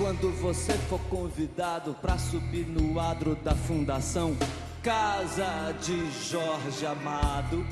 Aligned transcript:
Quando 0.00 0.32
você 0.40 0.72
for 0.88 0.98
convidado 1.10 1.94
para 2.00 2.18
subir 2.18 2.66
no 2.66 2.98
adro 2.98 3.36
da 3.36 3.54
fundação 3.54 4.36
Casa 4.82 5.74
de 5.82 6.10
Jorge 6.28 6.86
Amado, 6.86 7.64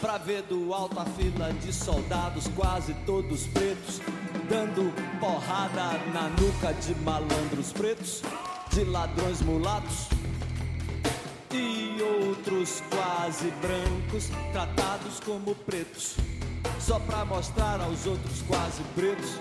pra 0.00 0.18
ver 0.18 0.42
do 0.42 0.72
alto 0.74 0.98
a 0.98 1.04
fila 1.04 1.52
de 1.54 1.72
soldados, 1.72 2.48
quase 2.54 2.94
todos 3.06 3.46
pretos, 3.46 4.00
dando 4.48 4.92
porrada 5.18 5.98
na 6.12 6.28
nuca 6.30 6.72
de 6.74 6.94
malandros 7.00 7.72
pretos, 7.72 8.22
de 8.70 8.84
ladrões 8.84 9.40
mulatos 9.42 10.08
e 11.52 12.02
outros 12.02 12.82
quase 12.90 13.50
brancos, 13.62 14.30
tratados 14.52 15.20
como 15.24 15.54
pretos, 15.54 16.16
só 16.78 16.98
pra 17.00 17.24
mostrar 17.24 17.80
aos 17.80 18.06
outros 18.06 18.42
quase 18.42 18.82
pretos 18.94 19.38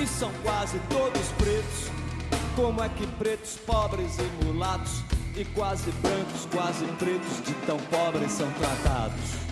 e 0.00 0.06
são 0.06 0.32
quase 0.42 0.78
todos 0.88 1.28
pretos. 1.38 1.90
Como 2.56 2.82
é 2.82 2.88
que 2.88 3.06
pretos, 3.06 3.56
pobres 3.64 4.16
e 4.18 4.44
mulatos 4.44 5.02
e 5.36 5.44
quase 5.44 5.90
brancos, 5.92 6.46
quase 6.52 6.84
pretos, 6.98 7.42
de 7.44 7.54
tão 7.66 7.78
pobres 7.78 8.32
são 8.32 8.50
tratados? 8.52 9.51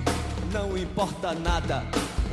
Não 0.51 0.77
importa 0.77 1.33
nada, 1.33 1.83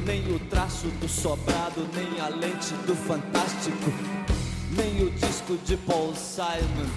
nem 0.05 0.33
o 0.35 0.39
traço 0.51 0.89
do 1.01 1.09
sobrado, 1.09 1.89
nem 1.95 2.21
a 2.21 2.29
lente 2.29 2.75
do 2.87 2.95
fantástico, 2.95 3.93
nem 4.77 5.05
o 5.05 5.11
disco 5.11 5.57
de 5.65 5.77
Paul 5.77 6.15
Simon. 6.15 6.89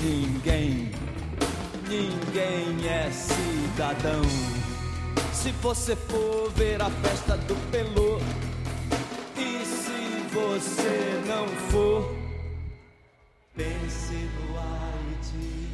Ninguém 0.00 0.90
ninguém 1.88 2.88
é 2.88 3.10
cidadão. 3.10 4.22
Se 5.32 5.50
você 5.52 5.94
for 5.94 6.50
ver 6.52 6.80
a 6.80 6.90
festa 6.90 7.36
do 7.36 7.54
Pelô, 7.70 8.18
e 9.36 9.64
se 9.64 10.26
você 10.32 11.22
não 11.26 11.46
for, 11.70 12.14
pense 13.56 14.14
no 14.14 14.58
Haiti, 14.58 15.68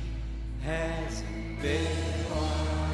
reze 0.62 1.24
pelo 1.60 2.34
Haiti, 2.34 2.89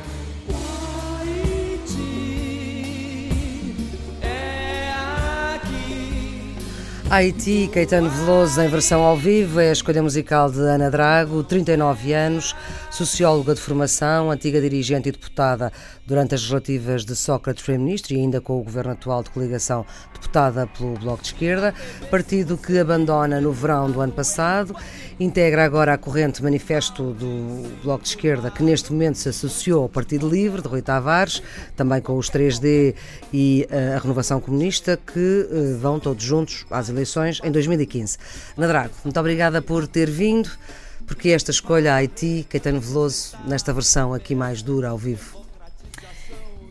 Caetano 7.72 8.10
Veloso 8.10 8.60
em 8.60 8.68
versão 8.68 9.02
ao 9.02 9.16
vivo, 9.16 9.58
é 9.58 9.70
a 9.70 9.72
escolha 9.72 10.02
musical 10.02 10.50
de 10.50 10.60
Ana 10.60 10.90
Drago, 10.90 11.42
39 11.42 12.12
anos, 12.12 12.54
socióloga 12.90 13.54
de 13.54 13.60
formação, 13.62 14.30
antiga 14.30 14.60
dirigente 14.60 15.08
e 15.08 15.12
deputada 15.12 15.72
durante 16.06 16.34
as 16.34 16.48
relativas 16.48 17.04
de 17.04 17.16
Sócrates 17.16 17.62
Primeiro-Ministro 17.62 18.14
e 18.14 18.16
ainda 18.18 18.40
com 18.40 18.60
o 18.60 18.62
governo 18.62 18.92
atual 18.92 19.22
de 19.22 19.30
coligação 19.30 19.84
deputada 20.12 20.66
pelo 20.66 20.98
Bloco 20.98 21.22
de 21.22 21.28
Esquerda, 21.28 21.74
partido 22.10 22.56
que 22.56 22.78
abandona 22.78 23.40
no 23.40 23.52
verão 23.52 23.90
do 23.90 24.00
ano 24.00 24.12
passado, 24.12 24.74
integra 25.18 25.64
agora 25.64 25.94
a 25.94 25.98
corrente 25.98 26.42
manifesto 26.42 27.12
do 27.12 27.82
Bloco 27.82 28.04
de 28.04 28.10
Esquerda, 28.10 28.50
que 28.50 28.62
neste 28.62 28.92
momento 28.92 29.18
se 29.18 29.28
associou 29.28 29.82
ao 29.82 29.88
Partido 29.88 30.28
Livre, 30.28 30.62
de 30.62 30.68
Rui 30.68 30.82
Tavares, 30.82 31.42
também 31.74 32.00
com 32.00 32.16
os 32.16 32.30
3D 32.30 32.94
e 33.32 33.66
uh, 33.70 33.96
a 33.96 33.98
Renovação 33.98 34.40
Comunista, 34.40 34.96
que 34.96 35.48
uh, 35.50 35.78
vão 35.78 35.98
todos 35.98 36.22
juntos 36.22 36.64
às 36.70 36.88
eleições 36.88 37.40
em 37.42 37.50
2015. 37.50 38.18
Nadrago, 38.56 38.92
muito 39.04 39.18
obrigada 39.18 39.60
por 39.60 39.86
ter 39.86 40.10
vindo 40.10 40.50
porque 41.06 41.28
esta 41.30 41.50
escolha 41.52 41.92
a 41.92 41.96
Haiti, 41.96 42.44
Caetano 42.48 42.80
Veloso, 42.80 43.36
nesta 43.46 43.72
versão 43.72 44.12
aqui 44.12 44.34
mais 44.34 44.60
dura 44.60 44.88
ao 44.88 44.98
vivo? 44.98 45.35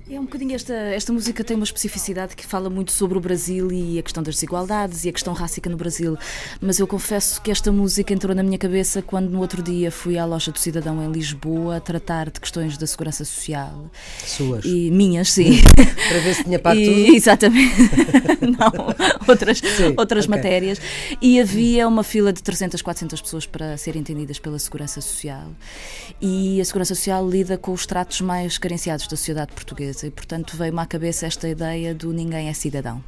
É 0.07 0.19
um 0.19 0.25
bocadinho 0.25 0.53
esta, 0.53 0.71
esta 0.71 1.11
música 1.11 1.43
tem 1.43 1.55
uma 1.55 1.63
especificidade 1.63 2.35
que 2.35 2.45
fala 2.45 2.69
muito 2.69 2.91
sobre 2.91 3.17
o 3.17 3.21
Brasil 3.21 3.71
e 3.71 3.97
a 3.97 4.03
questão 4.03 4.21
das 4.21 4.35
desigualdades 4.35 5.03
e 5.03 5.09
a 5.09 5.11
questão 5.11 5.33
rássica 5.33 5.67
no 5.67 5.75
Brasil. 5.75 6.15
Mas 6.61 6.77
eu 6.77 6.85
confesso 6.85 7.41
que 7.41 7.49
esta 7.49 7.71
música 7.71 8.13
entrou 8.13 8.35
na 8.35 8.43
minha 8.43 8.57
cabeça 8.59 9.01
quando 9.01 9.31
no 9.31 9.39
outro 9.39 9.63
dia 9.63 9.89
fui 9.89 10.15
à 10.15 10.23
loja 10.23 10.51
do 10.51 10.59
Cidadão 10.59 11.03
em 11.03 11.11
Lisboa 11.11 11.81
tratar 11.81 12.29
de 12.29 12.39
questões 12.39 12.77
da 12.77 12.85
segurança 12.85 13.25
social. 13.25 13.89
Suas? 14.23 14.63
E 14.63 14.91
minhas, 14.91 15.31
sim. 15.31 15.59
Para 16.07 16.19
ver 16.19 16.35
se 16.35 16.43
tinha 16.43 16.59
para 16.59 16.75
e, 16.75 16.85
tudo? 16.85 16.99
Exatamente. 17.17 17.75
Não, 18.45 18.95
outras, 19.27 19.57
sim, 19.57 19.95
outras 19.97 20.25
okay. 20.25 20.37
matérias. 20.37 20.79
E 21.19 21.41
havia 21.41 21.87
uma 21.87 22.03
fila 22.03 22.31
de 22.31 22.43
300, 22.43 22.79
400 22.79 23.21
pessoas 23.21 23.47
para 23.47 23.75
serem 23.75 24.01
entendidas 24.01 24.37
pela 24.37 24.59
segurança 24.59 25.01
social. 25.01 25.49
E 26.21 26.61
a 26.61 26.65
segurança 26.65 26.93
social 26.93 27.27
lida 27.27 27.57
com 27.57 27.71
os 27.71 27.87
tratos 27.87 28.21
mais 28.21 28.59
carenciados 28.59 29.07
da 29.07 29.17
sociedade 29.17 29.51
portuguesa 29.51 29.94
e, 30.03 30.09
portanto, 30.09 30.57
veio-me 30.57 30.79
à 30.79 30.85
cabeça 30.85 31.25
esta 31.25 31.47
ideia 31.47 31.93
do 31.93 32.11
ninguém 32.11 32.49
é 32.49 32.53
cidadão 32.53 33.03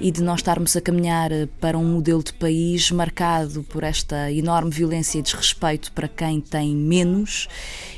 e 0.00 0.10
de 0.10 0.22
nós 0.22 0.40
estarmos 0.40 0.76
a 0.76 0.80
caminhar 0.80 1.32
eh, 1.32 1.48
para 1.60 1.76
um 1.76 1.84
modelo 1.84 2.22
de 2.22 2.32
país 2.32 2.90
marcado 2.90 3.64
por 3.64 3.82
esta 3.82 4.30
enorme 4.30 4.70
violência 4.70 5.18
e 5.18 5.22
desrespeito 5.22 5.90
para 5.92 6.06
quem 6.06 6.40
tem 6.40 6.74
menos 6.74 7.48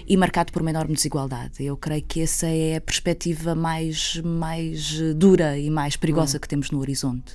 e 0.08 0.16
marcado 0.16 0.50
por 0.52 0.62
uma 0.62 0.70
enorme 0.70 0.94
desigualdade. 0.94 1.62
Eu 1.64 1.76
creio 1.76 2.02
que 2.02 2.22
essa 2.22 2.46
é 2.46 2.76
a 2.76 2.80
perspectiva 2.80 3.54
mais, 3.54 4.16
mais 4.24 4.98
eh, 4.98 5.12
dura 5.12 5.58
e 5.58 5.68
mais 5.68 5.96
perigosa 5.96 6.36
uhum. 6.36 6.40
que 6.40 6.48
temos 6.48 6.70
no 6.70 6.80
horizonte. 6.80 7.34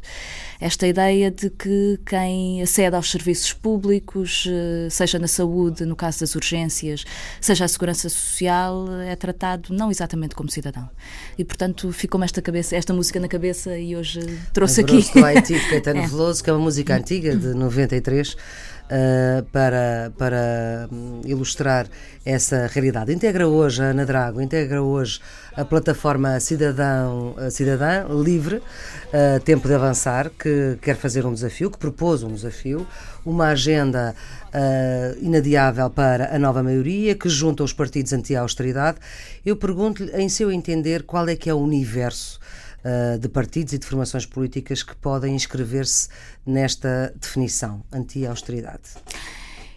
Esta 0.59 0.87
ideia 0.87 1.29
de 1.29 1.49
que 1.49 1.99
quem 2.05 2.61
acede 2.61 2.95
aos 2.95 3.11
serviços 3.11 3.53
públicos, 3.53 4.47
eh, 4.47 4.89
seja 4.89 5.19
na 5.19 5.27
saúde, 5.27 5.85
no 5.85 5.95
caso 5.95 6.21
das 6.21 6.33
urgências, 6.33 7.05
seja 7.39 7.65
a 7.65 7.67
segurança 7.67 8.09
social, 8.09 8.91
é 9.01 9.15
tratado 9.15 9.73
não 9.73 9.91
exatamente 9.91 10.33
como 10.33 10.49
cidadão 10.49 10.74
cidadão. 10.75 10.89
E 11.37 11.45
portanto 11.45 11.91
ficou-me 11.91 12.25
esta, 12.25 12.41
cabeça, 12.41 12.75
esta 12.75 12.93
música 12.93 13.19
na 13.19 13.27
cabeça 13.27 13.77
e 13.77 13.95
hoje 13.95 14.19
trouxe 14.53 14.81
aqui. 14.81 15.01
do 15.13 15.25
Haiti 15.25 15.53
de 15.53 15.69
Caetano 15.69 16.01
é. 16.01 16.07
Veloso, 16.07 16.43
que 16.43 16.49
é 16.49 16.53
uma 16.53 16.59
música 16.59 16.95
antiga 16.95 17.35
de 17.35 17.53
93. 17.53 18.35
Uh, 18.85 19.41
para, 19.45 20.13
para 20.15 20.87
hum, 20.91 21.21
ilustrar 21.25 21.87
essa 22.23 22.67
realidade. 22.67 23.11
Integra 23.11 23.47
hoje 23.47 23.81
a 23.81 23.85
Ana 23.85 24.05
Drago, 24.05 24.39
integra 24.39 24.79
hoje 24.79 25.19
a 25.55 25.65
plataforma 25.65 26.39
Cidadão, 26.39 27.35
Cidadã 27.49 28.05
Livre, 28.07 28.57
uh, 28.57 29.39
Tempo 29.43 29.67
de 29.67 29.73
Avançar, 29.73 30.29
que 30.29 30.77
quer 30.83 30.97
fazer 30.97 31.25
um 31.25 31.33
desafio, 31.33 31.71
que 31.71 31.79
propôs 31.79 32.21
um 32.21 32.31
desafio, 32.31 32.85
uma 33.25 33.47
agenda 33.47 34.13
uh, 34.53 35.17
inadiável 35.19 35.89
para 35.89 36.35
a 36.35 36.37
nova 36.37 36.61
maioria, 36.61 37.15
que 37.15 37.27
junta 37.27 37.63
os 37.63 37.73
partidos 37.73 38.13
anti-austeridade. 38.13 38.99
Eu 39.43 39.55
pergunto-lhe, 39.55 40.11
em 40.11 40.29
seu 40.29 40.51
entender, 40.51 41.03
qual 41.03 41.27
é 41.27 41.35
que 41.35 41.49
é 41.49 41.53
o 41.53 41.57
universo 41.57 42.39
uh, 42.85 43.17
de 43.17 43.27
partidos 43.27 43.73
e 43.73 43.79
de 43.79 43.85
formações 43.85 44.25
políticas 44.25 44.83
que 44.83 44.95
podem 44.95 45.35
inscrever-se 45.35 46.07
nesta 46.45 47.13
definição 47.19 47.83
anti-austeridade? 47.91 48.91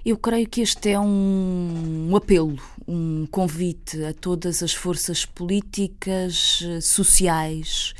Eu 0.04 0.16
creio 0.16 0.48
que 0.48 0.60
este 0.60 0.90
é 0.90 1.00
um, 1.00 2.08
um, 2.10 2.16
apelo, 2.16 2.56
um 2.86 3.26
convite 3.30 4.04
a 4.04 4.14
todas 4.14 4.62
as 4.62 4.72
forças 4.72 5.26
políticas, 5.26 6.62
sociais, 6.80 7.94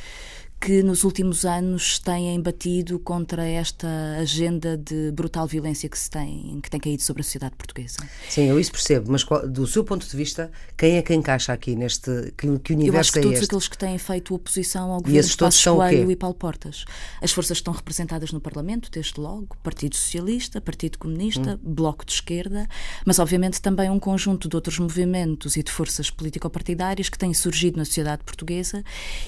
que 0.61 0.83
nos 0.83 1.05
últimos 1.05 1.45
anos 1.45 1.99
têm 2.01 2.41
batido 2.41 2.99
contra 2.99 3.47
esta 3.47 3.89
agenda 4.21 4.77
de 4.77 5.13
brutal 5.13 5.47
violência 5.47 5.89
que 5.89 5.99
se 5.99 6.11
tem, 6.11 6.59
que 6.61 6.69
tem 6.69 6.81
caído 6.81 7.03
sobre 7.03 7.21
a 7.21 7.25
sociedade 7.25 7.55
portuguesa. 7.57 7.99
Sim, 8.29 8.47
eu 8.47 8.59
isso 8.59 8.73
percebo, 8.73 9.13
mas 9.13 9.25
do 9.49 9.67
seu 9.67 9.85
ponto 9.85 10.07
de 10.07 10.17
vista, 10.17 10.51
quem 10.77 10.97
é 10.97 11.03
que 11.03 11.15
encaixa 11.15 11.53
aqui 11.53 11.77
neste 11.77 12.33
que, 12.37 12.59
que 12.59 12.73
universo 12.73 12.97
eu 12.97 13.01
acho 13.01 13.13
que 13.13 13.19
é 13.19 13.23
todos 13.23 13.35
este? 13.35 13.45
aqueles 13.45 13.69
que 13.69 13.79
têm 13.79 13.99
feito 13.99 14.35
oposição 14.35 14.91
ao 14.93 15.01
governo 15.01 15.29
de 15.29 15.37
Passos 15.37 15.65
Coelho 15.65 16.11
e 16.11 16.17
Paulo 16.17 16.35
Portas. 16.35 16.85
As 17.23 17.31
forças 17.31 17.59
que 17.59 17.61
estão 17.61 17.73
representadas 17.73 18.33
no 18.33 18.41
Parlamento, 18.41 18.91
desde 18.91 19.21
logo, 19.21 19.57
Partido 19.63 19.95
Socialista, 19.95 20.61
Partido 20.61 20.99
Comunista, 20.99 21.55
hum. 21.55 21.75
Bloco 21.75 22.05
de 22.05 22.13
Esquerda, 22.13 22.67
mas 23.07 23.19
obviamente 23.19 23.61
também 23.63 23.89
um 23.91 24.01
conjunto 24.01 24.49
de 24.49 24.57
outros 24.57 24.79
movimentos 24.79 25.57
e 25.57 25.63
de 25.63 25.71
forças 25.71 26.11
político-partidárias 26.11 27.09
que 27.09 27.19
têm 27.19 27.33
surgido 27.33 27.79
na 27.79 27.85
sociedade 27.85 28.25
portuguesa 28.25 28.83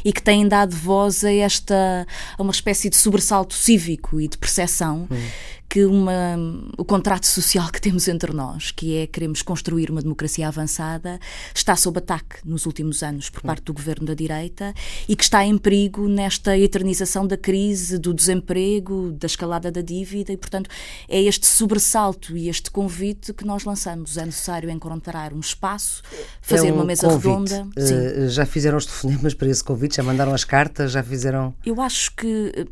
e 0.05 0.13
que 0.13 0.23
têm 0.23 0.49
dado 0.49 0.75
voz 0.75 1.20
a 1.25 1.33
esta 1.33 2.07
a 2.37 2.43
uma 2.43 2.53
espécie 2.53 2.91
de 2.91 2.97
sobressalto 2.97 3.55
cívico 3.55 4.21
e 4.21 4.29
de 4.29 4.39
percepção 4.39 5.09
hum 5.11 5.60
que 5.71 5.85
uma, 5.85 6.37
o 6.77 6.85
contrato 6.85 7.25
social 7.29 7.71
que 7.71 7.81
temos 7.81 8.09
entre 8.09 8.33
nós, 8.33 8.73
que 8.73 8.97
é 8.97 9.07
queremos 9.07 9.41
construir 9.41 9.89
uma 9.89 10.03
democracia 10.03 10.49
avançada, 10.49 11.21
está 11.55 11.77
sob 11.77 11.99
ataque 11.99 12.39
nos 12.45 12.67
últimos 12.67 13.05
anos 13.05 13.31
por 13.31 13.41
parte 13.43 13.63
do 13.63 13.73
governo 13.73 14.05
da 14.05 14.15
direita 14.15 14.75
e 15.09 15.15
que 15.15 15.23
está 15.23 15.45
em 15.45 15.57
perigo 15.57 16.09
nesta 16.09 16.59
eternização 16.59 17.25
da 17.25 17.37
crise, 17.37 17.99
do 17.99 18.13
desemprego, 18.13 19.13
da 19.13 19.27
escalada 19.27 19.71
da 19.71 19.81
dívida 19.81 20.33
e, 20.33 20.37
portanto, 20.37 20.69
é 21.09 21.23
este 21.23 21.47
sobressalto 21.47 22.37
e 22.37 22.49
este 22.49 22.69
convite 22.69 23.33
que 23.33 23.47
nós 23.47 23.63
lançamos. 23.63 24.17
É 24.17 24.27
necessário 24.27 24.69
encontrar 24.71 25.33
um 25.33 25.39
espaço, 25.39 26.03
fazer 26.43 26.67
é 26.69 26.73
um 26.73 26.77
uma 26.77 26.85
mesa 26.85 27.07
convite. 27.07 27.29
redonda. 27.29 27.69
Uh, 27.77 28.29
já 28.29 28.45
fizeram 28.45 28.77
os 28.77 28.87
telefonemas 28.87 29.35
para 29.35 29.49
esse 29.49 29.63
convite? 29.63 29.99
Já 29.99 30.03
mandaram 30.03 30.35
as 30.35 30.43
cartas? 30.43 30.91
Já 30.91 31.03
fizeram? 31.05 31.55
Eu 31.65 31.81
acho 31.81 32.13
que 32.17 32.67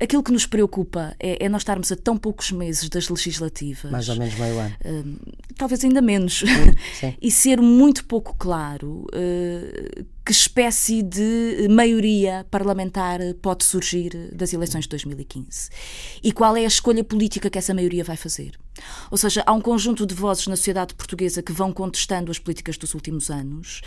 Aquilo 0.00 0.22
que 0.22 0.32
nos 0.32 0.46
preocupa 0.46 1.14
é, 1.20 1.44
é, 1.44 1.48
nós 1.48 1.60
estarmos 1.60 1.92
a 1.92 1.96
tão 1.96 2.16
poucos 2.16 2.50
meses 2.50 2.88
das 2.88 3.08
legislativas. 3.08 3.90
Mais 3.90 4.08
ou 4.08 4.16
menos 4.16 4.34
meio 4.34 4.58
ano. 4.58 4.74
Uh, 4.84 5.34
talvez 5.56 5.84
ainda 5.84 6.00
menos. 6.00 6.42
sim. 6.98 7.14
e 7.20 7.30
ser 7.30 7.60
muito 7.60 8.04
pouco 8.06 8.34
claro 8.38 9.06
uh, 9.12 10.04
que 10.24 10.32
espécie 10.32 11.02
de 11.02 11.68
maioria 11.68 12.46
parlamentar 12.50 13.20
pode 13.42 13.62
surgir 13.62 14.30
das 14.32 14.52
eleições 14.52 14.84
de 14.84 14.88
2015 14.88 15.68
e 16.22 16.32
qual 16.32 16.56
é 16.56 16.64
a 16.64 16.68
escolha 16.68 17.04
política 17.04 17.50
que 17.50 17.58
essa 17.58 17.74
maioria 17.74 18.02
vai 18.02 18.16
fazer. 18.16 18.58
Ou 19.10 19.16
seja, 19.16 19.42
há 19.46 19.52
um 19.52 19.60
conjunto 19.60 20.04
de 20.06 20.14
vozes 20.14 20.46
na 20.46 20.56
sociedade 20.56 20.94
portuguesa 20.94 21.42
que 21.42 21.52
vão 21.52 21.72
contestando 21.72 22.30
as 22.30 22.38
políticas 22.38 22.76
dos 22.76 22.94
últimos 22.94 23.30
anos. 23.30 23.82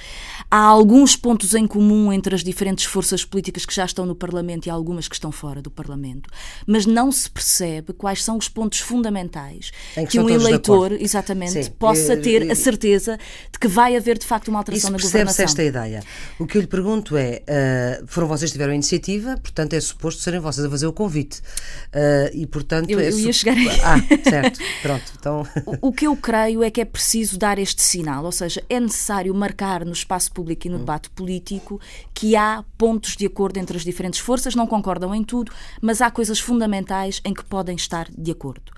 Há 0.49 0.59
alguns 0.59 1.15
pontos 1.15 1.53
em 1.53 1.67
comum 1.67 2.11
entre 2.13 2.33
as 2.33 2.43
diferentes 2.43 2.85
forças 2.85 3.25
políticas 3.25 3.65
que 3.65 3.73
já 3.73 3.85
estão 3.85 4.05
no 4.05 4.15
Parlamento 4.15 4.67
e 4.67 4.69
algumas 4.69 5.07
que 5.07 5.15
estão 5.15 5.31
fora 5.31 5.61
do 5.61 5.69
Parlamento, 5.69 6.29
mas 6.65 6.85
não 6.85 7.11
se 7.11 7.29
percebe 7.29 7.93
quais 7.93 8.23
são 8.23 8.37
os 8.37 8.47
pontos 8.47 8.79
fundamentais 8.79 9.71
que, 10.09 10.19
um 10.19 10.29
eleitor, 10.29 10.93
exatamente, 10.93 11.65
Sim. 11.65 11.71
possa 11.71 12.15
ter 12.15 12.49
a 12.49 12.55
certeza 12.55 13.17
de 13.51 13.59
que 13.59 13.67
vai 13.67 13.95
haver 13.95 14.17
de 14.17 14.25
facto 14.25 14.47
uma 14.47 14.59
alteração 14.59 14.95
Isso 14.95 14.97
na 14.97 15.03
governação. 15.03 15.45
esta 15.45 15.63
ideia. 15.63 16.03
O 16.39 16.45
que 16.45 16.57
eu 16.57 16.61
lhe 16.61 16.67
pergunto 16.67 17.17
é: 17.17 17.43
uh, 17.47 18.07
foram 18.07 18.27
vocês 18.27 18.51
que 18.51 18.53
tiveram 18.53 18.71
a 18.71 18.75
iniciativa, 18.75 19.37
portanto 19.37 19.73
é 19.73 19.79
suposto 19.79 20.21
serem 20.21 20.39
vocês 20.39 20.65
a 20.65 20.69
fazer 20.69 20.87
o 20.87 20.93
convite. 20.93 21.39
Uh, 21.39 22.29
e 22.33 22.45
portanto. 22.45 22.89
Eu, 22.89 22.99
é 22.99 23.09
eu 23.09 23.19
ia 23.19 23.33
chegar 23.33 23.57
aí. 23.57 23.67
Ah, 23.83 23.97
certo. 24.29 24.59
Pronto. 24.81 25.03
Então... 25.17 25.47
O, 25.65 25.89
o, 25.89 25.93
que 25.93 26.07
eu 26.07 26.15
creio 26.15 26.63
é 26.63 26.69
que 26.69 26.81
é 26.81 26.85
preciso 26.85 27.37
dar 27.37 27.57
este 27.59 27.81
sinal, 27.81 28.25
ou 28.25 28.31
seja, 28.31 28.63
é 28.69 28.79
necessário 28.79 29.33
marcar 29.33 29.85
no 29.85 29.93
espaço 29.93 30.31
público 30.31 30.67
e 30.67 30.69
no 30.69 30.79
debate 30.79 31.09
político 31.09 31.79
que 32.13 32.35
há 32.35 32.63
pontos 32.77 33.15
de 33.15 33.25
acordo 33.25 33.57
entre 33.57 33.77
as 33.77 33.83
diferentes 33.83 34.19
forças, 34.19 34.55
não 34.55 34.67
concordam 34.67 35.13
em 35.13 35.23
tudo, 35.23 35.51
mas 35.81 36.01
há 36.01 36.09
coisas 36.09 36.39
fundamentais 36.39 37.21
em 37.23 37.33
que 37.33 37.43
podem 37.45 37.75
estar 37.75 38.07
de 38.15 38.31
acordo. 38.31 38.71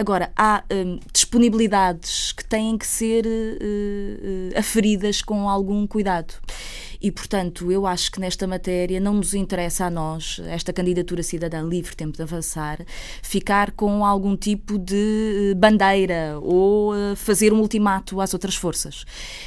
Agora, 0.00 0.32
há 0.34 0.64
hum, 0.72 0.98
disponibilidades 1.12 2.32
que 2.32 2.42
têm 2.42 2.78
que 2.78 2.86
ser 2.86 3.26
uh, 3.26 3.28
uh, 3.28 4.58
aferidas 4.58 5.20
com 5.20 5.46
algum 5.46 5.86
cuidado. 5.86 6.32
E, 7.02 7.10
portanto, 7.10 7.70
eu 7.70 7.86
acho 7.86 8.10
que 8.10 8.18
nesta 8.18 8.46
matéria 8.46 8.98
não 8.98 9.12
nos 9.12 9.34
interessa 9.34 9.84
a 9.84 9.90
nós, 9.90 10.40
esta 10.46 10.72
candidatura 10.72 11.22
cidadã 11.22 11.60
livre, 11.62 11.94
tempo 11.94 12.16
de 12.16 12.22
avançar, 12.22 12.78
ficar 13.22 13.72
com 13.72 14.02
algum 14.02 14.34
tipo 14.34 14.78
de 14.78 15.54
bandeira 15.56 16.38
ou 16.40 16.92
fazer 17.16 17.52
um 17.52 17.60
ultimato 17.60 18.20
às 18.22 18.32
outras 18.34 18.54
forças. 18.54 19.04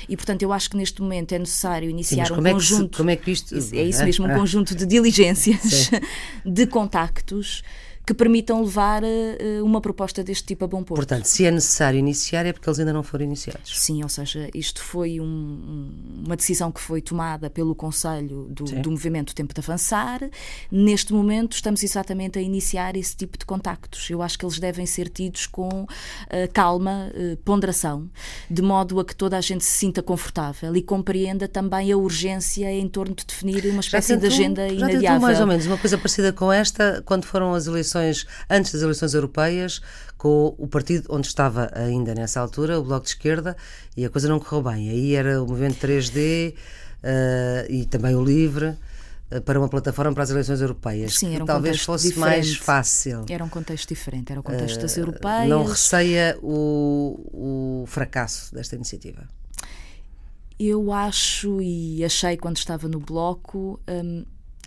E, 0.08 0.16
portanto, 0.16 0.44
eu 0.44 0.54
acho 0.54 0.70
que 0.70 0.78
neste 0.78 1.02
momento 1.02 1.32
é 1.34 1.40
necessário 1.40 1.90
iniciar 1.90 2.28
Sim, 2.28 2.34
um 2.34 2.44
conjunto. 2.44 2.86
É 2.86 2.90
que, 2.90 2.98
como 2.98 3.10
é 3.10 3.16
que 3.16 3.32
isto. 3.32 3.56
É 3.56 3.84
isso 3.84 4.04
mesmo, 4.04 4.26
um 4.26 4.32
ah. 4.32 4.36
conjunto 4.36 4.76
de 4.76 4.86
diligências, 4.86 5.92
de 6.46 6.66
contactos 6.66 7.64
que 8.06 8.14
permitam 8.14 8.62
levar 8.62 9.02
uh, 9.04 9.64
uma 9.64 9.80
proposta 9.80 10.24
deste 10.24 10.48
tipo 10.48 10.66
a 10.66 10.68
bom 10.68 10.84
porto. 10.84 10.98
Portanto, 10.98 11.26
se 11.26 11.46
é 11.46 11.52
necessário 11.52 11.98
iniciar, 11.98 12.46
é 12.46 12.52
porque 12.52 12.68
eles 12.68 12.80
ainda 12.80 12.92
não 12.92 13.02
foram 13.02 13.24
iniciados. 13.24 13.80
Sim, 13.80 14.04
ou 14.04 14.10
seja, 14.10 14.50
isto 14.54 14.84
foi 14.84 15.22
um, 15.22 15.90
uma 16.26 16.36
decisão 16.36 16.70
que 16.70 16.82
foi 16.82 17.02
tomada 17.02 17.50
pelo 17.50 17.74
Conselho 17.74 18.48
do, 18.50 18.66
do, 18.66 18.92
Movimento 18.92 19.34
Tempo 19.34 19.54
de 19.54 19.62
Avançar. 19.62 20.20
Neste 20.70 21.14
momento, 21.14 21.54
estamos 21.54 21.82
exatamente 21.82 22.38
a 22.38 22.42
iniciar 22.42 22.98
esse 22.98 23.16
tipo 23.16 23.38
de 23.38 23.46
contactos. 23.46 24.10
Eu 24.10 24.22
acho 24.22 24.38
que 24.38 24.46
eles 24.46 24.60
devem 24.60 24.86
ser 24.86 25.08
tidos 25.08 25.48
com 25.48 25.70
uh, 25.70 25.88
calma, 26.52 27.10
uh, 27.16 27.38
ponderação, 27.38 28.10
de 28.50 28.62
modo 28.62 29.00
a 29.00 29.06
que 29.06 29.16
toda 29.16 29.38
a 29.38 29.42
gente 29.42 29.64
se 29.64 29.72
sinta 29.72 30.04
confortável 30.04 30.76
e 30.76 30.82
compreenda 30.82 31.48
também 31.48 31.90
a 31.92 31.96
urgência 31.98 32.70
em 32.70 32.88
torno 32.90 33.16
de 33.16 33.26
definir 33.26 33.66
uma 33.68 33.80
espécie 33.80 34.10
tentou, 34.10 34.28
de 34.28 34.36
agenda 34.36 34.68
já 34.68 34.74
inadiável. 34.74 35.02
Já 35.02 35.20
mais 35.20 35.40
ou 35.40 35.48
menos 35.48 35.66
uma 35.66 35.78
coisa 35.78 35.98
parecida 35.98 36.34
com 36.34 36.52
esta, 36.52 37.02
quando 37.06 37.24
foram 37.24 37.54
as 37.54 37.66
eleições 37.66 37.93
eleições, 37.96 38.28
antes 38.50 38.72
das 38.72 38.82
eleições 38.82 39.14
europeias, 39.14 39.82
com 40.18 40.56
o 40.58 40.68
partido 40.68 41.08
onde 41.10 41.28
estava 41.28 41.70
ainda 41.74 42.14
nessa 42.16 42.40
altura, 42.40 42.80
o 42.80 42.84
Bloco 42.84 43.04
de 43.04 43.10
Esquerda, 43.10 43.56
e 43.96 44.06
a 44.06 44.10
coisa 44.10 44.28
não 44.28 44.40
correu 44.40 44.64
bem. 44.64 44.90
Aí 44.90 45.16
era 45.16 45.42
o 45.42 45.48
movimento 45.48 45.86
3D 45.86 46.54
uh, 46.54 46.56
eh, 47.04 47.68
e 47.70 47.86
também 47.86 48.16
o 48.16 48.24
Livre 48.24 48.78
eh, 49.30 49.40
para 49.40 49.60
uma 49.60 49.68
plataforma 49.68 50.14
para 50.14 50.24
as 50.24 50.30
eleições 50.30 50.62
europeias. 50.62 51.16
Sim, 51.16 51.36
era 51.36 51.44
um 51.44 51.48
talvez 51.48 51.82
fosse 51.82 52.10
diferente. 52.10 52.30
mais 52.30 52.56
fácil. 52.56 53.26
Era 53.30 53.44
um 53.44 53.50
contexto 53.50 53.90
diferente, 53.90 54.32
era 54.32 54.40
o 54.40 54.44
contexto 54.44 54.78
uh, 54.78 54.82
das 54.82 54.98
europeias. 54.98 55.50
Não 55.50 55.66
receia 55.66 56.38
o, 56.42 57.82
o 57.84 57.86
fracasso 57.88 58.54
desta 58.54 58.76
iniciativa? 58.76 59.28
Eu 60.60 60.94
acho 60.94 61.62
e 61.62 62.06
achei 62.06 62.38
quando 62.38 62.58
estava 62.58 62.88
no 62.88 63.00
bloco 63.00 63.80
um, 63.90 64.24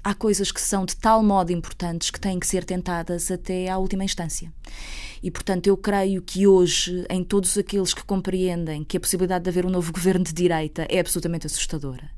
há 0.06 0.14
coisas 0.14 0.52
que 0.52 0.60
são 0.60 0.86
de 0.86 0.94
tal 0.94 1.20
modo 1.20 1.50
importantes 1.50 2.12
que 2.12 2.20
têm 2.20 2.38
que 2.38 2.46
ser 2.46 2.62
tentadas 2.62 3.28
até 3.28 3.68
à 3.68 3.76
última 3.76 4.04
instância. 4.04 4.52
E, 5.20 5.30
portanto, 5.32 5.66
eu 5.66 5.76
creio 5.76 6.22
que 6.22 6.46
hoje, 6.46 7.04
em 7.10 7.24
todos 7.24 7.58
aqueles 7.58 7.92
que 7.92 8.04
compreendem 8.04 8.84
que 8.84 8.96
a 8.96 9.00
possibilidade 9.00 9.42
de 9.42 9.50
haver 9.50 9.66
um 9.66 9.70
novo 9.70 9.92
governo 9.92 10.24
de 10.24 10.32
direita 10.32 10.86
é 10.88 11.00
absolutamente 11.00 11.46
assustadora, 11.46 12.08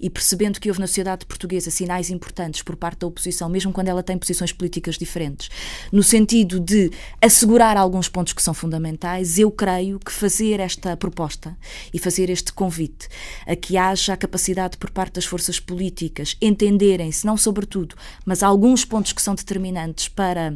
e 0.00 0.08
percebendo 0.10 0.58
que 0.58 0.68
houve 0.68 0.80
na 0.80 0.86
sociedade 0.88 1.26
portuguesa 1.26 1.70
sinais 1.70 2.10
importantes 2.10 2.62
por 2.62 2.74
parte 2.74 3.00
da 3.00 3.06
oposição, 3.06 3.48
mesmo 3.48 3.72
quando 3.72 3.88
ela 3.88 4.02
tem 4.02 4.18
posições 4.18 4.50
políticas 4.50 4.96
diferentes, 4.96 5.48
no 5.92 6.02
sentido 6.02 6.58
de 6.58 6.90
assegurar 7.20 7.76
alguns 7.76 8.08
pontos 8.08 8.32
que 8.32 8.42
são 8.42 8.54
fundamentais, 8.54 9.38
eu 9.38 9.50
creio 9.50 10.00
que 10.00 10.10
fazer 10.10 10.58
esta 10.58 10.96
proposta 10.96 11.56
e 11.92 11.98
fazer 11.98 12.30
este 12.30 12.52
convite 12.52 13.08
a 13.46 13.54
que 13.54 13.76
haja 13.76 14.14
a 14.14 14.16
capacidade 14.16 14.76
por 14.78 14.90
parte 14.90 15.14
das 15.14 15.24
forças 15.24 15.60
políticas 15.60 16.36
entenderem-se, 16.40 17.26
não 17.28 17.36
sobretudo, 17.36 17.94
mas 18.24 18.42
alguns 18.42 18.86
pontos 18.86 19.12
que 19.12 19.20
são 19.20 19.34
determinantes 19.34 20.08
para 20.08 20.54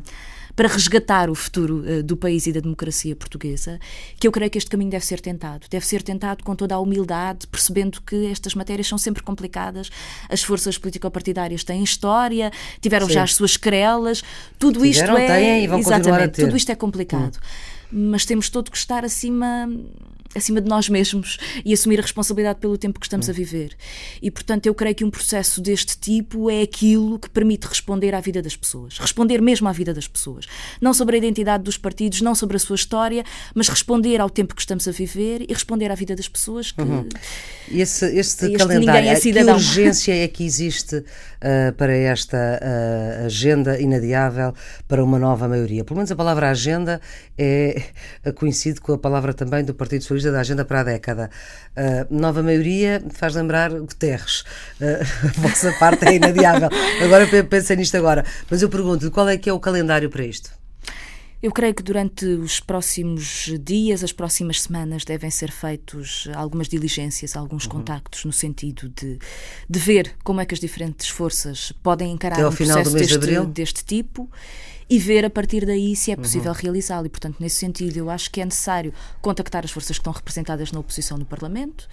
para 0.55 0.69
resgatar 0.69 1.31
o 1.31 1.35
futuro 1.35 1.79
uh, 1.79 2.02
do 2.02 2.14
país 2.14 2.47
e 2.47 2.52
da 2.52 2.61
democracia 2.61 3.17
portuguesa, 3.17 3.81
que 4.21 4.29
eu 4.29 4.33
creio 4.33 4.50
que 4.50 4.59
este 4.59 4.69
caminho 4.69 4.91
deve 4.91 5.05
ser 5.07 5.19
tentado. 5.19 5.67
Deve 5.71 5.87
ser 5.87 6.02
tentado 6.02 6.45
com 6.45 6.55
toda 6.55 6.75
a 6.75 6.79
humildade, 6.79 7.47
percebendo 7.47 8.02
que 8.02 8.26
estas 8.26 8.55
matérias 8.55 8.87
são 8.87 8.99
sempre 8.99 9.23
complicadas, 9.23 9.91
as 10.29 10.43
forças 10.43 10.76
político-partidárias 10.76 11.64
têm 11.64 11.83
história, 11.83 12.52
tiveram 12.83 13.07
Sim. 13.07 13.14
já 13.14 13.23
as 13.23 13.35
suas 13.35 13.57
querelas, 13.57 14.23
tudo 14.59 14.83
Tiveram, 14.83 15.17
isto 15.17 15.17
é. 15.17 15.26
Têm, 15.26 15.64
e 15.64 15.67
vão 15.67 15.79
exatamente, 15.79 16.43
tudo 16.43 16.55
isto 16.55 16.71
é 16.71 16.75
complicado. 16.75 17.38
Hum. 17.91 18.11
Mas 18.11 18.26
temos 18.26 18.50
todo 18.50 18.71
que 18.71 18.76
estar 18.76 19.07
acima 19.07 19.67
acima 20.35 20.61
de 20.61 20.69
nós 20.69 20.89
mesmos 20.89 21.39
e 21.65 21.73
assumir 21.73 21.99
a 21.99 22.03
responsabilidade 22.03 22.59
pelo 22.59 22.77
tempo 22.77 22.99
que 22.99 23.07
estamos 23.07 23.29
a 23.29 23.33
viver. 23.33 23.77
E, 24.21 24.31
portanto, 24.31 24.67
eu 24.67 24.75
creio 24.75 24.95
que 24.95 25.05
um 25.05 25.11
processo 25.11 25.61
deste 25.61 25.97
tipo 25.99 26.51
é 26.51 26.62
aquilo 26.62 27.19
que 27.19 27.29
permite 27.31 27.67
responder 27.67 28.15
à 28.15 28.21
vida 28.21 28.43
das 28.43 28.57
pessoas. 28.57 28.99
Responder 28.99 29.41
mesmo 29.41 29.69
à 29.69 29.73
vida 29.73 29.93
das 29.95 30.09
pessoas. 30.09 30.47
Não 30.81 30.93
sobre 30.95 31.17
a 31.17 31.19
identidade 31.19 31.65
dos 31.65 31.77
partidos, 31.77 32.21
não 32.21 32.35
sobre 32.35 32.57
a 32.57 32.61
sua 32.61 32.77
história, 32.77 33.25
mas 33.55 33.69
responder 33.69 34.21
ao 34.21 34.31
tempo 34.31 34.55
que 34.55 34.62
estamos 34.62 34.87
a 34.89 34.91
viver 34.91 35.45
e 35.49 35.53
responder 35.53 35.91
à 35.91 35.95
vida 35.95 36.15
das 36.17 36.29
pessoas. 36.29 36.73
Que... 36.73 36.83
Uhum. 36.83 37.09
Esse, 37.71 38.07
este, 38.07 38.47
este 38.47 38.59
calendário, 38.59 39.09
é 39.09 39.19
que 39.19 39.33
urgência 39.53 40.12
é 40.12 40.29
que 40.29 40.45
existe 40.45 40.97
uh, 40.97 41.73
para 41.77 41.95
esta 41.95 42.37
uh, 42.37 43.27
agenda 43.27 43.81
inadiável 43.81 44.53
para 44.87 45.03
uma 45.03 45.19
nova 45.19 45.49
maioria? 45.49 45.85
Pelo 45.85 45.97
menos 45.97 46.11
a 46.11 46.17
palavra 46.17 46.51
agenda 46.51 47.01
é 48.25 48.33
coincide 48.33 48.81
com 48.81 48.93
a 48.93 48.99
palavra 48.99 49.35
também 49.35 49.65
do 49.65 49.75
Partido 49.75 50.03
Socialista 50.03 50.31
da 50.31 50.41
Agenda 50.41 50.65
para 50.65 50.81
a 50.81 50.85
década. 50.85 51.31
Uh, 51.77 52.15
nova 52.15 52.43
maioria 52.43 53.03
faz 53.11 53.35
lembrar 53.35 53.71
Guterres. 53.71 54.41
Uh, 54.81 55.03
a 55.25 55.41
vossa 55.41 55.73
parte 55.79 56.05
é 56.07 56.15
inadiável. 56.15 56.69
Agora 57.03 57.27
pensei 57.45 57.77
nisto 57.77 57.97
agora. 57.97 58.25
Mas 58.51 58.63
eu 58.63 58.69
pergunto-lhe 58.69 59.11
qual 59.11 59.29
é 59.29 59.37
que 59.37 59.51
é 59.51 59.53
o 59.53 59.61
calendário 59.61 60.09
para 60.09 60.25
isto? 60.25 60.51
Eu 61.43 61.51
creio 61.51 61.75
que 61.75 61.83
durante 61.83 62.25
os 62.25 62.61
próximos 62.61 63.53
dias, 63.61 64.05
as 64.05 64.13
próximas 64.13 64.63
semanas, 64.63 65.05
devem 65.05 65.29
ser 65.29 65.51
feitos 65.51 66.29
algumas 66.37 66.69
diligências, 66.69 67.35
alguns 67.35 67.65
uhum. 67.65 67.73
contactos, 67.73 68.25
no 68.25 68.33
sentido 68.33 68.89
de, 68.89 69.19
de 69.69 69.79
ver 69.81 70.15
como 70.23 70.41
é 70.41 70.47
que 70.47 70.55
as 70.55 70.61
diferentes 70.61 71.09
forças 71.09 71.73
podem 71.83 72.13
encarar 72.13 72.47
um 72.47 72.53
processo 72.55 72.93
deste, 72.93 73.19
de 73.19 73.47
deste 73.47 73.85
tipo 73.85 74.31
e 74.89 74.99
ver 74.99 75.25
a 75.25 75.31
partir 75.31 75.65
daí 75.65 75.95
se 75.97 76.11
é 76.11 76.17
possível 76.17 76.53
uhum. 76.53 76.59
realizá-lo. 76.59 77.07
E, 77.07 77.11
portanto, 77.11 77.37
nesse 77.41 77.57
sentido, 77.57 77.97
eu 77.97 78.11
acho 78.11 78.31
que 78.31 78.41
é 78.41 78.45
necessário 78.45 78.93
contactar 79.21 79.65
as 79.65 79.71
forças 79.71 79.97
que 79.97 80.01
estão 80.01 80.12
representadas 80.12 80.73
na 80.73 80.81
oposição 80.81 81.17
no 81.19 81.25
Parlamento 81.25 81.89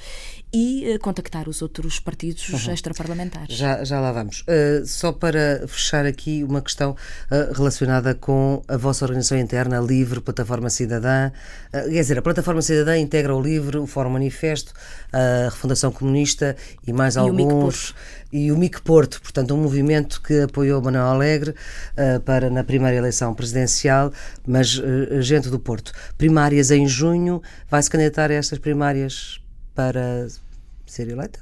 e 0.51 0.95
uh, 0.95 0.99
contactar 0.99 1.47
os 1.47 1.61
outros 1.61 1.99
partidos 1.99 2.49
uhum. 2.49 2.73
extraparlamentares. 2.73 3.55
Já, 3.55 3.83
já 3.83 3.99
lá 3.99 4.11
vamos. 4.11 4.41
Uh, 4.41 4.85
só 4.85 5.11
para 5.11 5.67
fechar 5.67 6.05
aqui 6.05 6.43
uma 6.43 6.61
questão 6.61 6.91
uh, 6.91 7.53
relacionada 7.53 8.15
com 8.15 8.61
a 8.67 8.77
vossa 8.77 9.05
organização 9.05 9.37
interna, 9.37 9.79
Livre, 9.79 10.21
Plataforma 10.21 10.69
Cidadã. 10.69 11.31
quer 11.71 11.89
dizer, 11.89 12.17
a 12.17 12.21
Plataforma 12.21 12.61
Cidadã 12.61 12.97
integra 12.97 13.35
o 13.35 13.41
Livre, 13.41 13.77
o 13.77 13.85
Fórum 13.85 14.09
Manifesto, 14.11 14.73
a 15.13 15.49
Refundação 15.49 15.91
Comunista 15.91 16.55
e 16.85 16.91
mais 16.91 17.15
e 17.15 17.19
alguns. 17.19 17.93
E 18.31 18.51
o 18.51 18.57
MIC 18.57 18.81
Porto, 18.81 19.19
portanto, 19.21 19.55
um 19.55 19.57
movimento 19.57 20.21
que 20.21 20.41
apoiou 20.41 20.79
Manuel 20.81 21.05
Alegre 21.05 21.51
uh, 21.51 22.19
para 22.21 22.49
na 22.49 22.63
primeira 22.63 22.95
eleição 22.95 23.33
presidencial, 23.33 24.13
mas 24.45 24.77
uh, 24.77 25.19
gente 25.21 25.49
do 25.49 25.59
Porto. 25.59 25.91
Primárias 26.15 26.69
em 26.69 26.87
junho, 26.87 27.41
vai-se 27.67 27.89
candidatar 27.89 28.29
a 28.29 28.35
estas 28.35 28.59
primárias 28.59 29.38
para 29.79 30.27
ser 30.85 31.07
eleita? 31.07 31.39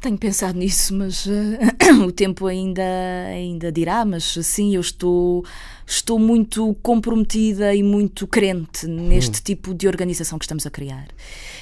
Tenho 0.00 0.16
pensado 0.16 0.56
nisso, 0.56 0.94
mas 0.94 1.26
uh, 1.26 2.04
o 2.06 2.12
tempo 2.12 2.46
ainda, 2.46 2.84
ainda 3.32 3.72
dirá. 3.72 4.04
Mas 4.04 4.38
sim, 4.44 4.76
eu 4.76 4.80
estou, 4.80 5.44
estou 5.84 6.20
muito 6.20 6.72
comprometida 6.80 7.74
e 7.74 7.82
muito 7.82 8.28
crente 8.28 8.86
neste 8.86 9.40
hum. 9.40 9.42
tipo 9.42 9.74
de 9.74 9.88
organização 9.88 10.38
que 10.38 10.44
estamos 10.44 10.64
a 10.66 10.70
criar. 10.70 11.08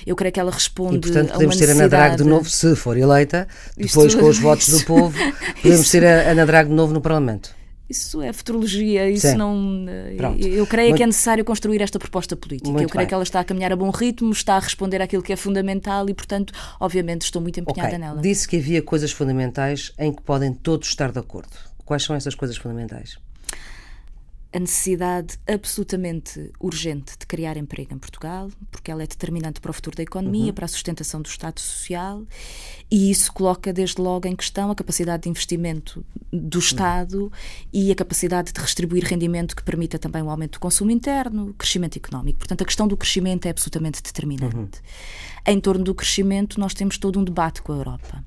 Eu 0.07 0.15
creio 0.15 0.35
que 0.35 0.39
ela 0.39 0.51
responde. 0.51 0.97
E, 0.97 1.01
portanto, 1.01 1.33
podemos 1.33 1.57
ter 1.57 1.71
a 1.71 1.73
Ana 1.73 1.89
Drago 1.89 2.17
de 2.19 2.25
novo, 2.25 2.51
se 2.51 2.77
for 2.77 2.99
eleita, 2.99 3.49
depois 3.75 4.13
Isto... 4.13 4.21
com 4.21 4.29
os 4.29 4.39
votos 4.39 4.69
do 4.69 4.85
povo, 4.85 5.17
podemos 5.63 5.91
ter 5.91 6.05
a 6.05 6.31
Ana 6.31 6.45
Drago 6.45 6.69
de 6.69 6.77
novo 6.77 6.93
no 6.93 7.01
Parlamento. 7.01 7.57
Isso 7.89 8.21
é 8.21 8.33
futurologia, 8.33 9.09
isso 9.09 9.29
Sim. 9.29 9.37
não. 9.37 9.87
Eh, 9.89 10.15
Pronto. 10.17 10.45
Eu 10.45 10.67
creio 10.67 10.91
Mas... 10.91 10.97
que 10.97 11.03
é 11.03 11.07
necessário 11.07 11.45
construir 11.45 11.81
esta 11.81 11.99
proposta 11.99 12.37
política. 12.37 12.71
Muito 12.71 12.83
eu 12.83 12.89
creio 12.89 13.03
bem. 13.03 13.09
que 13.09 13.15
ela 13.15 13.23
está 13.23 13.41
a 13.41 13.45
caminhar 13.45 13.73
a 13.73 13.77
bom 13.77 13.91
ritmo, 13.91 14.33
está 14.33 14.57
a 14.57 14.59
responder 14.59 15.01
àquilo 15.01 15.23
que 15.23 15.33
é 15.33 15.37
fundamental 15.37 16.09
e, 16.09 16.15
portanto, 16.15 16.53
obviamente, 16.81 17.23
estou 17.23 17.41
muito 17.41 17.61
empenhada 17.61 17.89
okay. 17.89 17.99
nela. 17.99 18.21
Disse 18.21 18.49
que 18.49 18.57
havia 18.57 18.83
coisas 18.83 19.13
fundamentais 19.13 19.93
em 19.99 20.13
que 20.13 20.21
podem 20.23 20.53
todos 20.53 20.89
estar 20.89 21.13
de 21.13 21.19
acordo. 21.19 21.51
Quais 21.85 22.03
são 22.03 22.17
essas 22.17 22.35
coisas 22.35 22.57
fundamentais? 22.57 23.17
A 24.57 24.59
necessidade 24.59 25.39
absolutamente 25.47 26.51
urgente 26.59 27.13
de 27.19 27.27
criar 27.27 27.59
emprego 27.59 27.93
em 27.93 27.99
Portugal, 27.99 28.51
porque 28.71 28.91
ela 28.91 29.03
é 29.03 29.07
determinante 29.07 29.61
para 29.61 29.71
o 29.71 29.75
futuro 29.75 29.95
da 29.95 30.03
economia, 30.03 30.47
uhum. 30.47 30.55
para 30.55 30.65
a 30.65 30.69
sustentação 30.69 31.21
do 31.21 31.27
Estado 31.27 31.61
Social, 31.61 32.25
e 32.91 33.11
isso 33.11 33.31
coloca 33.35 33.71
desde 33.71 34.01
logo 34.01 34.27
em 34.27 34.35
questão 34.35 34.71
a 34.71 34.75
capacidade 34.75 35.25
de 35.25 35.29
investimento 35.29 36.03
do 36.33 36.59
Estado 36.59 37.25
uhum. 37.25 37.31
e 37.71 37.93
a 37.93 37.95
capacidade 37.95 38.51
de 38.51 38.63
distribuir 38.63 39.05
rendimento 39.05 39.55
que 39.55 39.63
permita 39.63 39.99
também 39.99 40.23
o 40.23 40.31
aumento 40.31 40.53
do 40.53 40.61
consumo 40.61 40.91
interno, 40.91 41.53
crescimento 41.59 41.99
económico. 41.99 42.39
Portanto, 42.39 42.63
a 42.63 42.65
questão 42.65 42.89
do 42.89 42.97
crescimento 42.97 43.45
é 43.45 43.51
absolutamente 43.51 44.03
determinante. 44.03 44.57
Uhum. 44.57 44.69
Em 45.49 45.61
torno 45.61 45.85
do 45.85 45.95
crescimento, 45.95 46.59
nós 46.59 46.73
temos 46.73 46.97
todo 46.97 47.21
um 47.21 47.25
debate 47.25 47.61
com 47.61 47.75
a 47.75 47.77
Europa. 47.77 48.25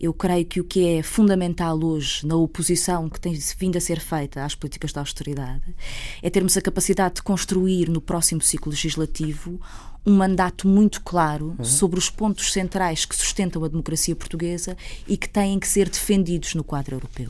Eu 0.00 0.14
creio 0.14 0.46
que 0.46 0.58
o 0.58 0.64
que 0.64 0.96
é 0.96 1.02
fundamental 1.02 1.78
hoje 1.84 2.26
na 2.26 2.34
oposição 2.34 3.06
que 3.10 3.20
tem 3.20 3.38
vindo 3.58 3.76
a 3.76 3.80
ser 3.82 4.00
feita 4.00 4.42
às 4.42 4.54
políticas 4.54 4.92
de 4.92 4.98
austeridade 4.98 5.74
é 6.22 6.30
termos 6.30 6.56
a 6.56 6.62
capacidade 6.62 7.16
de 7.16 7.22
construir 7.22 7.90
no 7.90 8.00
próximo 8.00 8.40
ciclo 8.40 8.70
legislativo 8.70 9.60
um 10.06 10.16
mandato 10.16 10.66
muito 10.66 11.02
claro 11.02 11.54
uhum. 11.58 11.64
sobre 11.64 11.98
os 11.98 12.08
pontos 12.08 12.50
centrais 12.50 13.04
que 13.04 13.14
sustentam 13.14 13.62
a 13.62 13.68
democracia 13.68 14.16
portuguesa 14.16 14.74
e 15.06 15.18
que 15.18 15.28
têm 15.28 15.60
que 15.60 15.68
ser 15.68 15.90
defendidos 15.90 16.54
no 16.54 16.64
quadro 16.64 16.96
europeu. 16.96 17.28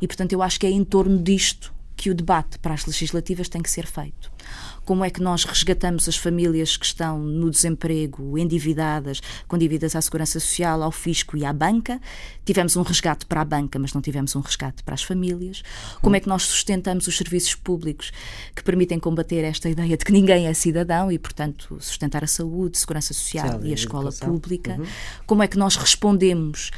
E, 0.00 0.06
portanto, 0.06 0.32
eu 0.32 0.40
acho 0.40 0.60
que 0.60 0.68
é 0.68 0.70
em 0.70 0.84
torno 0.84 1.20
disto 1.20 1.74
que 1.96 2.10
o 2.10 2.14
debate 2.14 2.60
para 2.60 2.74
as 2.74 2.86
legislativas 2.86 3.48
tem 3.48 3.60
que 3.60 3.68
ser 3.68 3.84
feito 3.84 4.30
como 4.88 5.04
é 5.04 5.10
que 5.10 5.20
nós 5.20 5.44
resgatamos 5.44 6.08
as 6.08 6.16
famílias 6.16 6.78
que 6.78 6.86
estão 6.86 7.18
no 7.18 7.50
desemprego, 7.50 8.38
endividadas, 8.38 9.20
com 9.46 9.58
dívidas 9.58 9.94
à 9.94 10.00
Segurança 10.00 10.40
Social, 10.40 10.82
ao 10.82 10.90
Fisco 10.90 11.36
e 11.36 11.44
à 11.44 11.52
banca. 11.52 12.00
Tivemos 12.42 12.74
um 12.74 12.80
resgate 12.80 13.26
para 13.26 13.42
a 13.42 13.44
banca, 13.44 13.78
mas 13.78 13.92
não 13.92 14.00
tivemos 14.00 14.34
um 14.34 14.40
resgate 14.40 14.82
para 14.82 14.94
as 14.94 15.02
famílias. 15.02 15.62
Como 16.00 16.16
é 16.16 16.20
que 16.20 16.26
nós 16.26 16.44
sustentamos 16.44 17.06
os 17.06 17.18
serviços 17.18 17.54
públicos 17.54 18.10
que 18.56 18.64
permitem 18.64 18.98
combater 18.98 19.44
esta 19.44 19.68
ideia 19.68 19.94
de 19.94 20.06
que 20.06 20.10
ninguém 20.10 20.46
é 20.46 20.54
cidadão 20.54 21.12
e, 21.12 21.18
portanto, 21.18 21.76
sustentar 21.80 22.24
a 22.24 22.26
saúde, 22.26 22.78
segurança 22.78 23.12
social 23.12 23.60
e 23.62 23.72
a 23.72 23.74
escola 23.74 24.10
pública? 24.10 24.76
Uhum. 24.78 24.86
Como 25.26 25.42
é 25.42 25.46
que 25.46 25.58
nós 25.58 25.76
respondemos 25.76 26.70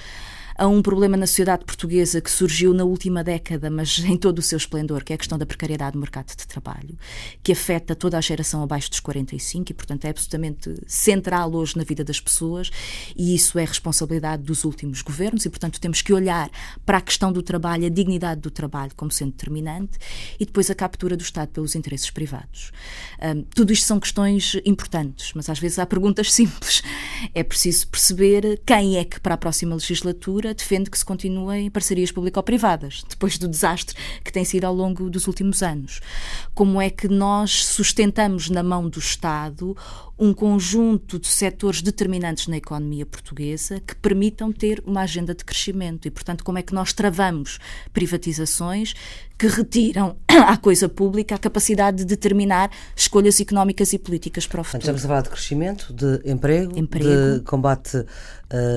a 0.60 0.68
um 0.68 0.82
problema 0.82 1.16
na 1.16 1.26
sociedade 1.26 1.64
portuguesa 1.64 2.20
que 2.20 2.30
surgiu 2.30 2.74
na 2.74 2.84
última 2.84 3.24
década, 3.24 3.70
mas 3.70 3.98
em 4.00 4.14
todo 4.14 4.40
o 4.40 4.42
seu 4.42 4.58
esplendor, 4.58 5.02
que 5.02 5.10
é 5.10 5.14
a 5.14 5.18
questão 5.18 5.38
da 5.38 5.46
precariedade 5.46 5.96
no 5.96 6.02
mercado 6.02 6.36
de 6.36 6.46
trabalho, 6.46 6.98
que 7.42 7.52
afeta 7.52 7.96
toda 7.96 8.18
a 8.18 8.20
geração 8.20 8.62
abaixo 8.62 8.90
dos 8.90 9.00
45 9.00 9.70
e, 9.70 9.74
portanto, 9.74 10.04
é 10.04 10.10
absolutamente 10.10 10.74
central 10.86 11.54
hoje 11.54 11.78
na 11.78 11.82
vida 11.82 12.04
das 12.04 12.20
pessoas 12.20 12.70
e 13.16 13.34
isso 13.34 13.58
é 13.58 13.64
responsabilidade 13.64 14.42
dos 14.42 14.64
últimos 14.64 15.00
governos 15.00 15.46
e, 15.46 15.48
portanto, 15.48 15.80
temos 15.80 16.02
que 16.02 16.12
olhar 16.12 16.50
para 16.84 16.98
a 16.98 17.00
questão 17.00 17.32
do 17.32 17.42
trabalho, 17.42 17.86
a 17.86 17.88
dignidade 17.88 18.42
do 18.42 18.50
trabalho 18.50 18.92
como 18.94 19.10
sendo 19.10 19.30
determinante 19.30 19.98
e 20.38 20.44
depois 20.44 20.70
a 20.70 20.74
captura 20.74 21.16
do 21.16 21.22
Estado 21.22 21.48
pelos 21.48 21.74
interesses 21.74 22.10
privados. 22.10 22.70
Um, 23.18 23.44
tudo 23.44 23.72
isto 23.72 23.86
são 23.86 23.98
questões 23.98 24.60
importantes, 24.66 25.32
mas 25.34 25.48
às 25.48 25.58
vezes 25.58 25.78
há 25.78 25.86
perguntas 25.86 26.30
simples. 26.34 26.82
É 27.34 27.42
preciso 27.42 27.88
perceber 27.88 28.60
quem 28.64 28.96
é 28.96 29.04
que 29.04 29.20
para 29.20 29.34
a 29.34 29.38
próxima 29.38 29.74
legislatura 29.74 30.54
defende 30.54 30.90
que 30.90 30.98
se 30.98 31.04
continuem 31.04 31.70
parcerias 31.70 32.12
público-privadas, 32.12 33.04
depois 33.08 33.38
do 33.38 33.48
desastre 33.48 33.96
que 34.24 34.32
tem 34.32 34.44
sido 34.44 34.64
ao 34.64 34.74
longo 34.74 35.08
dos 35.10 35.26
últimos 35.26 35.62
anos. 35.62 36.00
Como 36.54 36.80
é 36.80 36.90
que 36.90 37.08
nós 37.08 37.64
sustentamos 37.64 38.48
na 38.48 38.62
mão 38.62 38.88
do 38.88 38.98
Estado 38.98 39.76
um 40.20 40.34
conjunto 40.34 41.18
de 41.18 41.26
setores 41.26 41.80
determinantes 41.80 42.46
na 42.46 42.58
economia 42.58 43.06
portuguesa 43.06 43.80
que 43.80 43.96
permitam 43.96 44.52
ter 44.52 44.82
uma 44.84 45.00
agenda 45.00 45.34
de 45.34 45.42
crescimento 45.42 46.06
e, 46.06 46.10
portanto, 46.10 46.44
como 46.44 46.58
é 46.58 46.62
que 46.62 46.74
nós 46.74 46.92
travamos 46.92 47.58
privatizações 47.90 48.94
que 49.40 49.46
retiram 49.46 50.16
à 50.28 50.58
coisa 50.58 50.86
pública 50.86 51.34
a 51.34 51.38
capacidade 51.38 51.98
de 51.98 52.04
determinar 52.04 52.70
escolhas 52.94 53.40
económicas 53.40 53.94
e 53.94 53.98
políticas 53.98 54.46
para 54.46 54.60
o 54.60 54.64
futuro. 54.64 54.82
Estamos 54.82 55.02
a 55.02 55.08
falar 55.08 55.22
de 55.22 55.30
crescimento, 55.30 55.94
de 55.94 56.20
emprego, 56.30 56.78
emprego 56.78 57.38
de 57.38 57.40
combate 57.40 57.96
uh, 57.96 58.06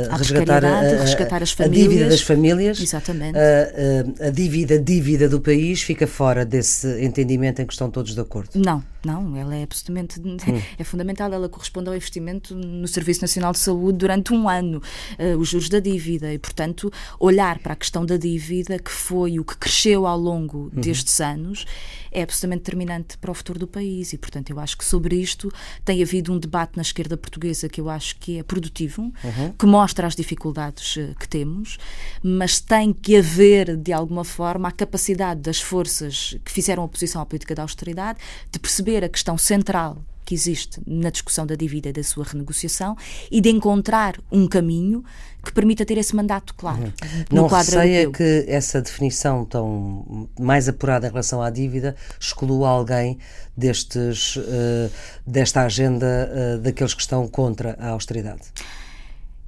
a 0.10 0.16
resgatar, 0.16 0.64
a, 0.64 0.80
resgatar 1.02 1.44
as 1.44 1.52
famílias, 1.52 1.86
a 1.86 1.90
dívida 1.90 2.10
das 2.10 2.22
famílias. 2.22 2.80
Exatamente. 2.80 3.38
Uh, 3.38 4.22
uh, 4.22 4.28
a 4.28 4.30
dívida, 4.30 4.80
dívida 4.80 5.28
do 5.28 5.42
país 5.42 5.82
fica 5.82 6.08
fora 6.08 6.46
desse 6.46 7.04
entendimento 7.04 7.62
em 7.62 7.66
que 7.66 7.74
estão 7.74 7.92
todos 7.92 8.16
de 8.16 8.22
acordo. 8.22 8.52
Não, 8.56 8.82
não, 9.06 9.36
ela 9.36 9.54
é 9.54 9.64
absolutamente 9.64 10.22
hum. 10.22 10.38
é 10.80 10.84
fundamental, 10.86 11.33
ela 11.34 11.50
corresponde 11.50 11.90
ao 11.90 11.96
investimento 11.96 12.56
no 12.56 12.88
Serviço 12.88 13.22
Nacional 13.22 13.52
de 13.52 13.60
Saúde 13.60 13.98
durante 13.98 14.34
um 14.34 14.48
ano, 14.48 14.82
uh, 15.20 15.38
os 15.38 15.50
juros 15.50 15.70
da 15.70 15.80
dívida 15.80 16.34
e, 16.34 16.40
portanto, 16.40 16.92
olhar 17.20 17.60
para 17.60 17.74
a 17.74 17.75
questão 17.75 18.06
da 18.06 18.18
dívida, 18.18 18.80
que 18.80 18.92
foi 18.92 19.40
o 19.40 19.44
que 19.44 19.58
cresceu 19.58 20.06
ao 20.06 20.18
longo 20.18 20.72
uhum. 20.74 20.82
destes 20.82 21.20
anos, 21.20 21.66
é 22.12 22.22
absolutamente 22.22 22.63
determinante 22.63 23.18
para 23.18 23.32
o 23.32 23.34
futuro 23.34 23.60
do 23.60 23.68
país 23.68 24.13
e, 24.13 24.18
portanto, 24.18 24.52
eu 24.52 24.60
acho 24.60 24.78
que 24.78 24.86
sobre 24.86 25.16
isto 25.16 25.52
tem 25.84 26.02
havido 26.02 26.32
um 26.32 26.38
debate 26.38 26.75
na 26.75 26.84
esquerda 26.84 27.18
portuguesa 27.18 27.68
que 27.68 27.82
eu 27.82 27.90
acho 27.90 28.18
que 28.18 28.38
é 28.38 28.44
produtivo, 28.44 29.02
uhum. 29.02 29.54
que 29.58 29.66
mostra 29.66 30.06
as 30.06 30.16
dificuldades 30.16 30.96
uh, 30.98 31.16
que 31.20 31.28
temos, 31.28 31.78
mas 32.22 32.60
tem 32.60 32.94
que 32.94 33.18
haver, 33.18 33.75
de 33.75 33.92
alguma 33.92 34.24
forma, 34.24 34.68
a 34.68 34.72
capacidade 34.72 35.42
das 35.42 35.60
forças 35.60 36.38
que 36.46 36.52
fizeram 36.52 36.84
oposição 36.84 37.22
à 37.22 37.25
política 37.25 37.56
da 37.56 37.63
austeridade 37.63 38.20
de 38.52 38.60
perceber 38.60 39.04
a 39.04 39.10
questão 39.10 39.38
central 39.38 40.04
que 40.25 40.34
existe 40.34 40.82
na 40.86 41.10
discussão 41.10 41.46
da 41.46 41.56
dívida 41.56 41.89
e 41.89 41.94
da 41.94 42.03
sua 42.03 42.24
renegociação 42.24 42.96
e 43.32 43.42
de 43.42 43.50
encontrar 43.50 44.20
um 44.32 44.48
caminho 44.48 45.03
que 45.44 45.51
permita 45.51 45.86
ter 45.86 45.98
esse 45.98 46.15
mandato 46.15 46.53
claro. 46.56 46.84
Uhum. 46.84 46.92
Não 47.32 47.48
receia 47.48 48.10
que 48.10 48.46
essa 48.48 48.82
definição 48.82 49.44
tão 49.44 50.30
mais 50.39 50.70
apurada 50.70 51.08
em 51.08 51.10
relação 51.10 51.42
à 51.42 51.50
dívida 51.50 51.96
exclua 52.20 52.70
alguém 52.70 53.18
destes, 53.56 54.38
uh, 54.38 54.92
desta 55.27 55.63
agenda 55.63 56.32
uh, 56.32 56.60
daqueles 56.60 56.94
que 56.94 57.01
estão 57.01 57.27
contra 57.27 57.75
a 57.80 57.89
austeridade? 57.89 58.44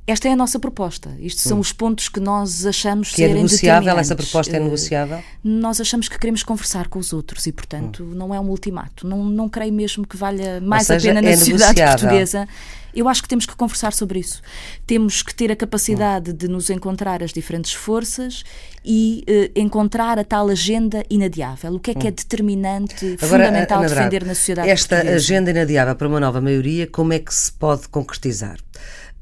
Esta 0.07 0.27
é 0.27 0.33
a 0.33 0.35
nossa 0.35 0.59
proposta. 0.59 1.09
Isto 1.19 1.41
são 1.41 1.57
hum. 1.57 1.61
os 1.61 1.73
pontos 1.73 2.09
que 2.09 2.19
nós 2.19 2.63
achamos 2.63 3.09
que 3.09 3.23
é 3.23 3.27
serem 3.27 3.41
é 3.41 3.43
negociável. 3.43 3.97
Essa 3.97 4.15
proposta 4.15 4.55
é 4.55 4.59
negociável. 4.59 5.23
Nós 5.43 5.81
achamos 5.81 6.07
que 6.07 6.19
queremos 6.19 6.43
conversar 6.43 6.87
com 6.89 6.99
os 6.99 7.11
outros 7.11 7.47
e, 7.47 7.51
portanto, 7.51 8.03
hum. 8.03 8.13
não 8.13 8.33
é 8.33 8.39
um 8.39 8.47
ultimato. 8.49 9.07
Não, 9.07 9.25
não 9.25 9.49
creio 9.49 9.73
mesmo 9.73 10.05
que 10.05 10.15
valha 10.15 10.61
mais 10.61 10.85
seja, 10.85 11.09
a 11.09 11.13
pena 11.13 11.21
na 11.23 11.29
é 11.29 11.37
sociedade 11.37 11.81
portuguesa. 11.81 12.47
Eu 12.93 13.09
acho 13.09 13.21
que 13.23 13.27
temos 13.27 13.45
que 13.47 13.55
conversar 13.55 13.91
sobre 13.91 14.19
isso. 14.19 14.41
Temos 14.87 15.21
que 15.23 15.33
ter 15.33 15.51
a 15.51 15.55
capacidade 15.55 16.29
hum. 16.29 16.35
de 16.35 16.47
nos 16.47 16.69
encontrar 16.69 17.23
as 17.23 17.33
diferentes 17.33 17.73
forças 17.73 18.43
e 18.85 19.23
uh, 19.27 19.59
encontrar 19.59 20.19
a 20.19 20.23
tal 20.23 20.49
agenda 20.49 21.03
inadiável. 21.09 21.73
O 21.73 21.79
que 21.79 21.89
é 21.89 21.93
que 21.95 22.07
é 22.07 22.11
hum. 22.11 22.15
determinante, 22.15 23.17
Agora, 23.19 23.45
fundamental 23.45 23.79
Ana 23.79 23.89
defender 23.89 24.23
na 24.23 24.35
sociedade 24.35 24.69
Esta 24.69 24.97
portuguesa? 24.97 25.15
agenda 25.15 25.49
inadiável 25.49 25.95
para 25.95 26.07
uma 26.07 26.19
nova 26.19 26.39
maioria, 26.39 26.85
como 26.85 27.11
é 27.11 27.17
que 27.17 27.33
se 27.33 27.51
pode 27.51 27.87
concretizar? 27.87 28.59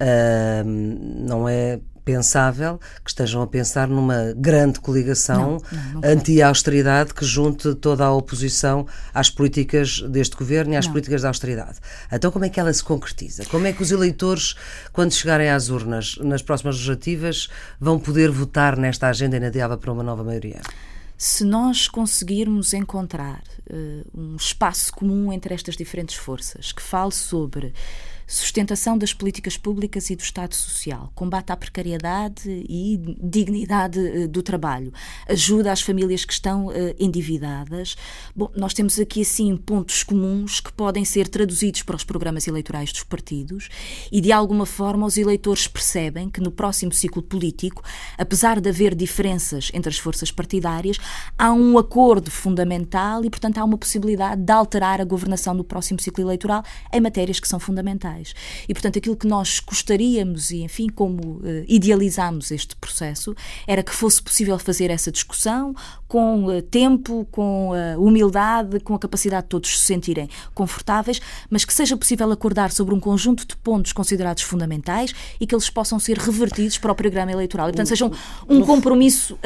Uh, 0.03 0.63
não 0.65 1.47
é 1.47 1.79
pensável 2.03 2.79
que 3.03 3.09
estejam 3.09 3.41
a 3.41 3.47
pensar 3.47 3.87
numa 3.87 4.33
grande 4.35 4.79
coligação 4.79 5.57
anti-austeridade 6.03 7.13
que 7.13 7.25
junte 7.25 7.73
toda 7.75 8.05
a 8.05 8.13
oposição 8.13 8.85
às 9.13 9.29
políticas 9.29 10.01
deste 10.01 10.35
governo 10.35 10.73
e 10.73 10.75
às 10.75 10.85
não. 10.85 10.93
políticas 10.93 11.21
da 11.21 11.29
austeridade. 11.29 11.79
Então, 12.11 12.31
como 12.31 12.45
é 12.45 12.49
que 12.49 12.59
ela 12.59 12.73
se 12.73 12.83
concretiza? 12.83 13.45
Como 13.45 13.65
é 13.65 13.73
que 13.73 13.81
os 13.81 13.91
eleitores, 13.91 14.55
quando 14.91 15.13
chegarem 15.13 15.49
às 15.49 15.69
urnas 15.69 16.17
nas 16.21 16.41
próximas 16.41 16.75
legislativas, 16.75 17.47
vão 17.79 17.99
poder 17.99 18.29
votar 18.29 18.77
nesta 18.77 19.07
agenda 19.07 19.37
inadiável 19.37 19.77
para 19.77 19.91
uma 19.91 20.03
nova 20.03 20.23
maioria? 20.23 20.61
Se 21.17 21.45
nós 21.45 21.87
conseguirmos 21.87 22.73
encontrar 22.73 23.41
uh, 23.69 24.03
um 24.13 24.35
espaço 24.35 24.91
comum 24.91 25.31
entre 25.31 25.53
estas 25.53 25.77
diferentes 25.77 26.15
forças 26.15 26.73
que 26.73 26.81
fale 26.81 27.13
sobre 27.13 27.73
sustentação 28.33 28.97
das 28.97 29.13
políticas 29.13 29.57
públicas 29.57 30.09
e 30.09 30.15
do 30.15 30.21
Estado 30.21 30.55
Social, 30.55 31.11
combate 31.13 31.51
à 31.51 31.57
precariedade 31.57 32.41
e 32.47 32.99
dignidade 33.21 33.99
eh, 33.99 34.27
do 34.27 34.41
trabalho, 34.41 34.91
ajuda 35.27 35.71
às 35.71 35.81
famílias 35.81 36.25
que 36.25 36.33
estão 36.33 36.67
uh, 36.67 36.73
endividadas. 36.99 37.95
Bom, 38.35 38.51
nós 38.55 38.73
temos 38.73 38.99
aqui 38.99 39.21
assim 39.21 39.55
pontos 39.55 40.03
comuns 40.03 40.59
que 40.59 40.71
podem 40.73 41.05
ser 41.05 41.27
traduzidos 41.27 41.83
para 41.83 41.95
os 41.95 42.03
programas 42.03 42.47
eleitorais 42.47 42.91
dos 42.91 43.03
partidos 43.03 43.69
e 44.11 44.19
de 44.19 44.31
alguma 44.31 44.65
forma 44.65 45.05
os 45.05 45.17
eleitores 45.17 45.67
percebem 45.67 46.29
que 46.29 46.41
no 46.41 46.51
próximo 46.51 46.91
ciclo 46.91 47.21
político, 47.21 47.83
apesar 48.17 48.59
de 48.59 48.69
haver 48.69 48.95
diferenças 48.95 49.69
entre 49.73 49.89
as 49.89 49.97
forças 49.97 50.31
partidárias, 50.31 50.97
há 51.37 51.51
um 51.51 51.77
acordo 51.77 52.31
fundamental 52.31 53.23
e, 53.23 53.29
portanto, 53.29 53.57
há 53.57 53.63
uma 53.63 53.77
possibilidade 53.77 54.41
de 54.41 54.51
alterar 54.51 54.99
a 54.99 55.05
governação 55.05 55.55
do 55.55 55.63
próximo 55.63 55.99
ciclo 55.99 56.23
eleitoral 56.23 56.63
em 56.91 57.01
matérias 57.01 57.39
que 57.39 57.47
são 57.47 57.59
fundamentais. 57.59 58.22
E, 58.67 58.73
portanto, 58.73 58.97
aquilo 58.99 59.15
que 59.15 59.27
nós 59.27 59.59
gostaríamos 59.59 60.51
e, 60.51 60.61
enfim, 60.61 60.87
como 60.87 61.37
uh, 61.37 61.65
idealizámos 61.67 62.51
este 62.51 62.75
processo, 62.75 63.35
era 63.67 63.83
que 63.83 63.93
fosse 63.93 64.21
possível 64.21 64.57
fazer 64.59 64.89
essa 64.89 65.11
discussão 65.11 65.75
com 66.07 66.45
uh, 66.45 66.61
tempo, 66.61 67.27
com 67.31 67.71
uh, 67.71 68.01
humildade, 68.01 68.79
com 68.79 68.93
a 68.93 68.99
capacidade 68.99 69.43
de 69.43 69.49
todos 69.49 69.79
se 69.79 69.85
sentirem 69.85 70.29
confortáveis, 70.53 71.19
mas 71.49 71.65
que 71.65 71.73
seja 71.73 71.97
possível 71.97 72.31
acordar 72.31 72.71
sobre 72.71 72.93
um 72.93 72.99
conjunto 72.99 73.45
de 73.47 73.55
pontos 73.57 73.91
considerados 73.91 74.43
fundamentais 74.43 75.13
e 75.39 75.47
que 75.47 75.55
eles 75.55 75.69
possam 75.69 75.99
ser 75.99 76.17
revertidos 76.17 76.77
para 76.77 76.91
o 76.91 76.95
programa 76.95 77.31
eleitoral. 77.31 77.67
E, 77.67 77.71
portanto, 77.71 77.87
seja 77.87 78.05
um, 78.05 78.11
um 78.47 78.61
compromisso 78.61 79.37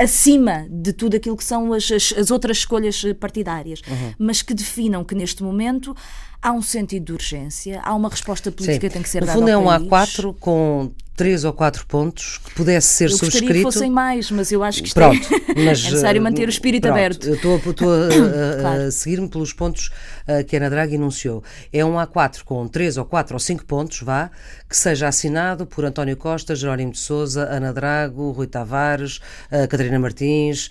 acima 0.00 0.66
de 0.70 0.92
tudo 0.92 1.16
aquilo 1.16 1.36
que 1.36 1.44
são 1.44 1.72
as, 1.72 1.90
as, 1.90 2.14
as 2.16 2.30
outras 2.30 2.58
escolhas 2.58 3.02
partidárias, 3.18 3.82
uhum. 3.86 4.14
mas 4.18 4.40
que 4.40 4.54
definam 4.54 5.04
que 5.04 5.14
neste 5.14 5.42
momento 5.42 5.94
há 6.40 6.52
um 6.52 6.62
sentido 6.62 7.06
de 7.06 7.12
urgência, 7.12 7.80
há 7.84 7.94
uma 7.94 8.08
resposta 8.08 8.50
política 8.50 8.74
Sim. 8.74 8.88
que 8.88 8.90
tem 8.90 9.02
que 9.02 9.08
ser 9.08 9.20
no 9.20 9.26
dada. 9.26 9.38
No 9.38 9.46
fundo, 9.46 9.50
é 9.50 9.58
um 9.58 9.66
A4 9.66 10.34
com 10.40 10.90
três 11.20 11.44
ou 11.44 11.52
quatro 11.52 11.86
pontos 11.86 12.38
que 12.38 12.54
pudesse 12.54 12.94
ser 12.94 13.10
eu 13.10 13.18
subscrito. 13.18 13.52
Que 13.52 13.62
fossem 13.62 13.90
mais, 13.90 14.30
mas 14.30 14.50
eu 14.50 14.64
acho 14.64 14.82
que 14.82 14.94
pronto, 14.94 15.20
é, 15.54 15.64
mas, 15.66 15.84
é 15.84 15.90
necessário 15.90 16.22
manter 16.22 16.48
o 16.48 16.50
espírito 16.50 16.84
pronto, 16.84 16.96
aberto. 16.96 17.28
Eu 17.28 17.34
estou, 17.34 17.56
estou 17.70 17.92
a, 17.92 18.58
claro. 18.58 18.82
a 18.84 18.90
seguir-me 18.90 19.28
pelos 19.28 19.52
pontos 19.52 19.90
uh, 20.26 20.42
que 20.46 20.56
a 20.56 20.58
Ana 20.58 20.70
Draga 20.70 20.94
enunciou. 20.94 21.44
É 21.70 21.84
um 21.84 21.96
A4 21.96 22.42
com 22.42 22.66
três 22.66 22.96
ou 22.96 23.04
quatro 23.04 23.34
ou 23.34 23.38
cinco 23.38 23.66
pontos, 23.66 24.00
vá, 24.00 24.30
que 24.66 24.74
seja 24.74 25.08
assinado 25.08 25.66
por 25.66 25.84
António 25.84 26.16
Costa, 26.16 26.56
Jerónimo 26.56 26.92
de 26.92 26.98
Souza, 26.98 27.42
Ana 27.50 27.70
Drago, 27.70 28.30
Rui 28.30 28.46
Tavares, 28.46 29.18
uh, 29.52 29.68
Catarina 29.68 29.98
Martins 29.98 30.70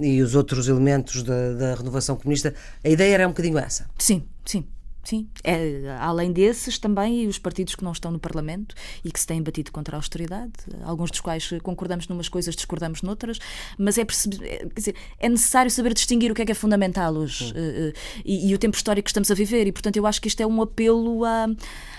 e 0.00 0.22
os 0.22 0.36
outros 0.36 0.68
elementos 0.68 1.24
da, 1.24 1.54
da 1.54 1.74
renovação 1.74 2.14
comunista. 2.14 2.54
A 2.84 2.88
ideia 2.88 3.14
era 3.14 3.26
um 3.26 3.30
bocadinho 3.30 3.58
essa. 3.58 3.86
Sim, 3.98 4.22
sim. 4.44 4.64
Sim, 5.06 5.28
é, 5.44 5.96
além 6.00 6.32
desses, 6.32 6.80
também 6.80 7.28
os 7.28 7.38
partidos 7.38 7.76
que 7.76 7.84
não 7.84 7.92
estão 7.92 8.10
no 8.10 8.18
Parlamento 8.18 8.74
e 9.04 9.12
que 9.12 9.20
se 9.20 9.24
têm 9.26 9.40
batido 9.40 9.70
contra 9.70 9.94
a 9.94 9.98
austeridade, 9.98 10.52
alguns 10.82 11.12
dos 11.12 11.20
quais 11.20 11.48
concordamos 11.62 12.08
numas 12.08 12.28
coisas, 12.28 12.56
discordamos 12.56 13.02
noutras, 13.02 13.38
mas 13.78 13.98
é, 13.98 14.02
é, 14.02 14.66
dizer, 14.74 14.96
é 15.20 15.28
necessário 15.28 15.70
saber 15.70 15.94
distinguir 15.94 16.32
o 16.32 16.34
que 16.34 16.42
é 16.42 16.44
que 16.44 16.50
é 16.50 16.56
fundamental 16.56 17.14
hoje 17.14 17.52
uh, 17.52 17.56
uh, 17.56 17.92
e, 18.24 18.50
e, 18.50 18.54
o 18.54 18.58
tempo 18.58 18.76
histórico 18.76 19.04
que 19.04 19.10
estamos 19.10 19.30
a 19.30 19.34
viver, 19.34 19.68
e 19.68 19.70
portanto 19.70 19.96
eu 19.96 20.08
acho 20.08 20.20
que 20.20 20.26
isto 20.26 20.40
é 20.40 20.46
um 20.46 20.60
apelo 20.60 21.24
a, 21.24 21.46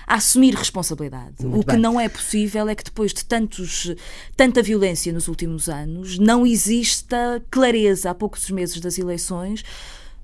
a 0.05 0.15
assumir 0.15 0.53
responsabilidade. 0.53 1.45
Muito 1.45 1.61
o 1.61 1.65
que 1.65 1.71
bem. 1.71 1.81
não 1.81 1.97
é 1.97 2.09
possível 2.09 2.67
é 2.67 2.75
que 2.75 2.83
depois 2.83 3.13
de 3.13 3.23
tantos, 3.23 3.95
tanta 4.35 4.61
violência 4.61 5.13
nos 5.13 5.29
últimos 5.29 5.69
anos, 5.69 6.19
não 6.19 6.45
exista 6.45 7.41
clareza 7.49 8.11
há 8.11 8.13
poucos 8.13 8.49
meses 8.49 8.81
das 8.81 8.97
eleições 8.97 9.63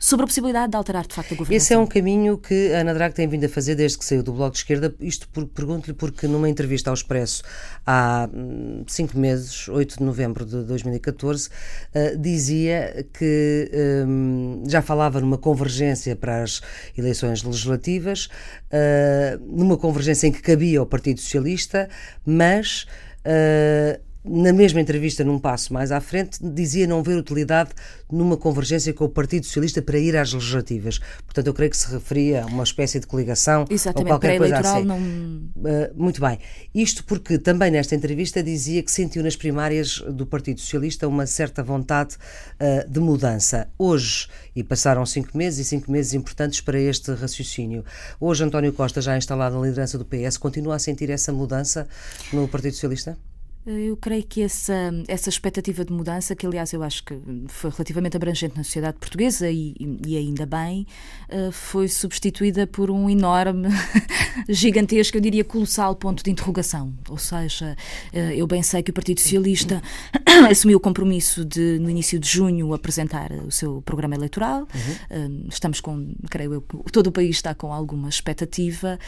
sobre 0.04 0.26
a 0.26 0.28
possibilidade 0.28 0.70
de 0.70 0.76
alterar 0.76 1.08
de 1.08 1.16
facto 1.16 1.34
a 1.34 1.38
governação. 1.38 1.56
Esse 1.56 1.74
é 1.74 1.78
um 1.78 1.88
caminho 1.88 2.38
que 2.38 2.74
a 2.74 2.80
Ana 2.80 2.94
Drago 2.94 3.16
tem 3.16 3.26
vindo 3.26 3.46
a 3.46 3.50
fazer 3.50 3.74
desde 3.74 3.98
que 3.98 4.04
saiu 4.04 4.22
do 4.22 4.34
Bloco 4.34 4.52
de 4.52 4.58
Esquerda. 4.58 4.94
Isto 5.00 5.30
pergunto-lhe 5.48 5.94
porque 5.94 6.28
numa 6.28 6.50
entrevista 6.50 6.90
ao 6.90 6.94
Expresso 6.94 7.42
há 7.88 8.28
hum, 8.34 8.84
cinco 8.86 9.18
meses, 9.18 9.70
8 9.70 10.00
de 10.00 10.04
novembro 10.04 10.46
de 10.46 10.62
2014, 10.64 11.48
uh, 11.48 11.52
eh, 11.94 12.16
dizia 12.18 13.06
que 13.18 13.72
um, 14.06 14.64
já 14.68 14.82
falava 14.82 15.22
numa 15.22 15.38
convergência 15.38 16.18
para 16.18 16.44
as 16.44 16.62
eleições 16.98 17.42
legislativas, 17.42 18.26
uh, 18.26 19.40
numa 19.40 19.78
convergência 19.78 20.28
em 20.28 20.34
que 20.34 20.42
cabia 20.42 20.82
o 20.82 20.86
Partido 20.86 21.22
Socialista, 21.22 21.88
mas 22.26 22.86
uh, 23.26 24.13
na 24.26 24.54
mesma 24.54 24.80
entrevista, 24.80 25.24
num 25.24 25.38
passo 25.38 25.74
mais 25.74 25.92
à 25.92 26.00
frente, 26.00 26.40
dizia 26.42 26.88
não 26.88 27.04
ver 27.04 27.18
utilidade 27.18 27.72
numa 28.10 28.38
convergência 28.38 28.94
com 28.94 29.04
o 29.04 29.10
Partido 29.10 29.46
Socialista 29.46 29.82
para 29.82 29.98
ir 30.00 30.16
às 30.16 30.32
legislativas. 30.32 31.00
Portanto, 31.26 31.48
eu 31.48 31.54
creio 31.54 31.70
que 31.70 31.78
se 31.78 31.92
referia 31.92 32.44
a 32.44 32.46
uma 32.46 32.64
espécie 32.64 33.00
de 33.00 33.08
coligação 33.08 33.66
Exatamente, 33.70 34.12
ou 34.12 34.20
qualquer 34.20 34.38
coisa 34.38 34.60
assim. 34.60 34.86
Não... 34.86 34.98
Uh, 34.98 35.94
muito 35.96 36.22
bem. 36.22 36.40
Isto 36.74 37.04
porque 37.04 37.38
também 37.38 37.70
nesta 37.70 37.96
entrevista 37.96 38.42
dizia 38.42 38.82
que 38.82 38.92
sentiu 38.92 39.22
nas 39.24 39.36
primárias 39.36 40.00
do 40.00 40.26
Partido 40.26 40.62
Socialista 40.62 41.08
uma 41.08 41.26
certa 41.26 41.62
vontade 41.62 42.16
uh, 42.16 42.90
de 42.90 43.00
mudança. 43.02 43.68
Hoje, 43.78 44.30
e 44.56 44.64
passaram 44.64 45.06
cinco 45.06 45.38
meses 45.38 45.66
e 45.66 45.70
cinco 45.70 45.92
meses 45.92 46.14
importantes 46.14 46.62
para 46.62 46.80
este 46.80 47.12
raciocínio. 47.14 47.84
Hoje, 48.22 48.44
António 48.44 48.72
Costa, 48.72 49.02
já 49.02 49.18
instalado 49.18 49.60
na 49.60 49.66
liderança 49.66 49.98
do 49.98 50.06
PS, 50.06 50.38
continua 50.38 50.76
a 50.76 50.80
sentir 50.80 51.10
essa 51.10 51.34
mudança 51.34 51.88
no 52.32 52.48
Partido 52.48 52.74
Socialista? 52.74 53.18
Eu 53.66 53.96
creio 53.96 54.24
que 54.24 54.42
essa, 54.42 54.92
essa 55.08 55.30
expectativa 55.30 55.86
de 55.86 55.94
mudança, 55.94 56.36
que 56.36 56.46
aliás 56.46 56.74
eu 56.74 56.84
acho 56.84 57.02
que 57.06 57.18
foi 57.48 57.70
relativamente 57.70 58.18
abrangente 58.18 58.58
na 58.58 58.64
sociedade 58.64 58.98
portuguesa 59.00 59.50
e, 59.50 59.74
e 60.06 60.18
ainda 60.18 60.46
bem, 60.46 60.86
eh, 61.30 61.50
foi 61.50 61.88
substituída 61.88 62.68
por 62.68 62.92
um 62.92 63.10
enorme, 63.10 63.70
gigantesco, 64.50 65.16
eu 65.16 65.22
diria 65.22 65.46
colossal 65.46 65.96
ponto 65.96 66.22
de 66.22 66.30
interrogação. 66.30 66.94
Ou 67.10 67.18
seja, 67.18 67.78
eh, 68.12 68.36
eu 68.36 68.46
bem 68.46 68.62
sei 68.62 68.84
que 68.84 68.92
o 68.92 68.94
Partido 68.94 69.22
Socialista 69.22 69.82
assumiu 70.52 70.78
o 70.78 70.82
compromisso 70.82 71.46
de, 71.46 71.80
no 71.80 71.90
início 71.90 72.20
de 72.20 72.28
junho, 72.28 72.74
apresentar 72.74 73.32
o 73.32 73.52
seu 73.52 73.82
programa 73.84 74.14
eleitoral. 74.16 74.62
Uhum. 74.62 74.96
Eh, 75.10 75.30
estamos 75.50 75.80
com, 75.80 76.14
creio 76.30 76.54
eu, 76.54 76.62
todo 76.92 77.08
o 77.08 77.12
país 77.14 77.38
está 77.38 77.56
com 77.56 77.72
alguma 77.72 78.10
expectativa 78.10 79.00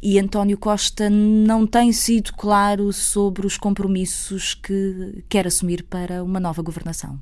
e 0.00 0.20
António 0.20 0.56
Costa 0.56 1.10
não 1.10 1.66
tem 1.66 1.92
sido 1.92 2.32
claro 2.34 2.92
sobre 2.92 3.44
os 3.44 3.58
compromissos 3.58 4.03
compromissos 4.04 4.54
que 4.54 5.24
quer 5.28 5.46
assumir 5.46 5.82
para 5.84 6.22
uma 6.22 6.38
nova 6.38 6.62
governação. 6.62 7.18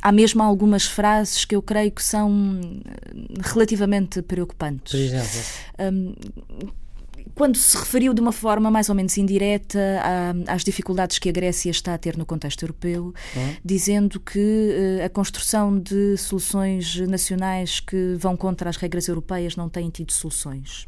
Há 0.00 0.12
mesmo 0.12 0.42
algumas 0.42 0.84
frases 0.84 1.44
que 1.44 1.56
eu 1.56 1.62
creio 1.62 1.90
que 1.90 2.02
são 2.02 2.60
relativamente 3.52 4.22
preocupantes. 4.22 4.92
Por 4.92 5.00
exemplo? 5.00 5.92
Um, 5.92 6.14
quando 7.34 7.56
se 7.56 7.76
referiu 7.76 8.12
de 8.14 8.20
uma 8.20 8.32
forma 8.32 8.70
mais 8.70 8.88
ou 8.88 8.94
menos 8.94 9.16
indireta 9.16 9.78
às 10.46 10.64
dificuldades 10.64 11.18
que 11.18 11.28
a 11.28 11.32
Grécia 11.32 11.70
está 11.70 11.94
a 11.94 11.98
ter 11.98 12.16
no 12.16 12.26
contexto 12.26 12.62
europeu, 12.62 13.14
uhum. 13.36 13.56
dizendo 13.64 14.20
que 14.20 14.38
uh, 14.38 15.04
a 15.04 15.08
construção 15.08 15.78
de 15.78 16.16
soluções 16.16 16.96
nacionais 17.00 17.80
que 17.80 18.14
vão 18.18 18.36
contra 18.36 18.70
as 18.70 18.76
regras 18.76 19.08
europeias 19.08 19.56
não 19.56 19.68
tem 19.68 19.88
tido 19.90 20.12
soluções, 20.12 20.86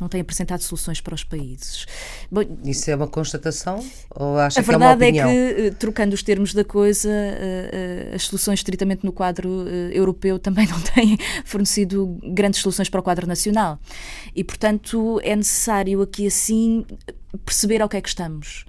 não 0.00 0.08
tem 0.08 0.20
apresentado 0.20 0.60
soluções 0.60 1.00
para 1.00 1.14
os 1.14 1.24
países. 1.24 1.86
Bom, 2.30 2.42
Isso 2.64 2.90
é 2.90 2.96
uma 2.96 3.08
constatação 3.08 3.84
ou 4.10 4.38
acha 4.38 4.60
a 4.60 4.62
que 4.64 4.70
é 4.70 4.76
uma 4.76 4.92
opinião? 4.92 5.28
A 5.28 5.32
verdade 5.32 5.50
é 5.50 5.54
que, 5.54 5.68
uh, 5.68 5.74
trocando 5.76 6.14
os 6.14 6.22
termos 6.22 6.54
da 6.54 6.64
coisa, 6.64 7.08
uh, 7.10 8.14
as 8.14 8.24
soluções 8.24 8.60
estritamente 8.60 9.04
no 9.04 9.12
quadro 9.12 9.66
europeu 9.92 10.38
também 10.38 10.66
não 10.72 10.80
têm 10.80 11.18
fornecido 11.44 12.18
grandes 12.22 12.60
soluções 12.60 12.88
para 12.88 13.00
o 13.00 13.02
quadro 13.02 13.26
nacional. 13.26 13.78
E, 14.34 14.44
portanto, 14.44 15.20
é 15.22 15.34
necessário 15.36 15.61
necessário 15.62 16.02
aqui 16.02 16.26
assim 16.26 16.84
perceber 17.44 17.80
ao 17.80 17.88
que 17.88 17.96
é 17.96 18.00
que 18.00 18.08
estamos. 18.08 18.64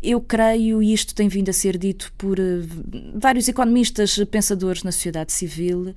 Eu 0.00 0.20
creio, 0.20 0.80
e 0.80 0.92
isto 0.92 1.14
tem 1.14 1.28
vindo 1.28 1.48
a 1.48 1.52
ser 1.52 1.76
dito 1.76 2.12
por 2.16 2.38
uh, 2.38 2.68
vários 3.14 3.48
economistas, 3.48 4.16
pensadores 4.30 4.84
na 4.84 4.92
sociedade 4.92 5.32
civil, 5.32 5.92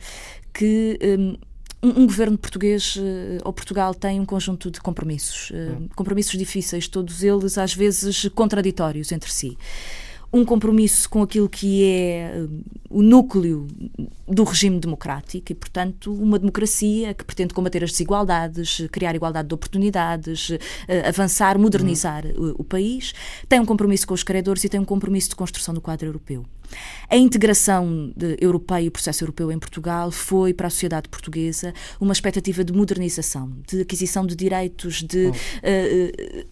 que 0.52 0.98
um, 1.04 1.38
um, 1.84 2.08
governo 2.08 2.36
português 2.36 2.96
uh, 2.96 3.42
ou 3.44 3.54
Portugal 3.54 3.94
tem 3.94 4.20
um 4.20 4.26
conjunto 4.26 4.72
de 4.72 4.82
compromissos, 4.82 5.52
uh, 5.52 5.88
compromissos 5.96 6.38
difíceis, 6.38 6.88
todos 6.88 7.22
eles 7.22 7.60
às 7.60 7.76
vezes 7.76 8.28
contraditórios 8.34 9.12
entre 9.12 9.32
si 9.32 9.56
um 10.34 10.46
compromisso 10.46 11.10
com 11.10 11.22
aquilo 11.22 11.50
que 11.50 11.84
é 11.84 12.34
hum, 12.38 12.62
o 12.90 13.02
núcleo 13.02 13.68
do 14.28 14.44
regime 14.44 14.80
democrático 14.80 15.52
e, 15.52 15.56
portanto, 15.56 16.14
uma 16.14 16.40
democracia 16.40 17.14
que 17.14 17.24
pretende 17.24 17.54
combater 17.54 17.84
as 17.84 17.92
desigualdades, 17.92 18.88
criar 18.92 19.14
igualdade 19.16 19.48
de 19.50 19.54
oportunidades, 19.54 20.52
eh, 20.88 21.08
avançar, 21.08 21.58
modernizar 21.60 22.26
uhum. 22.26 22.54
o, 22.58 22.62
o 22.62 22.64
país, 22.64 23.14
tem 23.50 23.60
um 23.60 23.66
compromisso 23.66 24.08
com 24.08 24.14
os 24.14 24.24
credores 24.24 24.64
e 24.64 24.70
tem 24.70 24.80
um 24.80 24.86
compromisso 24.86 25.30
de 25.30 25.36
construção 25.36 25.74
do 25.74 25.82
quadro 25.82 26.08
europeu. 26.08 26.46
A 27.10 27.18
integração 27.18 28.14
europeia 28.40 28.84
e 28.84 28.88
o 28.88 28.92
processo 28.92 29.24
europeu 29.24 29.52
em 29.52 29.60
Portugal 29.60 30.12
foi 30.12 30.54
para 30.54 30.68
a 30.68 30.70
sociedade 30.70 31.10
portuguesa 31.10 31.74
uma 32.00 32.14
expectativa 32.14 32.64
de 32.64 32.72
modernização, 32.72 33.52
de 33.68 33.82
aquisição 33.82 34.26
de 34.26 34.34
direitos, 34.34 35.04
de, 35.04 35.28
oh. 35.28 35.30
uh, 35.30 35.32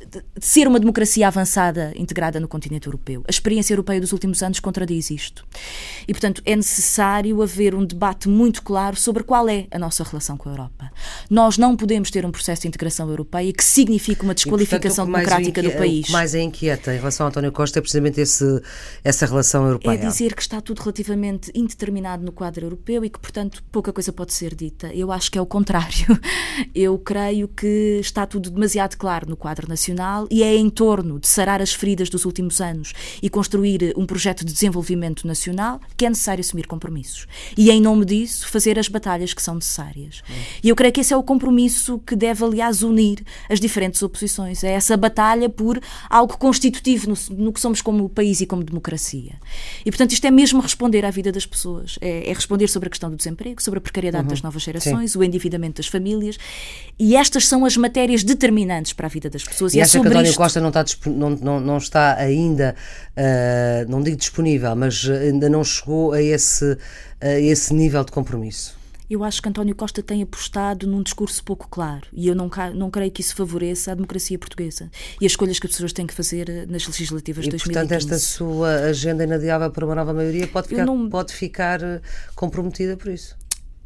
de, 0.05 0.23
de 0.38 0.45
ser 0.45 0.67
uma 0.67 0.79
democracia 0.79 1.27
avançada 1.27 1.93
integrada 1.95 2.39
no 2.39 2.47
continente 2.47 2.88
europeu. 2.88 3.23
A 3.27 3.32
experiência 3.32 3.73
europeia 3.73 4.01
dos 4.01 4.12
últimos 4.12 4.43
anos 4.43 4.60
contradiz 4.60 5.10
isto. 5.10 5.45
E, 6.08 6.13
portanto, 6.13 6.41
é 6.45 6.55
necessário 6.55 7.41
haver 7.41 7.73
um 7.73 7.86
debate 7.86 8.27
muito 8.27 8.62
claro 8.62 8.97
sobre 8.97 9.23
qual 9.23 9.47
é 9.47 9.67
a 9.71 9.79
nossa 9.79 10.03
relação 10.03 10.36
com 10.36 10.49
a 10.49 10.51
Europa. 10.51 10.91
Nós 11.29 11.58
não 11.58 11.77
podemos 11.77 12.12
ter 12.12 12.25
um 12.25 12.32
processo 12.32 12.63
de 12.63 12.67
integração 12.67 13.10
europeia 13.10 13.53
que 13.53 13.63
signifique 13.63 14.23
uma 14.23 14.34
desqualificação 14.34 15.05
e, 15.05 15.12
portanto, 15.12 15.25
democrática 15.25 15.63
do 15.63 15.71
país. 15.71 16.03
O 16.03 16.08
que 16.08 16.12
mais 16.12 16.36
é 16.36 16.41
inquieta 16.41 16.93
em 16.93 16.97
relação 16.97 17.25
a 17.25 17.29
António 17.29 17.51
Costa 17.51 17.79
é 17.79 17.82
precisamente 17.82 18.19
esse, 18.19 18.62
essa 19.03 19.25
relação 19.25 19.65
europeia. 19.65 19.93
É 19.93 20.09
dizer 20.10 20.36
que 20.36 20.41
está 20.41 20.62
tudo 20.62 20.80
relativamente 20.80 21.52
indeterminado 21.56 22.24
no 22.24 22.32
quadro 22.32 22.65
europeu 22.65 23.04
e 23.06 23.10
que, 23.10 23.19
portanto, 23.19 23.63
pouca 23.72 23.93
coisa 23.93 24.12
pode 24.12 24.34
ser 24.34 24.56
dita. 24.56 24.93
Eu 24.93 25.12
acho 25.12 25.32
que 25.32 25.38
é 25.38 25.41
o 25.41 25.45
contrário. 25.45 26.19
Eu 26.76 26.98
creio 26.98 27.48
que 27.48 28.00
está 28.02 28.26
tudo 28.26 28.50
demasiado 28.50 28.98
claro 28.98 29.30
no 29.30 29.38
quadro 29.38 29.67
nacional 29.67 30.28
e 30.30 30.43
é 30.43 30.56
em 30.56 30.69
torno 30.69 31.19
de 31.19 31.28
sarar 31.28 31.62
as 31.62 31.74
feridas 31.74 32.10
dos 32.10 32.26
últimos 32.26 32.60
anos 32.60 32.93
e 33.22 33.30
construir 33.30 33.93
um 33.95 34.06
projeto 34.06 34.45
de 34.45 34.52
desenvolvimento 34.52 35.26
nacional 35.28 35.80
que 35.95 36.06
é 36.06 36.10
necessário 36.10 36.41
assumir 36.41 36.67
compromissos. 36.67 37.28
E, 37.58 37.69
em 37.69 37.82
nome 37.82 38.06
disso, 38.06 38.48
fazer 38.48 38.78
as 38.78 38.88
batalhas 38.88 39.34
que 39.34 39.41
são 39.41 39.56
necessárias. 39.56 40.22
Hum. 40.30 40.34
E 40.63 40.69
eu 40.69 40.76
creio 40.76 40.93
que 40.93 41.02
esse 41.02 41.13
é 41.13 41.17
o 41.17 41.24
compromisso 41.24 42.00
que 42.00 42.15
deve, 42.15 42.43
aliás, 42.43 42.84
unir 42.84 43.24
as 43.50 43.60
diferentes 43.60 44.02
oposições. 44.02 44.63
É 44.63 44.72
essa 44.72 44.98
batalha 44.98 45.50
por 45.50 45.80
algo 46.10 46.38
constitutivo 46.38 47.10
no, 47.10 47.36
no 47.38 47.54
que 47.54 47.60
somos 47.60 47.82
como 47.82 48.10
país 48.10 48.41
e 48.41 48.45
como 48.45 48.63
democracia. 48.63 49.34
E, 49.86 49.91
portanto, 49.91 49.98
isto 50.07 50.25
é 50.25 50.31
mesmo 50.31 50.62
responder 50.62 51.05
à 51.05 51.12
vida 51.12 51.31
das 51.31 51.45
pessoas. 51.45 51.97
É, 52.01 52.29
é 52.29 52.33
responder 52.33 52.67
sobre 52.67 52.88
a 52.88 52.89
questão 52.89 53.09
do 53.09 53.15
desemprego, 53.15 53.62
sobre 53.62 53.79
a 53.79 53.81
precariedade 53.81 54.23
uhum. 54.23 54.29
das 54.29 54.41
novas 54.41 54.62
gerações, 54.62 55.12
Sim. 55.12 55.19
o 55.19 55.23
endividamento 55.23 55.77
das 55.77 55.88
famílias. 55.88 56.38
E 56.97 57.15
estas 57.15 57.47
são 57.47 57.65
as 57.65 57.75
matérias 57.77 58.23
determinantes 58.23 58.93
para 58.93 59.07
a 59.07 59.09
vida 59.09 59.29
das 59.29 59.43
pessoas. 59.43 59.73
E, 59.73 59.77
e 59.77 59.81
acha 59.81 59.99
que 59.99 60.07
António 60.07 60.29
isto... 60.29 60.38
Costa 60.38 60.62
não 60.62 60.69
está, 60.69 60.85
não, 61.05 61.29
não, 61.31 61.59
não 61.59 61.77
está 61.77 62.15
ainda, 62.15 62.75
uh, 63.17 63.91
não 63.91 64.01
digo 64.01 64.17
disponível, 64.17 64.75
mas 64.75 65.07
ainda 65.09 65.49
não 65.49 65.63
chegou 65.63 66.13
a 66.13 66.21
esse, 66.21 66.77
a 67.19 67.39
esse 67.39 67.73
nível 67.73 68.03
de 68.03 68.12
compromisso? 68.12 68.78
Eu 69.10 69.24
acho 69.24 69.41
que 69.41 69.50
António 69.50 69.76
Costa 69.76 70.04
tem 70.04 70.22
apostado 70.22 70.86
num 70.88 71.02
discurso 71.02 71.43
pouco 71.43 71.67
claro 71.67 72.08
e 72.13 72.28
eu 72.28 72.36
não, 72.36 72.50
não 72.76 72.91
creio 72.91 73.12
que 73.12 73.22
isso 73.22 73.36
favoreça 73.36 73.91
a 73.91 73.95
democracia 73.95 74.38
portuguesa 74.38 74.91
e 75.19 75.26
as 75.26 75.32
escolhas 75.32 75.60
que 75.60 75.65
as 75.65 75.72
pessoas 75.72 75.93
têm 75.93 76.06
que 76.06 76.13
fazer 76.13 76.50
eh, 76.50 76.65
nas 76.67 76.86
legislativas 76.86 77.45
de 77.45 77.52
2015. 77.52 77.74
portanto, 77.74 77.91
esta 77.91 78.19
sua 78.19 78.69
agenda 78.89 79.24
inadiável 79.24 79.72
para 79.72 79.86
uma 79.86 79.95
nova 79.95 80.13
maioria 80.13 80.48
pode 80.48 80.67
ficar, 80.67 80.86
não... 80.86 81.10
pode 81.10 81.34
ficar 81.34 81.82
eh, 81.82 82.02
comprometida 82.36 82.95
por 82.95 83.10
isso? 83.12 83.36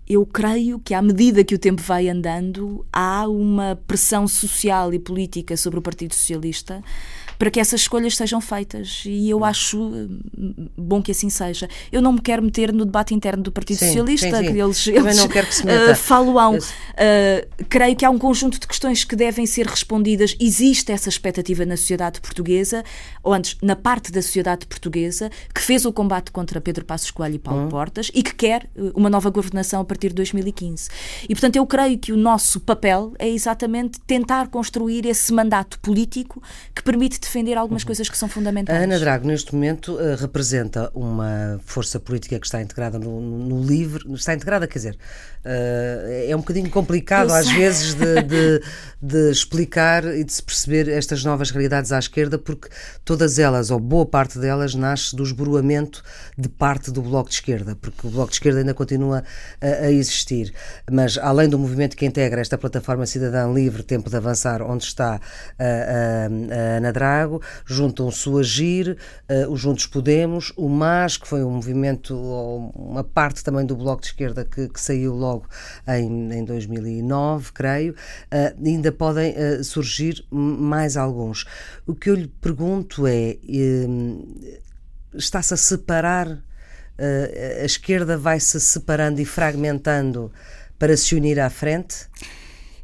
eu 0.08 0.26
creio 0.26 0.80
que, 0.80 0.94
à 0.94 1.02
medida 1.02 1.44
que 1.44 1.56
o 1.56 1.60
tempo 1.60 1.82
vai 1.82 2.10
andando, 2.10 2.86
há 2.92 3.28
uma 3.28 3.80
pressão 3.88 4.28
social 4.28 4.94
e 4.94 5.00
política 5.00 5.56
sobre 5.56 5.80
o 5.80 5.82
Partido 5.82 6.14
Socialista 6.14 6.84
para 7.38 7.50
que 7.50 7.60
essas 7.60 7.82
escolhas 7.82 8.15
sejam 8.15 8.39
feitas 8.39 9.04
e 9.06 9.30
eu 9.30 9.43
acho 9.43 9.80
hum, 9.82 10.19
bom 10.78 11.02
que 11.02 11.12
assim 11.12 11.30
seja. 11.30 11.67
Eu 11.91 12.02
não 12.02 12.13
me 12.13 12.22
quero 12.22 12.41
meter 12.41 12.72
no 12.72 12.86
debate 12.86 13.13
interno 13.13 13.43
do 13.43 13.52
Partido 13.52 13.78
sim, 13.78 13.88
Socialista, 13.88 14.30
sim, 14.30 14.48
sim. 14.48 14.54
que 14.54 14.60
eles, 14.60 14.88
eles 14.88 15.17
não 15.17 15.28
quero 15.28 15.48
que 15.48 15.56
se 15.56 15.65
meta. 15.65 15.91
Uh, 15.91 15.96
falam. 15.96 16.56
Uh, 16.58 17.65
creio 17.69 17.96
que 17.96 18.06
há 18.06 18.10
um 18.10 18.17
conjunto 18.17 18.60
de 18.60 18.67
questões 18.67 19.04
que 19.04 19.15
devem 19.15 19.46
ser 19.46 19.65
respondidas. 19.65 20.36
Existe 20.39 20.91
essa 20.91 21.10
expectativa 21.10 21.65
na 21.65 21.78
sociedade 21.78 22.22
portuguesa, 22.22 22.84
ou 23.22 23.34
antes, 23.34 23.58
na 23.62 23.76
parte 23.76 24.12
da 24.12 24.22
sociedade 24.22 24.65
portuguesa, 24.65 25.30
que 25.54 25.62
fez 25.62 25.86
o 25.86 25.93
combate 25.93 26.32
contra 26.32 26.62
Pedro 26.62 26.86
Passos 26.86 27.12
Coelho 27.12 27.36
e 27.36 27.39
Paulo 27.39 27.65
hum. 27.65 27.69
Portas 27.69 28.12
e 28.13 28.22
que 28.24 28.34
quer 28.34 28.69
uh, 28.76 28.91
uma 28.96 29.10
nova 29.10 29.30
governação 29.30 29.82
a 29.82 29.86
partir 29.86 30.10
de 30.10 30.15
2015. 30.15 30.89
E, 31.24 31.34
portanto, 31.34 31.56
eu 31.56 31.65
creio 31.65 31.98
que 31.98 32.12
o 32.12 32.17
nosso 32.17 32.60
papel 32.60 33.13
é 33.19 33.30
exatamente 33.30 34.00
tentar 34.02 34.48
construir 34.48 35.06
esse 35.06 35.34
mandato 35.34 35.80
político 35.80 36.41
que 36.76 36.84
permite 36.84 37.19
defender 37.24 37.58
algumas 37.58 37.84
uhum. 37.84 37.88
coisas 37.88 38.10
que 38.10 38.18
são 38.18 38.30
fundamentais. 38.30 38.80
A 38.80 38.84
Ana 38.84 39.00
Drago, 39.00 39.28
neste 39.28 39.54
momento, 39.54 39.96
uh, 39.96 40.16
representa 40.16 40.92
uma 40.94 41.60
força 41.66 42.00
política 42.00 42.40
que 42.40 42.46
está 42.46 42.62
integrada 42.62 43.00
no, 43.00 43.20
no, 43.20 43.64
LIVRE. 43.64 44.14
Está 44.14 44.34
integrada, 44.34 44.68
quer 44.68 44.80
dizer, 44.80 44.98
uh, 45.46 46.30
é 46.30 46.36
um 46.36 46.40
bocadinho 46.40 46.70
complicado 46.70 47.32
às 47.32 47.50
vezes 47.50 47.94
de, 47.96 48.22
de, 48.24 48.62
de, 49.02 49.32
explicar 49.32 50.04
e 50.06 50.24
de 50.24 50.34
se 50.34 50.44
perceber 50.44 50.88
estas 50.90 51.24
novas 51.24 51.52
realidades 51.52 51.92
à 51.92 52.00
esquerda, 52.00 52.38
porque 52.38 52.70
todas 53.06 53.40
elas, 53.40 53.72
ou 53.72 53.80
boa 53.80 54.06
parte 54.06 54.38
delas, 54.38 54.76
nasce 54.76 55.16
do 55.16 55.24
esboroamento 55.24 56.04
de 56.38 56.50
parte 56.50 56.92
do 56.92 57.02
Bloco 57.02 57.30
de 57.30 57.36
Esquerda, 57.36 57.76
porque 57.76 58.08
o 58.08 58.10
Bloco 58.10 58.30
de 58.30 58.36
Esquerda 58.36 58.60
ainda 58.60 58.74
continua 58.74 59.24
a, 59.62 59.86
a 59.86 59.92
existir. 59.92 60.54
Mas, 60.92 61.18
além 61.18 61.48
do 61.48 61.58
movimento 61.58 61.96
que 61.96 62.06
integra 62.06 62.42
esta 62.42 62.58
plataforma 62.58 63.06
Cidadã 63.06 63.52
Livre, 63.52 63.84
Tempo 63.84 64.10
de 64.10 64.18
Avançar, 64.18 64.62
onde 64.62 64.84
está 64.84 65.20
a, 65.58 65.64
a, 65.64 66.26
a 66.26 66.78
Ana 66.78 66.92
Drago, 66.92 67.12
Santiago, 67.13 67.41
juntam-se 67.65 68.28
o 68.28 68.38
Agir, 68.38 68.97
uh, 69.30 69.52
o 69.52 69.56
Juntos 69.56 69.86
Podemos, 69.86 70.52
o 70.58 70.67
MAS, 70.67 71.17
que 71.17 71.28
foi 71.28 71.43
um 71.43 71.52
movimento, 71.52 72.15
uma 72.76 73.04
parte 73.04 73.43
também 73.43 73.65
do 73.65 73.76
Bloco 73.76 74.02
de 74.02 74.08
Esquerda 74.08 74.43
que, 74.43 74.67
que 74.67 74.82
saiu 74.82 75.13
logo 75.13 75.47
em, 75.88 76.34
em 76.34 76.43
2009, 76.43 77.52
creio, 77.54 77.93
uh, 77.93 78.65
ainda 78.65 78.91
podem 78.91 79.34
uh, 79.34 79.63
surgir 79.63 80.26
mais 80.32 80.97
alguns. 80.97 81.45
O 81.86 81.93
que 81.93 82.10
eu 82.10 82.15
lhe 82.15 82.28
pergunto 82.28 83.06
é: 83.06 83.38
está-se 85.13 85.54
a 85.54 85.58
separar? 85.58 86.41
a 87.62 87.65
esquerda 87.65 88.15
vai 88.19 88.39
se 88.39 88.60
separando 88.60 89.19
e 89.19 89.26
fragmentando 89.26 90.32
para 90.78 90.95
se 90.95 91.15
unir 91.15 91.39
à 91.39 91.49
frente? 91.49 92.08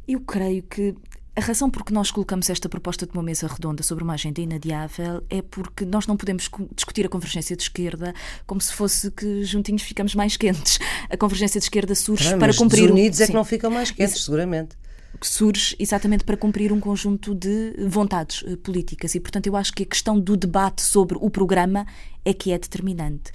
Eu 0.06 0.20
creio 0.20 0.64
que 0.64 0.96
a 1.40 1.42
razão 1.42 1.70
por 1.70 1.84
que 1.84 1.92
nós 1.92 2.10
colocamos 2.10 2.50
esta 2.50 2.68
proposta 2.68 3.06
de 3.06 3.12
uma 3.14 3.22
mesa 3.22 3.46
redonda 3.46 3.82
sobre 3.82 4.04
uma 4.04 4.12
agenda 4.12 4.42
inadiável 4.42 5.24
é 5.30 5.40
porque 5.40 5.86
nós 5.86 6.06
não 6.06 6.14
podemos 6.14 6.50
discutir 6.74 7.06
a 7.06 7.08
convergência 7.08 7.56
de 7.56 7.62
esquerda 7.62 8.14
como 8.46 8.60
se 8.60 8.74
fosse 8.74 9.10
que 9.10 9.42
juntinhos 9.42 9.80
ficamos 9.80 10.14
mais 10.14 10.36
quentes. 10.36 10.78
A 11.08 11.16
convergência 11.16 11.58
de 11.58 11.64
esquerda 11.64 11.94
surge 11.94 12.24
Caramba, 12.24 12.46
para 12.46 12.54
cumprir. 12.54 12.84
Os 12.84 12.90
unidos 12.90 13.20
é 13.22 13.26
que 13.26 13.32
não 13.32 13.44
ficam 13.44 13.70
mais 13.70 13.90
quentes, 13.90 14.16
Isso. 14.16 14.24
seguramente 14.24 14.76
surge 15.22 15.76
exatamente 15.78 16.24
para 16.24 16.36
cumprir 16.36 16.72
um 16.72 16.80
conjunto 16.80 17.34
de 17.34 17.74
vontades 17.88 18.42
uh, 18.42 18.56
políticas 18.56 19.14
e, 19.14 19.20
portanto, 19.20 19.48
eu 19.48 19.56
acho 19.56 19.72
que 19.72 19.82
a 19.82 19.86
questão 19.86 20.18
do 20.18 20.34
debate 20.34 20.80
sobre 20.80 21.18
o 21.20 21.28
programa 21.28 21.84
é 22.24 22.32
que 22.32 22.52
é 22.52 22.58
determinante. 22.58 23.30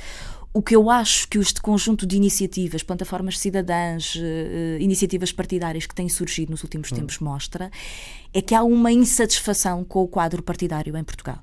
O 0.55 0.61
que 0.61 0.73
eu 0.73 0.89
acho 0.89 1.27
que 1.27 1.37
este 1.37 1.61
conjunto 1.61 2.05
de 2.05 2.15
iniciativas, 2.15 2.81
plataformas 2.81 3.37
cidadãs, 3.37 4.15
uh, 4.15 4.79
iniciativas 4.79 5.33
partidárias 5.33 5.85
que 5.85 5.93
têm 5.93 6.07
surgido 6.07 6.51
nos 6.51 6.63
últimos 6.63 6.89
hum. 6.93 6.95
tempos 6.95 7.19
mostra 7.19 7.69
é 8.33 8.41
que 8.41 8.55
há 8.55 8.63
uma 8.63 8.89
insatisfação 8.89 9.83
com 9.83 10.01
o 10.01 10.07
quadro 10.07 10.41
partidário 10.41 10.95
em 10.95 11.03
Portugal. 11.03 11.39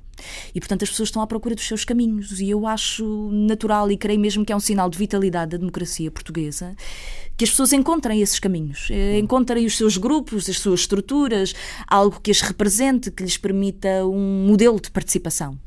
E, 0.55 0.61
portanto, 0.61 0.85
as 0.85 0.89
pessoas 0.89 1.11
estão 1.11 1.21
à 1.21 1.27
procura 1.27 1.55
dos 1.55 1.69
seus 1.69 1.85
caminhos. 1.85 2.41
E 2.41 2.49
eu 2.49 2.67
acho 2.67 3.29
natural 3.31 3.91
e 3.91 3.99
creio 3.99 4.19
mesmo 4.19 4.47
que 4.47 4.53
é 4.53 4.57
um 4.57 4.61
sinal 4.61 4.89
de 4.89 4.97
vitalidade 4.97 5.51
da 5.51 5.59
democracia 5.59 6.11
portuguesa 6.11 6.75
que 7.37 7.45
as 7.45 7.51
pessoas 7.51 7.75
encontrem 7.75 8.23
esses 8.23 8.39
caminhos, 8.39 8.89
eh, 8.91 9.19
encontrem 9.19 9.67
os 9.67 9.77
seus 9.77 9.99
grupos, 9.99 10.49
as 10.49 10.59
suas 10.59 10.81
estruturas, 10.81 11.55
algo 11.87 12.19
que 12.21 12.31
as 12.31 12.41
represente, 12.41 13.11
que 13.11 13.23
lhes 13.23 13.37
permita 13.37 14.07
um 14.07 14.47
modelo 14.47 14.81
de 14.81 14.91
participação. 14.91 15.59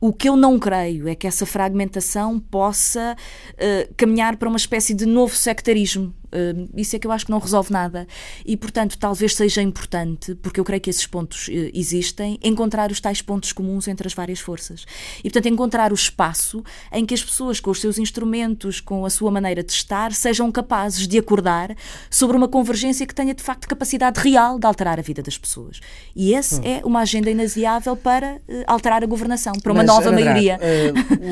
O 0.00 0.12
que 0.12 0.28
eu 0.28 0.36
não 0.36 0.58
creio 0.58 1.08
é 1.08 1.14
que 1.14 1.26
essa 1.26 1.44
fragmentação 1.44 2.38
possa 2.38 3.16
uh, 3.54 3.94
caminhar 3.96 4.36
para 4.36 4.48
uma 4.48 4.56
espécie 4.56 4.94
de 4.94 5.04
novo 5.06 5.34
sectarismo 5.34 6.14
Uh, 6.32 6.68
isso 6.76 6.94
é 6.96 6.98
que 6.98 7.06
eu 7.06 7.12
acho 7.12 7.26
que 7.26 7.30
não 7.30 7.38
resolve 7.38 7.72
nada. 7.72 8.06
E, 8.44 8.56
portanto, 8.56 8.98
talvez 8.98 9.34
seja 9.34 9.62
importante, 9.62 10.34
porque 10.36 10.60
eu 10.60 10.64
creio 10.64 10.80
que 10.80 10.90
esses 10.90 11.06
pontos 11.06 11.48
uh, 11.48 11.70
existem, 11.72 12.38
encontrar 12.42 12.90
os 12.90 13.00
tais 13.00 13.22
pontos 13.22 13.52
comuns 13.52 13.88
entre 13.88 14.06
as 14.06 14.14
várias 14.14 14.40
forças. 14.40 14.84
E, 15.20 15.30
portanto, 15.30 15.52
encontrar 15.52 15.92
o 15.92 15.94
espaço 15.94 16.62
em 16.92 17.04
que 17.04 17.14
as 17.14 17.22
pessoas, 17.22 17.60
com 17.60 17.70
os 17.70 17.80
seus 17.80 17.98
instrumentos, 17.98 18.80
com 18.80 19.04
a 19.04 19.10
sua 19.10 19.30
maneira 19.30 19.62
de 19.62 19.72
estar, 19.72 20.12
sejam 20.12 20.50
capazes 20.50 21.06
de 21.06 21.18
acordar 21.18 21.74
sobre 22.10 22.36
uma 22.36 22.48
convergência 22.48 23.06
que 23.06 23.14
tenha, 23.14 23.34
de 23.34 23.42
facto, 23.42 23.68
capacidade 23.68 24.20
real 24.20 24.58
de 24.58 24.66
alterar 24.66 24.98
a 24.98 25.02
vida 25.02 25.22
das 25.22 25.38
pessoas. 25.38 25.80
E 26.14 26.34
essa 26.34 26.60
hum. 26.60 26.64
é 26.64 26.80
uma 26.84 27.00
agenda 27.00 27.30
inaziável 27.30 27.96
para 27.96 28.36
uh, 28.36 28.64
alterar 28.66 29.02
a 29.02 29.06
governação, 29.06 29.52
para 29.62 29.72
uma 29.72 29.82
Mas, 29.82 29.86
nova 29.86 30.12
maioria. 30.12 30.58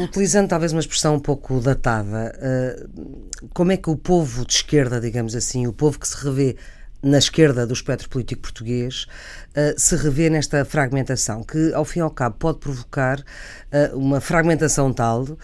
utilizando 0.05 0.49
talvez 0.49 0.73
uma 0.73 0.81
expressão 0.81 1.17
um 1.17 1.21
pouco 1.21 1.61
datada, 1.61 2.33
como 3.53 3.73
é 3.73 3.77
que 3.77 3.91
o 3.91 3.97
povo 3.97 4.45
de 4.45 4.55
esquerda, 4.55 4.86
digamos 5.01 5.35
assim, 5.35 5.67
o 5.67 5.73
povo 5.73 5.99
que 5.99 6.09
se 6.09 6.17
revê 6.25 6.57
na 7.03 7.19
esquerda 7.19 7.67
do 7.67 7.73
espectro 7.73 8.09
político 8.09 8.43
português, 8.43 9.07
uh, 9.51 9.79
se 9.79 9.97
revê 9.97 10.29
nesta 10.31 10.65
fragmentação, 10.65 11.43
que 11.43 11.73
ao 11.73 11.85
fim 11.85 12.01
e 12.01 12.03
ao 12.03 12.11
cabo 12.11 12.37
pode 12.37 12.59
provocar 12.59 13.21
uh, 13.21 13.97
uma 13.97 14.21
fragmentação 14.21 14.93
tal 14.93 15.23
uh, 15.23 15.39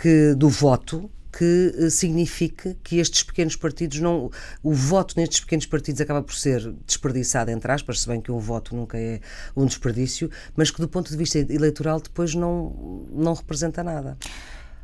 que 0.00 0.34
do 0.34 0.48
voto 0.48 1.10
que 1.30 1.90
signifique 1.90 2.74
que 2.82 2.98
estes 2.98 3.22
pequenos 3.22 3.54
partidos 3.54 4.00
não. 4.00 4.30
O 4.62 4.72
voto 4.72 5.14
nestes 5.16 5.38
pequenos 5.40 5.66
partidos 5.66 6.00
acaba 6.00 6.22
por 6.22 6.34
ser 6.34 6.72
desperdiçado, 6.84 7.50
entre 7.50 7.70
aspas, 7.70 8.00
se 8.00 8.08
bem 8.08 8.20
que 8.20 8.32
um 8.32 8.38
voto 8.38 8.74
nunca 8.74 8.98
é 8.98 9.20
um 9.54 9.64
desperdício, 9.64 10.28
mas 10.56 10.70
que 10.70 10.80
do 10.80 10.88
ponto 10.88 11.10
de 11.10 11.16
vista 11.16 11.38
eleitoral 11.38 12.00
depois 12.00 12.34
não, 12.34 13.06
não 13.12 13.34
representa 13.34 13.84
nada. 13.84 14.16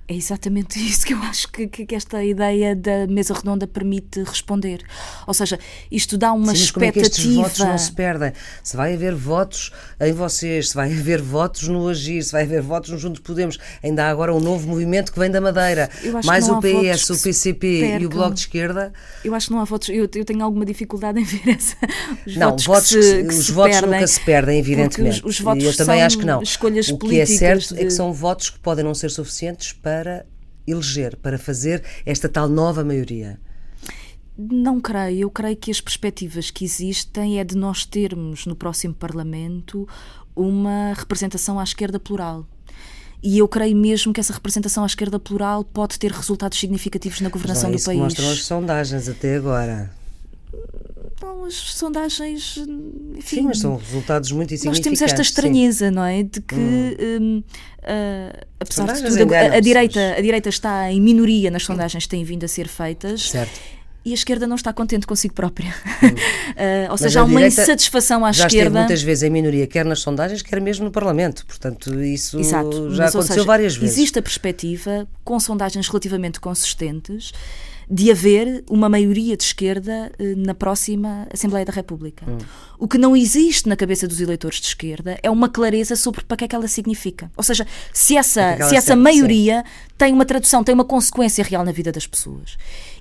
É 0.07 0.15
exatamente 0.15 0.79
isso 0.87 1.07
que 1.07 1.15
eu 1.15 1.19
acho 1.19 1.51
que, 1.51 1.67
que, 1.67 1.95
esta 1.95 2.23
ideia 2.23 2.77
da 2.77 3.07
mesa 3.07 3.33
redonda 3.33 3.67
permite 3.67 4.23
responder. 4.23 4.83
Ou 5.27 5.33
seja, 5.33 5.59
isto 5.91 6.19
dá 6.19 6.33
uma 6.33 6.55
Sim, 6.55 6.63
expectativa. 6.65 6.73
Como 6.73 6.85
é 6.85 6.93
que 6.93 7.01
estes 7.01 7.35
votos 7.35 7.59
não 7.61 7.79
se 7.79 7.93
perdem? 7.93 8.33
Se 8.63 8.77
vai 8.77 8.95
haver 8.95 9.15
votos 9.15 9.73
em 10.01 10.13
vocês, 10.13 10.71
se 10.71 10.75
vai 10.75 10.93
haver 10.93 11.23
votos 11.23 11.69
no 11.69 11.89
Agir, 11.89 12.23
se 12.23 12.33
vai 12.33 12.43
haver 12.43 12.61
votos 12.61 12.91
no 12.91 12.99
Juntos 12.99 13.21
Podemos, 13.21 13.59
ainda 13.83 14.05
há 14.05 14.11
agora 14.11 14.35
um 14.35 14.41
novo 14.41 14.69
movimento 14.69 15.11
que 15.11 15.19
vem 15.19 15.31
da 15.31 15.41
Madeira, 15.41 15.89
mais 16.25 16.49
o 16.49 16.61
PS, 16.61 17.11
o 17.11 17.23
PCP 17.23 17.99
e 17.99 18.07
o 18.07 18.11
Bloco 18.11 18.35
de 18.35 18.41
Esquerda. 18.41 18.93
Eu 19.25 19.35
acho 19.35 19.47
que 19.47 19.53
não 19.53 19.61
há 19.61 19.65
votos. 19.65 19.89
Eu, 19.89 20.09
eu 20.15 20.25
tenho 20.25 20.45
alguma 20.45 20.67
dificuldade 20.67 21.19
em 21.19 21.25
ver 21.25 21.49
essa, 21.49 21.77
os 22.27 22.37
não, 22.37 22.51
votos, 22.51 22.67
votos 22.67 22.89
que 22.89 23.03
se, 23.03 23.25
que 23.25 23.35
os 23.35 23.51
votos 23.51 23.77
perdem, 23.77 23.95
nunca 23.95 24.07
se 24.07 24.21
perdem, 24.21 24.59
evidentemente. 24.59 25.21
Os, 25.25 25.37
os 25.37 25.41
votos 25.41 25.65
eu 25.65 25.77
também 25.77 26.03
acho 26.03 26.19
que 26.19 26.27
não. 26.27 26.43
Escolhas 26.43 26.89
o 26.89 26.99
que 26.99 27.21
é 27.21 27.25
certo 27.25 27.75
de... 27.75 27.81
é 27.81 27.85
que 27.85 27.91
são 27.91 28.13
votos 28.13 28.51
que 28.51 28.59
podem 28.59 28.85
não 28.85 28.95
ser 28.95 29.11
suficientes 29.11 29.73
para 29.73 29.94
para 29.95 30.27
eleger, 30.67 31.17
para 31.17 31.39
fazer 31.39 31.85
esta 32.05 32.29
tal 32.29 32.49
nova 32.49 32.83
maioria? 32.83 33.39
Não 34.37 34.81
creio. 34.81 35.21
Eu 35.21 35.31
creio 35.31 35.57
que 35.57 35.71
as 35.71 35.81
perspectivas 35.81 36.51
que 36.51 36.65
existem 36.65 37.39
é 37.39 37.45
de 37.45 37.57
nós 37.57 37.85
termos 37.85 38.45
no 38.45 38.57
próximo 38.57 38.93
Parlamento 38.93 39.89
uma 40.35 40.93
representação 40.95 41.61
à 41.61 41.63
esquerda 41.63 42.01
plural. 42.01 42.45
E 43.23 43.39
eu 43.39 43.47
creio 43.47 43.77
mesmo 43.77 44.13
que 44.13 44.19
essa 44.19 44.33
representação 44.33 44.83
à 44.83 44.87
esquerda 44.87 45.21
plural 45.21 45.63
pode 45.63 45.97
ter 45.97 46.11
resultados 46.11 46.59
significativos 46.59 47.21
na 47.21 47.29
governação 47.29 47.71
Mas 47.71 47.83
do 47.83 47.87
país. 47.87 48.01
mostram 48.01 48.31
as 48.31 48.45
sondagens 48.45 49.09
até 49.09 49.37
agora. 49.37 49.91
As 51.47 51.55
sondagens. 51.55 52.57
Enfim, 53.17 53.37
sim, 53.37 53.43
mas 53.43 53.59
são 53.59 53.77
resultados 53.77 54.33
muito 54.33 54.55
insignificantes. 54.55 54.91
Nós 54.91 54.99
temos 54.99 55.13
esta 55.13 55.23
estranheza, 55.23 55.89
sim. 55.89 55.95
não 55.95 56.05
é? 56.05 56.23
De 56.23 56.41
que, 56.41 56.55
hum. 56.55 57.43
uh, 57.81 58.47
apesar 58.59 58.93
de 58.93 59.03
tudo, 59.03 59.35
a, 59.35 59.57
a, 59.57 59.61
direita, 59.61 60.15
a 60.17 60.21
direita 60.21 60.49
está 60.49 60.91
em 60.91 61.01
minoria 61.01 61.51
nas 61.51 61.65
sondagens 61.65 62.05
que 62.05 62.11
têm 62.11 62.25
vindo 62.25 62.45
a 62.45 62.49
ser 62.49 62.67
feitas. 62.67 63.31
Certo 63.31 63.61
e 64.05 64.11
a 64.11 64.15
esquerda 64.15 64.47
não 64.47 64.57
está 64.57 64.73
contente 64.73 65.07
consigo 65.07 65.33
própria. 65.33 65.75
uh, 66.03 66.91
ou 66.93 66.99
seja, 66.99 67.21
há 67.21 67.25
uma 67.25 67.41
insatisfação 67.41 68.25
à 68.25 68.33
já 68.33 68.47
esquerda. 68.47 68.57
Já 68.57 68.69
esteve 68.69 68.79
muitas 68.79 69.03
vezes 69.03 69.23
em 69.23 69.31
minoria, 69.31 69.67
quer 69.67 69.85
nas 69.85 70.01
sondagens, 70.01 70.43
quer 70.43 70.61
mesmo 70.61 70.85
no 70.85 70.91
Parlamento. 70.91 71.47
Portanto, 71.47 72.03
isso 72.03 72.39
Exato. 72.39 72.91
já 72.91 73.05
Mas, 73.05 73.15
aconteceu 73.15 73.37
seja, 73.37 73.47
várias 73.47 73.77
vezes. 73.77 73.97
Existe 73.97 74.19
a 74.19 74.23
perspectiva, 74.23 75.09
com 75.25 75.41
sondagens 75.41 75.89
relativamente 75.89 76.39
consistentes, 76.39 77.33
de 77.91 78.11
haver 78.11 78.65
uma 78.69 78.89
maioria 78.89 79.37
de 79.37 79.43
esquerda 79.43 80.11
eh, 80.19 80.35
na 80.37 80.55
próxima 80.55 81.27
Assembleia 81.33 81.65
da 81.65 81.73
República. 81.73 82.25
Hum. 82.29 82.39
O 82.79 82.89
que 82.89 82.99
não 82.99 83.17
existe 83.17 83.69
na 83.69 83.77
cabeça 83.77 84.07
dos 84.09 84.21
eleitores 84.21 84.61
de 84.61 84.67
esquerda 84.67 85.19
é 85.23 85.31
uma 85.31 85.49
clareza 85.49 85.97
sobre 85.97 86.25
para 86.25 86.37
que 86.37 86.45
é 86.45 86.49
que 86.49 86.55
ela 86.57 86.69
significa. 86.69 87.31
Ou 87.37 87.43
seja, 87.43 87.67
se 87.93 88.17
essa, 88.17 88.43
é 88.43 88.63
se 88.63 88.77
essa 88.77 88.97
maioria 88.97 89.63
sim. 89.63 89.95
tem 89.97 90.13
uma 90.13 90.25
tradução, 90.25 90.65
tem 90.65 90.75
uma 90.75 90.85
consequência 90.85 91.45
real 91.45 91.65
na 91.65 91.73
vida 91.73 91.93
das 91.93 92.07
pessoas. 92.07 92.57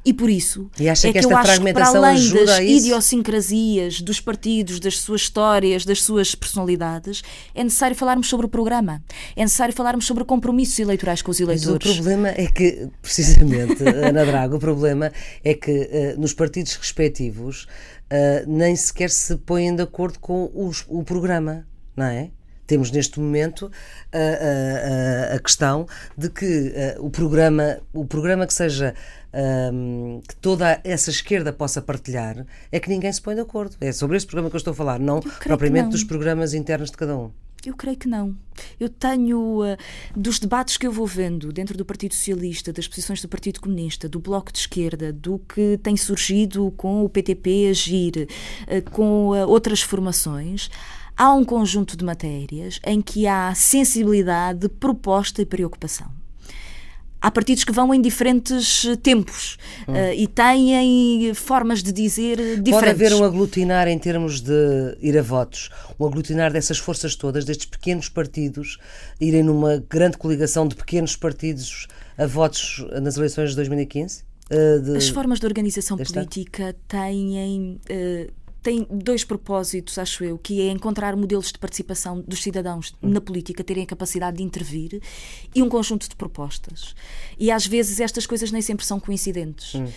E 0.06 0.13
por 0.13 0.30
isso 0.30 0.70
e 0.78 0.88
é 0.88 0.94
que, 0.94 1.13
que 1.13 1.26
eu 1.26 1.36
acho 1.36 1.62
que 1.62 1.74
para 1.74 1.88
além 1.88 2.30
das 2.30 2.60
idiosincrasias 2.60 4.02
dos 4.02 4.20
partidos, 4.20 4.80
das 4.80 5.00
suas 5.00 5.22
histórias, 5.22 5.86
das 5.86 6.02
suas 6.02 6.36
personalidades, 6.36 7.24
é 7.56 7.63
necessário 7.63 7.96
falarmos 7.96 8.28
sobre 8.28 8.46
o 8.46 8.50
programa. 8.50 9.02
É 9.36 9.42
necessário 9.44 9.74
falarmos 9.74 10.06
sobre 10.06 10.26
compromissos 10.26 10.78
eleitorais 10.80 11.22
com 11.22 11.32
os 11.32 11.39
eleitores. 11.39 11.88
Mas 11.88 11.94
o 11.94 11.96
problema 11.96 12.30
é 12.30 12.48
que, 12.48 12.89
precisamente, 13.02 13.82
Ana 13.84 14.26
Drago, 14.26 14.58
o 14.58 14.60
problema 14.60 15.12
é 15.44 15.54
que 15.54 15.72
uh, 15.72 16.20
nos 16.20 16.34
partidos 16.34 16.76
respectivos 16.76 17.63
uh, 17.63 18.46
nem 18.46 18.76
sequer 18.76 19.10
se 19.10 19.38
põem 19.38 19.74
de 19.74 19.84
acordo 19.84 20.20
com 20.20 20.52
os, 20.54 20.84
o 20.89 21.04
programa, 21.04 21.66
não 21.96 22.06
é? 22.06 22.30
Temos 22.74 22.90
neste 22.90 23.20
momento 23.20 23.72
a, 24.12 24.18
a, 24.18 25.36
a 25.36 25.40
questão 25.40 25.86
de 26.18 26.28
que 26.28 26.74
uh, 26.98 27.06
o 27.06 27.12
programa, 27.12 27.78
o 27.94 28.04
programa 28.04 28.48
que 28.48 28.54
seja 28.56 28.96
um, 29.72 30.20
que 30.28 30.36
toda 30.38 30.82
essa 30.84 31.12
esquerda 31.12 31.54
possa 31.54 31.84
partilhar, 31.84 32.44
é 32.72 32.80
que 32.80 32.90
ninguém 32.90 33.14
se 33.14 33.22
põe 33.22 33.36
de 33.36 33.42
acordo. 33.42 33.76
É 33.80 33.92
sobre 33.92 34.18
esse 34.18 34.26
programa 34.26 34.50
que 34.50 34.56
eu 34.56 34.58
estou 34.58 34.72
a 34.72 34.76
falar, 34.76 35.00
não 35.00 35.20
propriamente 35.20 35.84
não. 35.84 35.90
dos 35.92 36.04
programas 36.04 36.56
internos 36.56 36.90
de 36.90 36.98
cada 36.98 37.16
um. 37.16 37.30
Eu 37.64 37.76
creio 37.76 37.96
que 37.96 38.08
não. 38.08 38.36
Eu 38.80 38.90
tenho, 38.90 39.62
uh, 39.62 39.78
dos 40.16 40.40
debates 40.40 40.76
que 40.76 40.88
eu 40.88 40.92
vou 40.92 41.06
vendo 41.06 41.54
dentro 41.54 41.78
do 41.78 41.86
Partido 41.86 42.16
Socialista, 42.16 42.74
das 42.74 42.88
posições 42.88 43.22
do 43.22 43.28
Partido 43.28 43.62
Comunista, 43.62 44.10
do 44.10 44.20
Bloco 44.20 44.52
de 44.52 44.58
Esquerda, 44.58 45.14
do 45.14 45.38
que 45.38 45.80
tem 45.84 45.96
surgido 45.96 46.74
com 46.76 47.06
o 47.06 47.10
PTP 47.10 47.68
agir, 47.70 48.28
uh, 48.68 48.90
com 48.90 49.30
uh, 49.30 49.48
outras 49.48 49.82
formações, 49.82 50.72
há 51.15 51.34
um 51.34 51.43
conjunto 51.43 51.95
de 51.95 52.04
matérias 52.04 52.80
em 52.86 53.02
que 53.02 53.28
há 53.28 53.54
sensibilidade, 53.56 54.67
proposta 54.69 55.41
e 55.41 55.45
preocupação 55.45 56.23
há 57.23 57.32
partidos 57.32 57.63
que 57.63 57.71
vão 57.71 57.93
em 57.93 58.02
diferentes 58.02 58.84
eh, 58.86 58.97
tempos 58.97 59.58
hum. 59.88 59.93
uh, 59.93 60.13
e 60.13 60.28
têm 60.28 61.34
formas 61.34 61.82
de 61.82 61.93
dizer 61.93 62.36
diferentes. 62.36 62.73
Pode 62.73 62.89
haver 62.89 63.13
um 63.13 63.23
aglutinar 63.23 63.88
em 63.88 63.97
termos 63.97 64.41
de 64.41 64.97
ir 65.02 65.17
a 65.17 65.21
votos, 65.21 65.69
um 65.97 66.06
aglutinar 66.06 66.52
dessas 66.52 66.78
forças 66.78 67.15
todas, 67.15 67.45
destes 67.45 67.65
pequenos 67.65 68.10
partidos, 68.10 68.78
irem 69.21 69.41
numa 69.41 69.82
grande 69.89 70.17
coligação 70.17 70.67
de 70.67 70.76
pequenos 70.76 71.15
partidos 71.15 71.88
a 72.17 72.28
votos 72.28 72.86
nas 73.02 73.15
eleições 73.15 73.52
de 73.52 73.56
2015? 73.56 74.23
Uh, 74.52 74.82
de... 74.82 74.97
As 74.97 75.08
formas 75.08 75.39
de 75.39 75.45
organização 75.45 75.97
política 75.97 76.76
têm. 76.89 77.80
Uh, 77.89 78.42
tem 78.63 78.88
dois 78.89 79.26
propósitos, 79.26 79.97
acho 79.97 80.23
eu, 80.23 80.38
que 80.38 80.62
é 80.62 80.71
encontrar 80.71 81.17
modelos 81.17 81.52
de 81.52 81.60
participação 81.60 82.23
dos 82.26 82.41
cidadãos 82.41 82.93
na 83.02 83.19
política, 83.19 83.62
terem 83.62 83.84
a 83.84 83.86
capacidade 83.86 84.38
de 84.38 84.43
intervir 84.43 85.02
e 85.54 85.62
um 85.62 85.67
conjunto 85.67 86.08
de 86.08 86.15
propostas. 86.15 86.95
E 87.38 87.52
às 87.52 87.67
vezes 87.67 87.99
estas 87.99 88.26
coisas 88.26 88.52
nem 88.52 88.62
sempre 88.62 88.86
são 88.86 89.02
coincidentes. 89.02 89.76
Hum. 89.76 89.88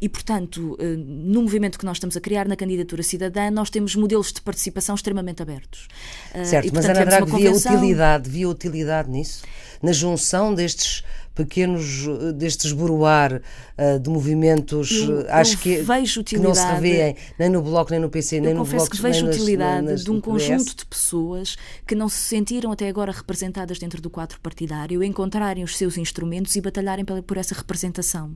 E, 0.00 0.08
portanto, 0.08 0.76
eh, 0.80 0.96
no 0.96 1.40
movimento 1.40 1.78
que 1.78 1.84
nós 1.84 1.98
estamos 1.98 2.16
a 2.16 2.20
criar, 2.20 2.48
na 2.48 2.56
candidatura 2.56 3.02
cidadã, 3.02 3.48
nós 3.50 3.70
temos 3.70 3.94
modelos 3.94 4.32
de 4.32 4.42
participação 4.42 4.96
extremamente 4.96 5.40
abertos. 5.40 5.86
Eh, 6.34 6.44
certo, 6.44 6.66
e, 6.66 6.70
portanto, 6.72 6.88
mas 6.88 6.98
Ana 6.98 7.06
Drago 7.06 7.36
via 7.36 7.52
utilidade, 7.52 8.28
via 8.28 8.48
utilidade 8.48 9.08
nisso? 9.08 9.44
Na 9.80 9.92
junção 9.92 10.52
destes 10.52 11.04
pequenos 11.36 12.06
destes 12.34 12.72
buruar 12.72 13.34
uh, 13.34 14.00
de 14.00 14.08
movimentos 14.08 14.90
eu, 14.90 15.26
à 15.28 15.42
esquerda 15.42 15.84
que 16.24 16.38
não 16.38 16.54
se 16.54 16.66
revêem 16.66 17.14
nem 17.38 17.50
no 17.50 17.60
Bloco, 17.60 17.90
nem 17.90 18.00
no 18.00 18.08
PC, 18.08 18.40
nem 18.40 18.50
eu 18.50 18.56
no 18.56 18.64
Bloco. 18.64 18.90
que 18.90 19.00
vejo 19.00 19.26
utilidade 19.26 19.82
nas, 19.82 19.92
nas, 19.92 20.04
de 20.04 20.10
um 20.10 20.20
conjunto 20.20 20.74
de 20.74 20.86
pessoas 20.86 21.56
que 21.86 21.94
não 21.94 22.08
se 22.08 22.16
sentiram 22.16 22.72
até 22.72 22.88
agora 22.88 23.12
representadas 23.12 23.78
dentro 23.78 24.00
do 24.00 24.08
quadro 24.08 24.40
partidário, 24.40 25.04
encontrarem 25.04 25.62
os 25.62 25.76
seus 25.76 25.98
instrumentos 25.98 26.56
e 26.56 26.60
batalharem 26.60 27.04
por 27.04 27.36
essa 27.36 27.54
representação. 27.54 28.34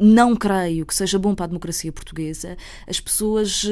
Não 0.00 0.34
creio 0.34 0.86
que 0.86 0.94
seja 0.94 1.18
bom 1.18 1.34
para 1.34 1.44
a 1.44 1.48
democracia 1.48 1.92
portuguesa 1.92 2.56
as 2.88 2.98
pessoas 2.98 3.62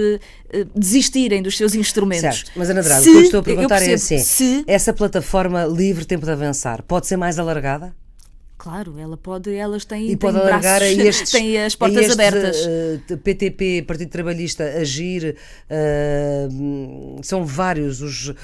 desistirem 0.75 1.43
dos 1.43 1.57
seus 1.57 1.75
instrumentos. 1.75 2.41
Certo, 2.41 2.53
mas 2.55 2.69
Ana 2.69 2.83
Drago, 2.83 3.01
o 3.01 3.05
que 3.05 3.11
eu 3.11 3.23
estou 3.23 3.41
a 3.41 3.43
perguntar 3.43 3.77
é 3.77 3.89
percebo, 3.89 4.21
é 4.21 4.23
assim, 4.23 4.59
se... 4.59 4.65
essa 4.67 4.93
plataforma 4.93 5.65
livre 5.65 6.05
tempo 6.05 6.27
de 6.27 6.33
avançar 6.33 6.83
pode 6.83 7.07
ser 7.07 7.17
mais 7.17 7.39
alargada? 7.39 7.95
Claro, 8.59 8.99
ela 8.99 9.17
pode, 9.17 9.55
elas 9.55 9.85
têm, 9.85 10.11
e 10.11 10.17
pode 10.17 10.35
têm 10.37 10.49
alargar 10.49 10.81
braços, 10.81 10.99
a 10.99 11.03
estes, 11.05 11.31
têm 11.31 11.59
as 11.63 11.77
portas 11.77 11.99
estes, 11.99 12.15
abertas. 12.15 12.57
Uh, 12.57 13.17
PTP, 13.19 13.85
Partido 13.87 14.11
Trabalhista, 14.11 14.65
Agir, 14.65 15.37
uh, 15.71 17.21
são 17.23 17.47
vários, 17.47 18.03
os, 18.03 18.31
uh, 18.31 18.35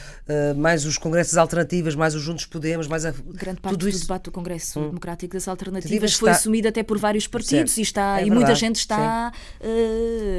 mais 0.57 0.87
os 0.87 0.97
congressos 0.97 1.37
alternativas, 1.37 1.97
mais 1.97 2.15
os 2.15 2.23
Juntos 2.23 2.47
Podemos, 2.47 2.87
mais 2.87 3.05
a, 3.05 3.11
Grande 3.11 3.61
parte 3.61 3.77
do 3.77 3.89
isso. 3.89 4.03
debate 4.03 4.23
do 4.25 4.33
Congresso 4.33 4.79
hum. 4.79 4.87
Democrático 4.91 5.35
das 5.35 5.49
Alternativas 5.49 6.15
foi 6.15 6.31
está... 6.31 6.39
assumido 6.39 6.69
até 6.69 6.85
por 6.85 6.97
vários 6.97 7.27
partidos 7.27 7.73
certo. 7.73 7.79
e, 7.79 7.83
está, 7.83 8.21
é 8.21 8.27
e 8.27 8.31
muita 8.31 8.55
gente 8.55 8.77
está 8.77 9.33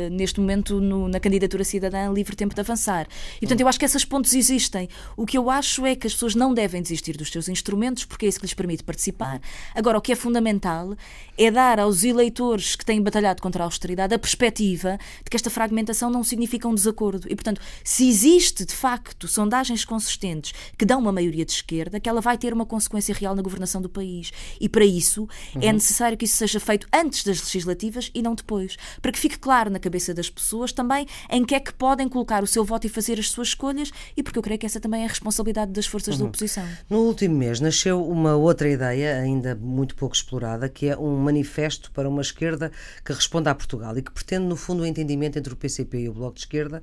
neste 0.09 0.39
momento 0.39 0.79
no, 0.79 1.09
na 1.09 1.19
candidatura 1.19 1.65
cidadã 1.65 2.09
livre 2.13 2.33
tempo 2.33 2.55
de 2.55 2.61
avançar. 2.61 3.07
E 3.35 3.39
portanto 3.41 3.59
hum. 3.59 3.63
eu 3.63 3.67
acho 3.67 3.77
que 3.79 3.85
esses 3.85 4.05
pontos 4.05 4.33
existem. 4.33 4.87
O 5.17 5.25
que 5.25 5.37
eu 5.37 5.49
acho 5.49 5.85
é 5.85 5.95
que 5.95 6.07
as 6.07 6.13
pessoas 6.13 6.33
não 6.33 6.53
devem 6.53 6.81
desistir 6.81 7.17
dos 7.17 7.29
seus 7.29 7.49
instrumentos 7.49 8.05
porque 8.05 8.25
é 8.25 8.29
isso 8.29 8.39
que 8.39 8.45
lhes 8.45 8.53
permite 8.53 8.81
participar. 8.81 9.41
Agora, 9.73 9.97
o 9.97 10.01
que 10.01 10.11
é 10.11 10.15
fundamental 10.15 10.95
é 11.37 11.51
dar 11.51 11.79
aos 11.79 12.03
eleitores 12.03 12.75
que 12.75 12.85
têm 12.85 13.01
batalhado 13.01 13.41
contra 13.41 13.63
a 13.63 13.65
austeridade 13.65 14.13
a 14.13 14.19
perspectiva 14.19 14.97
de 15.23 15.29
que 15.29 15.35
esta 15.35 15.49
fragmentação 15.49 16.09
não 16.09 16.23
significa 16.23 16.67
um 16.67 16.75
desacordo. 16.75 17.27
E, 17.29 17.35
portanto, 17.35 17.61
se 17.83 18.07
existe 18.07 18.65
de 18.65 18.73
facto 18.73 19.27
sondagens 19.27 19.83
consistentes 19.83 20.53
que 20.77 20.85
dão 20.85 20.99
uma 20.99 21.11
maioria 21.11 21.45
de 21.45 21.51
esquerda, 21.51 21.99
que 21.99 22.07
ela 22.07 22.21
vai 22.21 22.37
ter 22.37 22.53
uma 22.53 22.65
consequência 22.65 23.13
real 23.13 23.35
na 23.35 23.41
governação 23.41 23.81
do 23.81 23.89
país. 23.89 24.31
E 24.59 24.69
para 24.69 24.85
isso 24.85 25.27
uhum. 25.55 25.61
é 25.61 25.73
necessário 25.73 26.17
que 26.17 26.25
isso 26.25 26.37
seja 26.37 26.59
feito 26.59 26.87
antes 26.93 27.23
das 27.23 27.41
legislativas 27.41 28.11
e 28.13 28.21
não 28.21 28.35
depois. 28.35 28.77
Para 29.01 29.11
que 29.11 29.19
fique 29.19 29.37
claro 29.37 29.69
na 29.69 29.79
cabeça 29.79 30.13
das 30.13 30.29
pessoas 30.29 30.71
também 30.71 31.05
em 31.29 31.43
que 31.43 31.55
é 31.55 31.59
que 31.59 31.73
podem 31.73 32.07
colocar 32.07 32.43
o 32.43 32.47
seu 32.47 32.63
voto 32.63 32.85
e 32.87 32.89
fazer 32.89 33.19
as 33.19 33.29
suas 33.29 33.49
escolhas, 33.49 33.91
e 34.15 34.23
porque 34.23 34.37
eu 34.37 34.43
creio 34.43 34.59
que 34.59 34.65
essa 34.65 34.79
também 34.79 35.01
é 35.01 35.05
a 35.05 35.09
responsabilidade 35.09 35.71
das 35.71 35.85
forças 35.85 36.15
uhum. 36.15 36.21
da 36.21 36.27
oposição. 36.27 36.67
No 36.89 36.99
último 36.99 37.35
mês 37.35 37.59
nasceu 37.59 38.05
uma 38.05 38.35
outra 38.35 38.69
ideia, 38.69 39.19
ainda 39.19 39.54
muito 39.55 39.95
pouco 39.95 40.15
explorada, 40.15 40.69
que 40.69 40.89
é 40.89 40.97
um 40.97 41.15
manifesto 41.17 41.91
para 41.91 42.07
uma 42.07 42.21
esquerda 42.21 42.71
que 43.03 43.13
responda 43.13 43.51
a 43.51 43.55
Portugal 43.55 43.97
e 43.97 44.01
que 44.01 44.11
pretende, 44.11 44.45
no 44.45 44.55
fundo, 44.55 44.81
o 44.81 44.83
um 44.83 44.85
entendimento 44.85 45.37
entre 45.37 45.53
o 45.53 45.55
PCP 45.55 46.01
e 46.01 46.09
o 46.09 46.13
Bloco 46.13 46.35
de 46.35 46.41
Esquerda, 46.41 46.81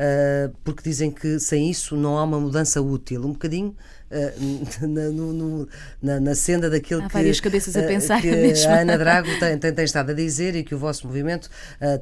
uh, 0.00 0.54
porque 0.64 0.82
dizem 0.82 1.10
que 1.10 1.38
sem 1.38 1.70
isso 1.70 1.94
não 1.94 2.16
há 2.16 2.24
uma 2.24 2.40
mudança 2.40 2.80
útil. 2.80 3.24
Um 3.24 3.32
bocadinho 3.32 3.76
uh, 4.10 4.86
na, 4.88 5.08
no, 5.10 5.68
na, 6.02 6.20
na, 6.20 6.34
senda 6.34 6.70
daquilo 6.70 7.02
há 7.02 7.06
que, 7.06 7.12
várias 7.12 7.38
cabeças 7.40 7.76
a 7.76 7.82
pensar 7.82 8.20
que 8.20 8.30
mesmo. 8.32 8.70
a 8.70 8.80
Ana 8.80 8.96
Drago 8.96 9.28
tem, 9.38 9.58
tem, 9.58 9.72
tem, 9.72 9.84
estado 9.84 10.10
a 10.10 10.14
dizer 10.14 10.56
e 10.56 10.64
que 10.64 10.74
o 10.74 10.78
vosso 10.78 11.06
movimento 11.06 11.50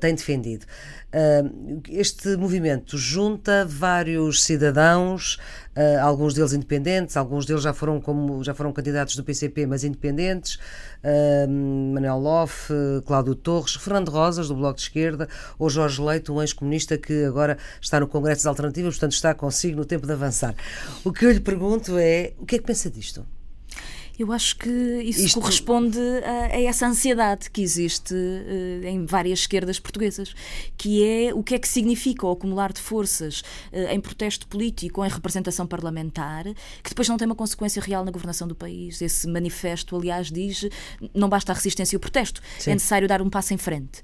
tem 0.00 0.14
defendido. 0.14 0.64
este 1.88 2.36
movimento 2.36 2.96
junta 2.96 3.64
vários 3.66 4.44
cidadãos 4.44 5.38
alguns 6.02 6.34
deles 6.34 6.52
independentes, 6.52 7.16
alguns 7.16 7.46
deles 7.46 7.62
já 7.62 7.72
foram, 7.72 8.00
como, 8.00 8.42
já 8.42 8.52
foram 8.52 8.72
candidatos 8.72 9.14
do 9.14 9.22
PCP, 9.22 9.64
mas 9.64 9.84
independentes, 9.84 10.58
Manuel 11.92 12.18
Loff, 12.18 12.72
Cláudio 13.06 13.34
Torres, 13.34 13.74
Fernando 13.74 14.10
Rosas, 14.10 14.48
do 14.48 14.54
Bloco 14.54 14.76
de 14.76 14.82
Esquerda, 14.82 15.28
ou 15.58 15.70
Jorge 15.70 16.02
Leite, 16.02 16.32
um 16.32 16.40
ex-comunista 16.40 16.98
que 16.98 17.24
agora 17.24 17.56
está 17.80 18.00
no 18.00 18.08
Congresso 18.08 18.42
das 18.42 18.46
Alternativas, 18.46 18.94
portanto 18.94 19.12
está 19.12 19.34
consigo 19.34 19.76
no 19.76 19.84
tempo 19.84 20.06
de 20.06 20.12
avançar. 20.12 20.54
O 21.04 21.12
que 21.12 21.24
eu 21.24 21.32
lhe 21.32 21.40
pergunto 21.40 21.96
é, 21.98 22.32
o 22.38 22.46
que 22.46 22.56
é 22.56 22.58
que 22.58 22.64
pensa 22.64 22.90
disto? 22.90 23.24
Eu 24.18 24.32
acho 24.32 24.56
que 24.56 24.68
isso 24.68 25.20
Isto... 25.20 25.40
corresponde 25.40 25.98
a, 26.24 26.56
a, 26.56 26.60
essa 26.60 26.86
ansiedade 26.88 27.48
que 27.50 27.62
existe 27.62 28.12
uh, 28.12 28.84
em 28.84 29.06
várias 29.06 29.40
esquerdas 29.40 29.78
portuguesas, 29.78 30.34
que 30.76 31.04
é 31.04 31.32
o 31.32 31.42
que 31.42 31.54
é 31.54 31.58
que 31.58 31.68
significa 31.68 32.26
o 32.26 32.30
acumular 32.32 32.72
de 32.72 32.80
forças 32.80 33.42
uh, 33.72 33.92
em 33.92 34.00
protesto 34.00 34.48
político 34.48 35.00
ou 35.00 35.06
em 35.06 35.10
representação 35.10 35.66
parlamentar, 35.66 36.44
que 36.82 36.90
depois 36.90 37.08
não 37.08 37.16
tem 37.16 37.26
uma 37.26 37.36
consequência 37.36 37.80
real 37.80 38.04
na 38.04 38.10
governação 38.10 38.48
do 38.48 38.56
país. 38.56 39.00
Esse 39.00 39.28
manifesto, 39.28 39.94
aliás, 39.94 40.32
diz 40.32 40.68
não 41.14 41.28
basta 41.28 41.52
a 41.52 41.54
resistência 41.54 41.94
e 41.94 41.98
o 41.98 42.00
protesto, 42.00 42.42
Sim. 42.58 42.72
é 42.72 42.74
necessário 42.74 43.06
dar 43.06 43.22
um 43.22 43.30
passo 43.30 43.54
em 43.54 43.58
frente. 43.58 44.02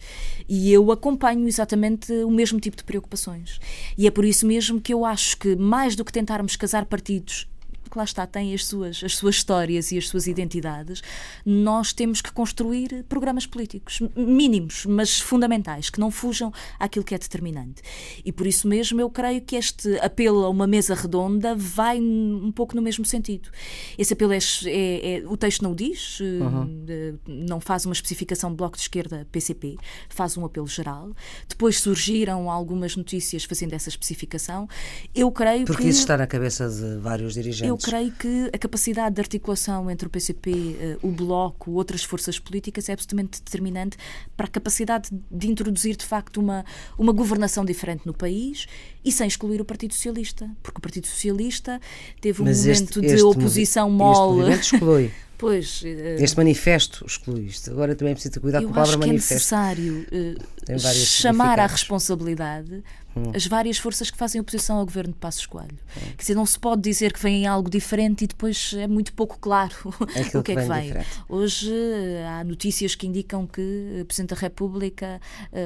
E 0.49 0.73
eu 0.73 0.93
acompanho 0.93 1.49
exatamente 1.49 2.13
o 2.23 2.31
mesmo 2.31 2.61
tipo 2.61 2.77
de 2.77 2.85
preocupações. 2.85 3.59
E 3.99 4.07
é 4.07 4.11
por 4.11 4.25
isso 4.25 4.47
mesmo 4.47 4.81
que 4.81 4.95
eu 4.95 5.05
acho 5.05 5.37
que, 5.39 5.57
mais 5.57 5.97
do 5.97 6.05
que 6.05 6.13
tentarmos 6.13 6.55
casar 6.55 6.85
partidos 6.85 7.49
que 7.95 7.99
lá 7.99 8.05
está, 8.05 8.27
têm 8.27 8.53
as 8.53 8.67
suas, 8.67 9.03
as 9.05 9.17
suas 9.17 9.37
histórias 9.37 9.93
e 9.93 9.99
as 9.99 10.09
suas 10.09 10.27
identidades, 10.27 11.01
nós 11.47 11.93
temos 11.93 12.21
que 12.21 12.33
construir 12.33 13.05
programas 13.09 13.47
políticos 13.47 14.01
mínimos, 14.17 14.85
mas 14.85 15.21
fundamentais, 15.21 15.89
que 15.89 16.01
não 16.01 16.11
fujam 16.11 16.53
àquilo 16.79 17.05
que 17.05 17.15
é 17.15 17.19
determinante. 17.19 17.83
E 18.25 18.33
por 18.33 18.47
isso 18.47 18.67
mesmo 18.67 19.01
eu 19.01 19.09
creio 19.09 19.41
que 19.41 19.55
este 19.55 19.97
apelo 20.01 20.45
a 20.45 20.51
uma 20.51 20.67
mesa 20.67 20.95
redonda 20.95 21.55
vai 21.55 22.01
um 22.01 22.53
pouco 22.53 22.75
no 22.75 22.83
mesmo 22.83 23.05
sentido. 23.05 23.49
Esse 23.97 24.13
apelo 24.13 24.33
é, 24.33 24.39
é, 24.67 25.19
é 25.19 25.23
o 25.27 25.37
texto 25.37 25.63
não 25.63 25.73
o 25.73 25.75
diz, 25.75 26.19
uhum. 26.21 26.87
não 27.27 27.61
faz 27.61 27.87
uma 27.87 27.93
especificação 27.93 28.51
de 28.51 28.57
bloco 28.57 28.77
de 28.77 28.83
esquerda 28.83 29.27
PCP, 29.31 29.77
faz 30.09 30.37
um 30.37 30.45
apelo 30.45 30.67
geral. 30.67 31.13
Depois 31.49 31.81
surgiram 31.81 32.51
algumas 32.51 32.97
notícias 32.97 33.45
fazendo 33.45 33.73
essa 33.73 33.89
especificação. 33.89 34.69
Eu 35.15 35.31
creio 35.31 35.65
Porque 35.65 35.85
que. 35.85 35.89
isso 35.89 36.01
está 36.01 36.17
na 36.17 36.27
cabeça 36.27 36.69
de 36.69 36.99
vários 36.99 37.35
dirigentes. 37.35 37.69
Eu 37.69 37.77
creio 37.85 38.13
que 38.13 38.51
a 38.53 38.59
capacidade 38.59 39.15
de 39.15 39.21
articulação 39.21 39.91
entre 39.91 40.07
o 40.07 40.11
PCP, 40.11 40.77
eh, 40.81 40.97
o 41.03 41.09
Bloco, 41.09 41.73
outras 41.73 42.03
forças 42.03 42.39
políticas 42.39 42.89
é 42.89 42.95
absolutamente 42.95 43.43
determinante 43.43 43.99
para 44.35 44.47
a 44.47 44.49
capacidade 44.49 45.11
de 45.31 45.51
introduzir, 45.51 45.95
de 45.95 46.05
facto, 46.05 46.41
uma, 46.41 46.65
uma 46.99 47.13
governação 47.13 47.63
diferente 47.63 48.07
no 48.07 48.15
país 48.15 48.67
e 49.05 49.13
sem 49.13 49.27
excluir 49.27 49.61
o 49.61 49.65
Partido 49.67 49.93
Socialista, 49.93 50.51
porque 50.63 50.79
o 50.79 50.81
Partido 50.81 51.07
Socialista 51.07 51.79
teve 52.23 52.41
um 52.41 52.47
Mas 52.47 52.61
momento 52.61 52.81
este, 52.83 53.01
de 53.01 53.07
este 53.07 53.23
oposição 53.23 53.91
mole. 53.91 54.51
Este 54.51 54.77
exclui. 54.77 55.13
Pois, 55.37 55.83
uh, 55.83 55.87
este 56.23 56.37
manifesto 56.37 57.05
exclui 57.07 57.47
isto. 57.47 57.71
Agora 57.71 57.95
também 57.95 58.13
é 58.13 58.15
preciso 58.15 58.35
ter 58.35 58.41
cuidado 58.41 58.65
com 58.65 58.71
a 58.71 58.75
palavra 58.75 58.99
manifesto. 58.99 59.55
Eu 59.55 59.59
acho 59.59 59.77
que 59.77 59.83
é 59.83 59.91
necessário 59.91 60.37
uh, 60.71 61.05
chamar 61.07 61.59
à 61.59 61.67
responsabilidade 61.67 62.83
hum. 63.17 63.33
as 63.35 63.47
várias 63.47 63.79
forças 63.79 64.11
que 64.11 64.17
fazem 64.17 64.41
oposição 64.41 64.77
ao 64.77 64.85
governo 64.85 65.13
de 65.13 65.19
Passos 65.19 65.47
Coelho. 65.47 65.79
Hum. 65.97 66.01
Quer 66.17 66.23
dizer, 66.23 66.35
não 66.35 66.47
se 66.47 66.59
pode 66.59 66.83
dizer 66.83 67.13
que 67.13 67.21
vem 67.21 67.47
algo 67.47 67.69
diferente 67.69 68.25
e 68.25 68.27
depois 68.27 68.75
é 68.77 68.87
muito 68.87 69.13
pouco 69.13 69.39
claro 69.41 69.75
o 69.85 70.43
que, 70.43 70.53
é 70.53 70.55
que 70.55 70.69
vem. 70.69 70.95
Hoje 71.29 71.71
uh, 71.71 72.29
há 72.29 72.45
notícias 72.45 72.95
que 72.95 73.07
indicam 73.07 73.47
que 73.47 74.01
o 74.03 74.05
Presidente 74.05 74.35
da 74.35 74.41
República 74.41 75.21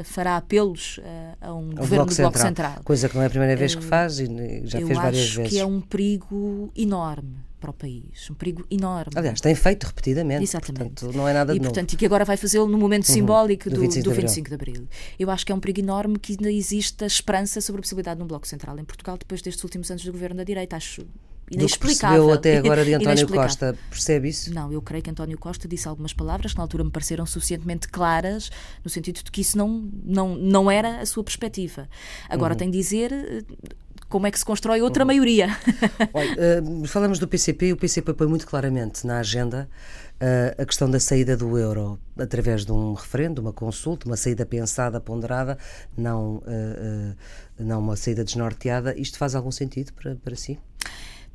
fará 0.05 0.37
apelos 0.37 1.01
a 1.41 1.53
um 1.53 1.71
o 1.71 1.75
governo 1.75 2.05
Bloco 2.05 2.11
do 2.11 2.17
Bloco 2.17 2.39
Central. 2.39 2.71
Central. 2.71 2.85
Coisa 2.85 3.09
que 3.09 3.15
não 3.15 3.23
é 3.23 3.27
a 3.27 3.31
primeira 3.31 3.57
vez 3.57 3.75
que 3.75 3.85
faz 3.85 4.19
e 4.19 4.27
já 4.65 4.79
fez 4.79 4.99
várias 4.99 5.35
vezes. 5.35 5.37
Eu 5.37 5.43
acho 5.43 5.51
que 5.51 5.59
é 5.59 5.67
um 5.67 5.81
perigo 5.81 6.71
enorme 6.77 7.48
para 7.59 7.71
o 7.71 7.73
país. 7.73 8.29
Um 8.31 8.35
perigo 8.35 8.67
enorme. 8.71 9.13
Aliás, 9.15 9.41
tem 9.41 9.55
feito 9.55 9.85
repetidamente. 9.85 10.43
Exatamente. 10.43 11.01
Portanto, 11.01 11.17
não 11.17 11.29
é 11.29 11.33
nada 11.33 11.53
de 11.53 11.59
e, 11.59 11.63
portanto, 11.63 11.93
e 11.93 11.97
que 11.97 12.07
agora 12.07 12.25
vai 12.25 12.37
fazê-lo 12.37 12.67
no 12.67 12.79
momento 12.79 13.09
uhum. 13.09 13.15
simbólico 13.15 13.69
do, 13.69 13.77
do, 13.77 13.81
25, 13.83 14.05
do 14.05 14.11
de 14.11 14.21
25 14.21 14.49
de 14.49 14.55
Abril. 14.55 14.89
Eu 15.19 15.31
acho 15.31 15.45
que 15.45 15.53
é 15.53 15.55
um 15.55 15.61
perigo 15.61 15.81
enorme 15.81 16.19
que 16.19 16.33
ainda 16.33 16.51
exista 16.51 17.07
esperança 17.07 17.61
sobre 17.61 17.81
a 17.81 17.83
possibilidade 17.83 18.19
de 18.19 18.25
um 18.25 18.27
Bloco 18.27 18.47
Central 18.47 18.79
em 18.79 18.85
Portugal 18.85 19.17
depois 19.19 19.43
destes 19.43 19.63
últimos 19.65 19.91
anos 19.91 20.05
do 20.05 20.13
governo 20.13 20.37
da 20.37 20.45
direita. 20.45 20.77
Acho 20.77 21.07
inexplicável. 21.51 22.23
Do 22.23 22.29
que 22.29 22.35
até 22.39 22.59
agora 22.59 22.85
de 22.85 22.95
António 22.95 23.29
Costa, 23.29 23.77
percebe 23.91 24.29
isso? 24.29 24.53
Não, 24.53 24.73
eu 24.73 24.83
creio 24.83 25.03
que 25.03 25.11
António 25.11 25.39
Costa 25.39 25.67
disse 25.67 25.89
algumas 25.89 26.13
palavras 26.13 26.53
que 26.53 26.59
na 26.59 26.65
altura 26.65 26.85
me 26.85 26.91
pareceram 26.91 27.27
suficientemente 27.27 27.89
claras, 27.89 28.51
no 28.85 28.91
sentido 28.91 29.23
de 29.23 29.31
que 29.31 29.41
isso 29.41 29.57
não, 29.57 29.89
não, 30.05 30.35
não 30.35 30.71
era 30.71 31.01
a 31.01 31.07
sua 31.07 31.25
perspectiva. 31.25 31.89
Agora 32.29 32.55
uhum. 32.55 32.59
tem 32.59 32.71
de 32.71 32.79
dizer 32.79 33.13
eh, 33.13 33.43
como 34.09 34.27
é 34.27 34.31
que 34.31 34.39
se 34.39 34.45
constrói 34.45 34.81
outra 34.81 35.03
uhum. 35.03 35.09
maioria. 35.09 35.49
Olha, 36.13 36.63
uh, 36.63 36.87
falamos 36.87 37.19
do 37.19 37.29
PCP 37.29 37.67
e 37.67 37.73
o 37.73 37.77
PCP 37.77 38.15
põe 38.15 38.27
muito 38.27 38.47
claramente 38.47 39.07
na 39.07 39.19
agenda 39.19 39.69
uh, 40.15 40.63
a 40.63 40.65
questão 40.65 40.91
da 40.91 40.99
saída 40.99 41.37
do 41.37 41.59
euro 41.59 41.99
através 42.19 42.65
de 42.65 42.73
um 42.73 42.95
referendo, 42.95 43.41
uma 43.41 43.53
consulta, 43.53 44.07
uma 44.07 44.17
saída 44.17 44.47
pensada, 44.47 45.01
ponderada, 45.01 45.59
não, 45.97 46.37
uh, 46.37 47.17
não 47.59 47.81
uma 47.81 47.97
saída 47.97 48.25
desnorteada. 48.25 48.99
Isto 48.99 49.19
faz 49.19 49.35
algum 49.35 49.51
sentido 49.51 49.93
para, 49.93 50.17
para 50.17 50.37
si? 50.37 50.59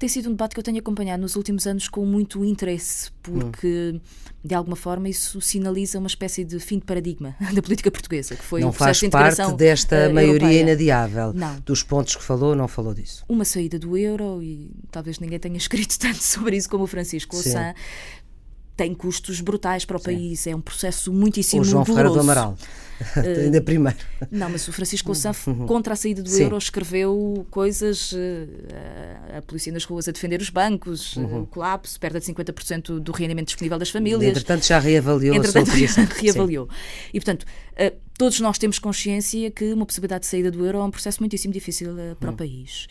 Tem 0.04 0.10
sido 0.10 0.28
um 0.28 0.34
debate 0.34 0.54
que 0.54 0.60
eu 0.60 0.64
tenho 0.64 0.80
acompanhado 0.80 1.22
nos 1.22 1.38
últimos 1.38 1.66
anos 1.66 1.88
com 1.88 2.06
muito 2.06 2.44
interesse, 2.44 3.10
porque, 3.22 3.94
hum. 3.96 4.02
de 4.44 4.54
alguma 4.54 4.76
forma, 4.76 5.08
isso 5.08 5.40
sinaliza 5.40 5.98
uma 5.98 6.08
espécie 6.08 6.44
de 6.44 6.60
fim 6.60 6.78
de 6.78 6.84
paradigma 6.84 7.34
da 7.56 7.62
política 7.62 7.90
portuguesa, 7.90 8.36
que 8.36 8.44
foi 8.44 8.60
não 8.60 8.74
faz 8.74 8.98
de 8.98 9.08
parte 9.08 9.50
desta 9.54 10.10
uh, 10.10 10.14
maioria 10.14 10.42
europeia. 10.42 10.60
inadiável. 10.60 11.32
Não. 11.32 11.58
Dos 11.66 11.84
pontos 11.84 12.18
que 12.18 12.22
falou, 12.22 12.54
não 12.54 12.68
falou 12.68 12.94
disso. 12.94 13.24
Uma 13.30 13.46
saída 13.46 13.80
do 13.80 13.96
euro, 13.96 14.44
e 14.44 14.72
talvez 14.92 15.20
ninguém 15.20 15.40
tenha 15.40 15.56
escrito 15.56 15.98
tanto 15.98 16.22
sobre 16.22 16.58
isso 16.58 16.70
como 16.70 16.84
o 16.84 16.88
Francisco 16.88 17.38
Louçã, 17.38 17.74
tem 18.76 18.94
custos 18.94 19.40
brutais 19.40 19.86
para 19.86 19.98
o 19.98 20.00
Sim. 20.00 20.06
país. 20.06 20.48
É 20.48 20.56
um 20.56 20.62
processo 20.62 21.12
muitíssimo 21.12 21.62
o 21.62 21.66
João 21.66 21.86
Ferreira 21.86 22.10
do 22.10 22.20
Amaral, 22.20 22.58
uh, 23.18 23.40
ainda 23.44 23.62
primeiro. 23.62 23.98
Não, 24.32 24.50
mas 24.50 24.68
o 24.68 24.74
Francisco 24.74 25.10
Louçã, 25.10 25.32
uhum. 25.48 25.66
contra 25.66 25.94
a 25.94 25.96
saída 25.96 26.22
do 26.22 26.30
Sim. 26.30 26.44
euro, 26.44 26.58
escreveu 26.58 27.46
coisas, 27.52 28.12
uh, 28.12 29.38
a 29.38 29.42
polícia 29.42 29.72
nas 29.72 29.84
ruas 29.84 30.08
a 30.08 30.12
defender 30.12 30.42
os 30.42 30.50
bancos, 30.50 31.16
uhum. 31.16 31.42
o 31.42 31.48
colapso, 31.48 32.00
perda 32.00 32.20
de 32.20 32.26
50% 32.26 33.00
do 33.00 33.12
rendimento 33.12 33.48
disponível 33.48 33.78
das 33.78 33.90
famílias. 33.90 34.32
Entretanto, 34.32 34.66
já 34.66 34.80
reavaliou 34.80 35.36
Entretanto, 35.36 35.72
a 35.72 35.76
sua 35.76 35.88
já 35.88 36.04
reavaliou. 36.20 36.68
E, 37.14 37.20
portanto, 37.20 37.44
uh, 37.44 38.13
todos 38.18 38.40
nós 38.40 38.58
temos 38.58 38.80
consciência 38.80 39.50
que 39.52 39.74
uma 39.74 39.86
possibilidade 39.86 40.22
de 40.22 40.28
saída 40.28 40.52
do 40.52 40.66
euro 40.66 40.80
é 40.80 40.84
um 40.84 40.92
processo 40.92 41.22
muitíssimo 41.22 41.54
difícil 41.54 41.94
uh, 41.94 42.16
para 42.16 42.30
hum. 42.30 42.34
o 42.34 42.38
país. 42.38 42.88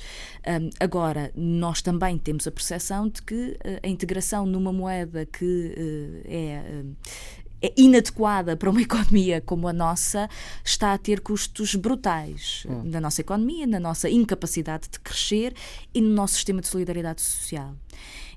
Um, 0.46 0.70
agora, 0.80 1.32
nós 1.34 1.80
também 1.80 2.18
temos 2.18 2.46
a 2.46 2.50
percepção 2.50 3.08
de 3.08 3.22
que 3.22 3.34
uh, 3.34 3.80
a 3.82 3.88
integração 3.88 4.46
numa 4.46 4.72
moeda 4.72 5.26
que 5.26 5.44
uh, 5.44 6.22
é 6.24 6.42
é 6.52 6.84
inadequada 7.76 8.56
para 8.56 8.70
uma 8.70 8.80
economia 8.82 9.40
como 9.40 9.68
a 9.68 9.72
nossa, 9.72 10.28
está 10.64 10.92
a 10.92 10.98
ter 10.98 11.20
custos 11.20 11.74
brutais 11.74 12.64
hum. 12.68 12.82
na 12.84 13.00
nossa 13.00 13.20
economia, 13.20 13.66
na 13.66 13.80
nossa 13.80 14.08
incapacidade 14.08 14.88
de 14.90 15.00
crescer 15.00 15.54
e 15.94 16.00
no 16.00 16.10
nosso 16.10 16.34
sistema 16.34 16.60
de 16.60 16.68
solidariedade 16.68 17.20
social. 17.20 17.74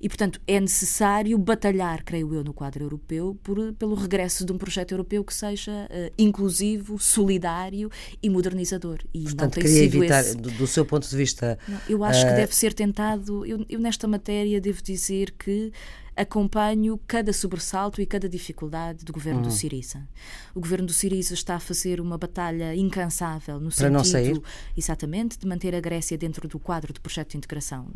E, 0.02 0.10
portanto, 0.10 0.40
é 0.48 0.60
necessário 0.60 1.38
batalhar, 1.38 2.04
creio 2.04 2.34
eu, 2.34 2.44
no 2.44 2.54
quadro 2.54 2.84
europeu, 2.84 3.38
por, 3.42 3.74
pelo 3.74 3.96
regresso 3.96 4.46
de 4.46 4.52
um 4.52 4.58
projeto 4.58 4.92
europeu 4.92 5.24
que 5.24 5.34
seja 5.34 5.72
uh, 5.72 6.14
inclusivo, 6.18 7.00
solidário 7.00 7.90
e 8.22 8.30
modernizador. 8.30 9.00
E 9.14 9.24
portanto, 9.24 9.60
queria 9.60 9.84
evitar, 9.84 10.22
esse... 10.22 10.38
do, 10.38 10.52
do, 10.52 10.68
seu 10.68 10.86
ponto 10.86 11.10
de 11.10 11.16
vista. 11.16 11.58
Não, 11.68 11.80
eu 11.90 12.04
acho 12.04 12.22
uh... 12.22 12.28
que 12.28 12.34
eh, 12.34 12.36
deve 12.36 12.56
ser 12.56 12.74
tentado. 12.74 13.46
Eu, 13.46 13.66
eu, 13.70 13.80
nesta 13.80 14.08
matéria, 14.08 14.60
devo 14.60 14.82
dizer 14.84 15.32
que 15.32 15.72
acompanho 16.16 17.00
cada 17.06 17.34
sobressalto 17.34 18.02
e 18.02 18.06
cada 18.06 18.30
dificuldade 18.30 19.04
do 19.04 19.12
governo 19.12 19.42
do 19.42 19.52
Siriza. 19.52 20.08
O 20.54 20.60
governo 20.60 20.88
do 20.88 20.94
Siriza 20.94 21.34
está 21.34 21.56
a 21.56 21.60
fazer 21.60 22.00
uma 22.00 22.18
batalha 22.18 22.74
incansável 22.76 23.60
no 23.60 23.70
Para 23.70 24.04
sentido, 24.04 24.44
exatamente, 24.78 25.38
de 25.38 25.46
manter 25.46 25.76
a 25.76 25.82
Grécia 25.82 26.18
dentro 26.18 26.48
do 26.48 26.58
quadro 26.58 26.94
do 26.94 27.02
projeto 27.02 27.32
de 27.32 27.38
integração 27.38 27.88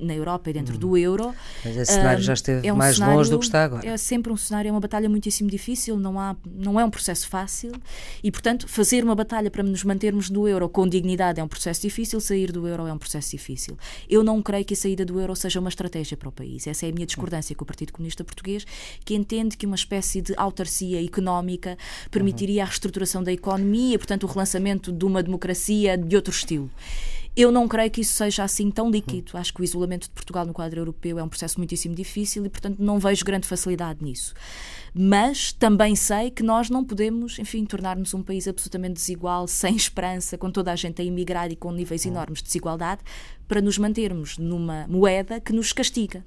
na 0.00 0.14
Europa 0.14 0.48
e 0.48 0.52
dentro 0.54 0.74
uhum. 0.74 0.80
do 0.80 0.96
euro. 0.96 1.34
Mas 1.64 1.76
esse 1.76 1.92
cenário 1.92 2.20
um, 2.20 2.22
já 2.22 2.32
esteve 2.32 2.66
é 2.66 2.72
um 2.72 2.76
mais 2.76 2.96
cenário, 2.96 3.16
longe 3.16 3.30
do 3.30 3.38
que 3.38 3.44
está 3.44 3.64
agora. 3.64 3.86
É 3.86 3.96
sempre 3.96 4.32
um 4.32 4.36
cenário, 4.36 4.68
é 4.68 4.72
uma 4.72 4.80
batalha 4.80 5.08
muitíssimo 5.08 5.50
difícil, 5.50 5.98
não, 5.98 6.18
há, 6.18 6.34
não 6.46 6.80
é 6.80 6.84
um 6.84 6.90
processo 6.90 7.28
fácil 7.28 7.72
e, 8.22 8.30
portanto, 8.30 8.66
fazer 8.66 9.04
uma 9.04 9.14
batalha 9.14 9.50
para 9.50 9.62
nos 9.62 9.84
mantermos 9.84 10.30
no 10.30 10.48
euro 10.48 10.68
com 10.68 10.88
dignidade 10.88 11.40
é 11.40 11.44
um 11.44 11.48
processo 11.48 11.82
difícil, 11.82 12.20
sair 12.20 12.50
do 12.50 12.66
euro 12.66 12.86
é 12.86 12.92
um 12.92 12.98
processo 12.98 13.30
difícil. 13.32 13.76
Eu 14.08 14.24
não 14.24 14.40
creio 14.40 14.64
que 14.64 14.72
a 14.72 14.76
saída 14.76 15.04
do 15.04 15.20
euro 15.20 15.36
seja 15.36 15.60
uma 15.60 15.68
estratégia 15.68 16.16
para 16.16 16.28
o 16.28 16.32
país. 16.32 16.66
Essa 16.66 16.86
é 16.86 16.88
a 16.88 16.92
minha 16.92 17.06
discordância 17.06 17.54
com 17.54 17.65
o 17.66 17.68
Partido 17.68 17.92
Comunista 17.92 18.24
Português, 18.24 18.64
que 19.04 19.14
entende 19.14 19.56
que 19.56 19.66
uma 19.66 19.76
espécie 19.76 20.22
de 20.22 20.32
autarcia 20.36 21.04
económica 21.04 21.76
permitiria 22.10 22.62
a 22.62 22.66
reestruturação 22.66 23.22
da 23.22 23.32
economia, 23.32 23.98
portanto, 23.98 24.24
o 24.24 24.26
relançamento 24.26 24.92
de 24.92 25.04
uma 25.04 25.22
democracia 25.22 25.98
de 25.98 26.16
outro 26.16 26.32
estilo. 26.32 26.70
Eu 27.36 27.52
não 27.52 27.68
creio 27.68 27.90
que 27.90 28.00
isso 28.00 28.14
seja 28.14 28.44
assim 28.44 28.70
tão 28.70 28.90
líquido. 28.90 29.36
Acho 29.36 29.52
que 29.52 29.60
o 29.60 29.64
isolamento 29.64 30.04
de 30.04 30.10
Portugal 30.10 30.46
no 30.46 30.54
quadro 30.54 30.80
europeu 30.80 31.18
é 31.18 31.22
um 31.22 31.28
processo 31.28 31.60
muitíssimo 31.60 31.94
difícil 31.94 32.46
e, 32.46 32.48
portanto, 32.48 32.78
não 32.78 32.98
vejo 32.98 33.26
grande 33.26 33.46
facilidade 33.46 34.02
nisso. 34.02 34.32
Mas 34.94 35.52
também 35.52 35.94
sei 35.94 36.30
que 36.30 36.42
nós 36.42 36.70
não 36.70 36.82
podemos, 36.82 37.38
enfim, 37.38 37.66
tornar-nos 37.66 38.14
um 38.14 38.22
país 38.22 38.48
absolutamente 38.48 38.94
desigual, 38.94 39.46
sem 39.46 39.76
esperança, 39.76 40.38
com 40.38 40.50
toda 40.50 40.72
a 40.72 40.76
gente 40.76 41.02
a 41.02 41.04
emigrar 41.04 41.52
e 41.52 41.56
com 41.56 41.70
níveis 41.70 42.06
enormes 42.06 42.38
de 42.38 42.46
desigualdade, 42.46 43.02
para 43.48 43.60
nos 43.60 43.78
mantermos 43.78 44.38
numa 44.38 44.86
moeda 44.88 45.40
que 45.40 45.52
nos 45.52 45.72
castiga. 45.72 46.24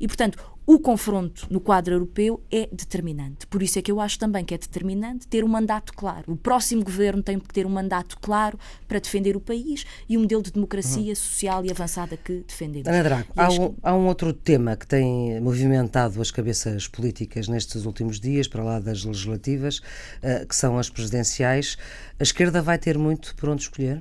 E, 0.00 0.06
portanto, 0.06 0.38
o 0.66 0.78
confronto 0.78 1.48
no 1.50 1.58
quadro 1.58 1.94
europeu 1.94 2.40
é 2.48 2.68
determinante. 2.70 3.44
Por 3.48 3.60
isso 3.60 3.78
é 3.78 3.82
que 3.82 3.90
eu 3.90 4.00
acho 4.00 4.16
também 4.16 4.44
que 4.44 4.54
é 4.54 4.58
determinante 4.58 5.26
ter 5.26 5.42
um 5.42 5.48
mandato 5.48 5.92
claro. 5.92 6.32
O 6.32 6.36
próximo 6.36 6.84
governo 6.84 7.22
tem 7.24 7.40
que 7.40 7.52
ter 7.52 7.66
um 7.66 7.70
mandato 7.70 8.16
claro 8.20 8.56
para 8.86 9.00
defender 9.00 9.36
o 9.36 9.40
país 9.40 9.84
e 10.08 10.16
um 10.16 10.20
modelo 10.20 10.42
de 10.42 10.52
democracia 10.52 11.08
uhum. 11.08 11.14
social 11.16 11.64
e 11.64 11.72
avançada 11.72 12.16
que 12.16 12.44
defendemos. 12.46 12.86
Ana 12.86 13.02
Drago, 13.02 13.32
há 13.36 13.50
um, 13.50 13.74
há 13.82 13.94
um 13.96 14.06
outro 14.06 14.32
tema 14.32 14.76
que 14.76 14.86
tem 14.86 15.40
movimentado 15.40 16.20
as 16.20 16.30
cabeças 16.30 16.86
políticas 16.86 17.48
nestes 17.48 17.84
últimos 17.84 18.20
dias, 18.20 18.46
para 18.46 18.62
lá 18.62 18.78
das 18.78 19.04
legislativas, 19.04 19.78
uh, 19.78 20.46
que 20.46 20.54
são 20.54 20.78
as 20.78 20.88
presidenciais. 20.88 21.76
A 22.18 22.22
esquerda 22.22 22.62
vai 22.62 22.78
ter 22.78 22.96
muito 22.96 23.34
por 23.34 23.48
onde 23.48 23.62
escolher? 23.62 24.00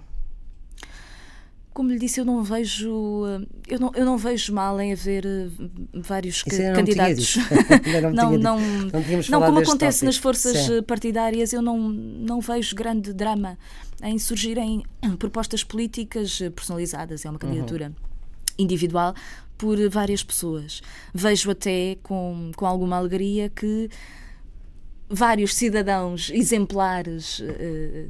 Como 1.79 1.91
lhe 1.91 1.97
disse, 1.97 2.19
eu 2.19 2.25
não 2.25 2.43
vejo 2.43 3.25
eh, 3.25 3.47
eu 3.69 3.79
não, 3.79 3.91
eu 3.95 4.05
não 4.05 4.17
vejo 4.17 4.53
mal 4.53 4.81
em 4.81 4.91
haver 4.91 5.25
eh, 5.25 5.47
vários 5.93 6.43
candidatos. 6.43 7.37
Não, 8.13 8.31
não, 8.31 8.37
não, 8.37 8.59
não, 8.59 8.99
não, 9.29 9.41
como 9.41 9.59
acontece 9.59 9.99
tópico. 9.99 10.05
nas 10.05 10.17
forças 10.17 10.57
Sim. 10.57 10.81
Partidárias, 10.83 11.53
eu 11.53 11.61
não, 11.61 11.77
não 11.77 12.41
vejo 12.41 12.75
grande 12.75 13.13
drama 13.13 13.57
em 14.03 14.19
surgirem 14.19 14.83
propostas 15.17 15.63
políticas 15.63 16.39
personalizadas. 16.53 17.23
É 17.23 17.29
uma 17.29 17.39
candidatura 17.39 17.85
uhum. 17.85 17.93
individual 18.57 19.13
por 19.57 19.77
várias 19.89 20.21
pessoas. 20.21 20.81
Vejo 21.13 21.49
até 21.49 21.97
com, 22.03 22.51
com 22.57 22.65
alguma 22.65 22.97
alegria 22.97 23.49
que 23.49 23.89
vários 25.09 25.55
cidadãos 25.55 26.29
exemplares 26.31 27.39
uh, 27.39 27.45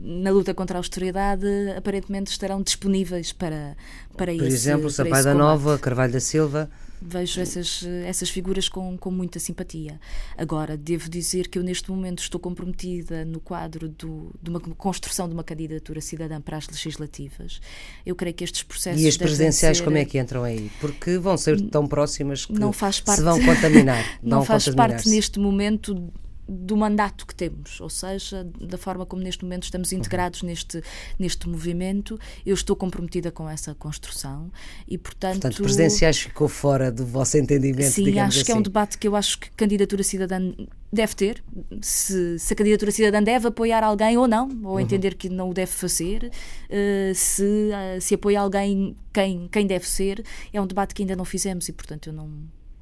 na 0.02 0.32
luta 0.32 0.54
contra 0.54 0.78
a 0.78 0.80
austeridade 0.80 1.48
aparentemente 1.78 2.30
estarão 2.30 2.62
disponíveis 2.62 3.32
para, 3.32 3.78
para 4.18 4.34
Por 4.34 4.46
esse 4.46 4.56
exemplo, 4.56 4.90
Sapai 4.90 5.24
da 5.24 5.34
Nova, 5.34 5.80
Carvalho 5.80 6.12
da 6.12 6.20
Silva. 6.20 6.70
Vejo 7.02 7.40
essas, 7.40 7.86
essas 8.06 8.30
figuras 8.30 8.68
com, 8.68 8.98
com 8.98 9.10
muita 9.10 9.40
simpatia. 9.40 9.98
Agora, 10.38 10.76
devo 10.76 11.10
dizer 11.10 11.48
que 11.48 11.58
eu 11.58 11.64
neste 11.64 11.90
momento 11.90 12.20
estou 12.20 12.42
comprometida 12.42 13.24
no 13.24 13.40
quadro 13.40 13.88
do, 13.88 14.36
de 14.42 14.50
uma 14.50 14.60
construção 14.60 15.26
de 15.26 15.34
uma 15.34 15.44
candidatura 15.44 16.02
cidadã 16.02 16.42
para 16.42 16.58
as 16.58 16.68
legislativas. 16.68 17.62
Eu 18.06 18.16
creio 18.16 18.36
que 18.36 18.44
estes 18.44 18.64
processos. 18.64 19.02
E 19.02 19.08
as 19.08 19.16
presidenciais, 19.16 19.78
ser... 19.78 19.84
como 19.86 19.96
é 19.96 20.04
que 20.04 20.20
entram 20.20 20.44
aí? 20.44 20.70
Porque 20.82 21.18
vão 21.18 21.38
ser 21.38 21.62
tão 21.70 21.88
próximas 21.88 22.46
que 22.46 22.52
não 22.52 22.74
faz 22.74 23.00
parte, 23.00 23.20
se 23.20 23.24
vão 23.24 23.42
contaminar. 23.46 24.04
não 24.22 24.44
faz 24.44 24.68
parte 24.68 25.08
neste 25.08 25.40
momento 25.40 26.12
do 26.50 26.76
mandato 26.76 27.28
que 27.28 27.36
temos, 27.36 27.80
ou 27.80 27.90
seja, 27.90 28.44
da 28.60 28.78
forma 28.78 29.06
como 29.06 29.22
neste 29.22 29.44
momento 29.44 29.64
estamos 29.64 29.94
integrados 29.94 30.42
uhum. 30.42 30.50
neste, 30.50 30.82
neste 31.20 31.48
movimento. 31.48 32.20
Eu 32.44 32.56
estou 32.56 32.76
comprometida 32.76 33.32
com 33.32 33.48
essa 33.48 33.76
construção 33.76 34.52
e, 34.88 34.98
portanto. 34.98 35.42
Portanto, 35.42 35.62
presidenciais 35.62 36.18
ficou 36.18 36.48
fora 36.48 36.92
do 36.92 37.06
vosso 37.06 37.38
entendimento. 37.38 37.92
Sim, 37.92 38.18
acho 38.20 38.38
assim. 38.38 38.46
que 38.46 38.52
é 38.52 38.56
um 38.56 38.58
assim. 38.58 38.64
debate 38.64 38.98
que 38.98 39.08
eu 39.08 39.16
acho 39.16 39.40
que 39.40 39.52
candidatura 39.52 40.02
cidadã 40.02 40.52
deve 40.92 41.16
ter, 41.16 41.44
se, 41.82 42.40
se, 42.40 42.54
a 42.54 42.56
candidatura 42.56 42.92
cidadã 42.92 43.22
deve 43.22 43.48
apoiar 43.48 43.84
alguém 43.84 44.18
ou 44.18 44.28
não, 44.28 44.50
ou 44.64 44.74
uhum. 44.74 44.80
entender 44.80 45.14
que 45.14 45.30
não 45.30 45.52
o 45.52 45.54
deve 45.54 45.72
fazer, 45.72 46.26
uh, 46.26 47.14
se, 47.14 47.44
uh, 47.44 48.02
se 48.02 48.16
apoia 48.16 48.42
alguém 48.42 48.98
quem, 49.14 49.48
quem 49.52 49.68
deve 49.68 49.88
ser, 49.88 50.24
é 50.52 50.60
um 50.60 50.66
debate 50.66 50.96
que 50.96 51.04
ainda 51.04 51.16
não 51.16 51.26
fizemos 51.26 51.70
e, 51.70 51.74
portanto, 51.74 52.08
eu 52.08 52.14
não 52.14 52.28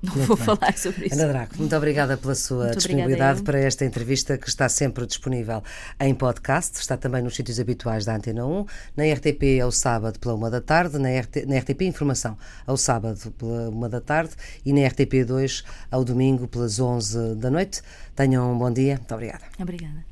não 0.01 0.13
muito 0.13 0.27
vou 0.27 0.37
bem. 0.37 0.45
falar 0.45 0.77
sobre 0.77 1.07
isso. 1.07 1.15
Ana 1.15 1.27
Draco, 1.27 1.57
muito 1.57 1.75
obrigada 1.75 2.17
pela 2.17 2.35
sua 2.35 2.65
muito 2.65 2.77
disponibilidade 2.77 3.41
para 3.41 3.59
esta 3.59 3.85
entrevista 3.85 4.37
que 4.37 4.47
está 4.47 4.69
sempre 4.69 5.05
disponível 5.05 5.63
em 5.99 6.13
podcast, 6.13 6.79
está 6.79 6.95
também 6.97 7.21
nos 7.21 7.35
sítios 7.35 7.59
habituais 7.59 8.05
da 8.05 8.15
Antena 8.15 8.45
1, 8.45 8.65
na 8.95 9.03
RTP 9.13 9.61
ao 9.61 9.71
sábado 9.71 10.19
pela 10.19 10.35
uma 10.35 10.49
da 10.49 10.61
tarde, 10.61 10.97
na, 10.97 11.09
RT, 11.09 11.45
na 11.47 11.57
RTP 11.57 11.81
Informação 11.81 12.37
ao 12.65 12.77
sábado 12.77 13.31
pela 13.31 13.69
uma 13.69 13.89
da 13.89 14.01
tarde 14.01 14.33
e 14.65 14.73
na 14.73 14.87
RTP 14.87 15.25
2 15.25 15.63
ao 15.89 16.03
domingo 16.03 16.47
pelas 16.47 16.79
11 16.79 17.35
da 17.35 17.49
noite. 17.49 17.81
Tenham 18.15 18.51
um 18.51 18.57
bom 18.57 18.71
dia. 18.71 18.95
Muito 18.95 19.13
obrigada. 19.13 19.45
Obrigada. 19.59 20.07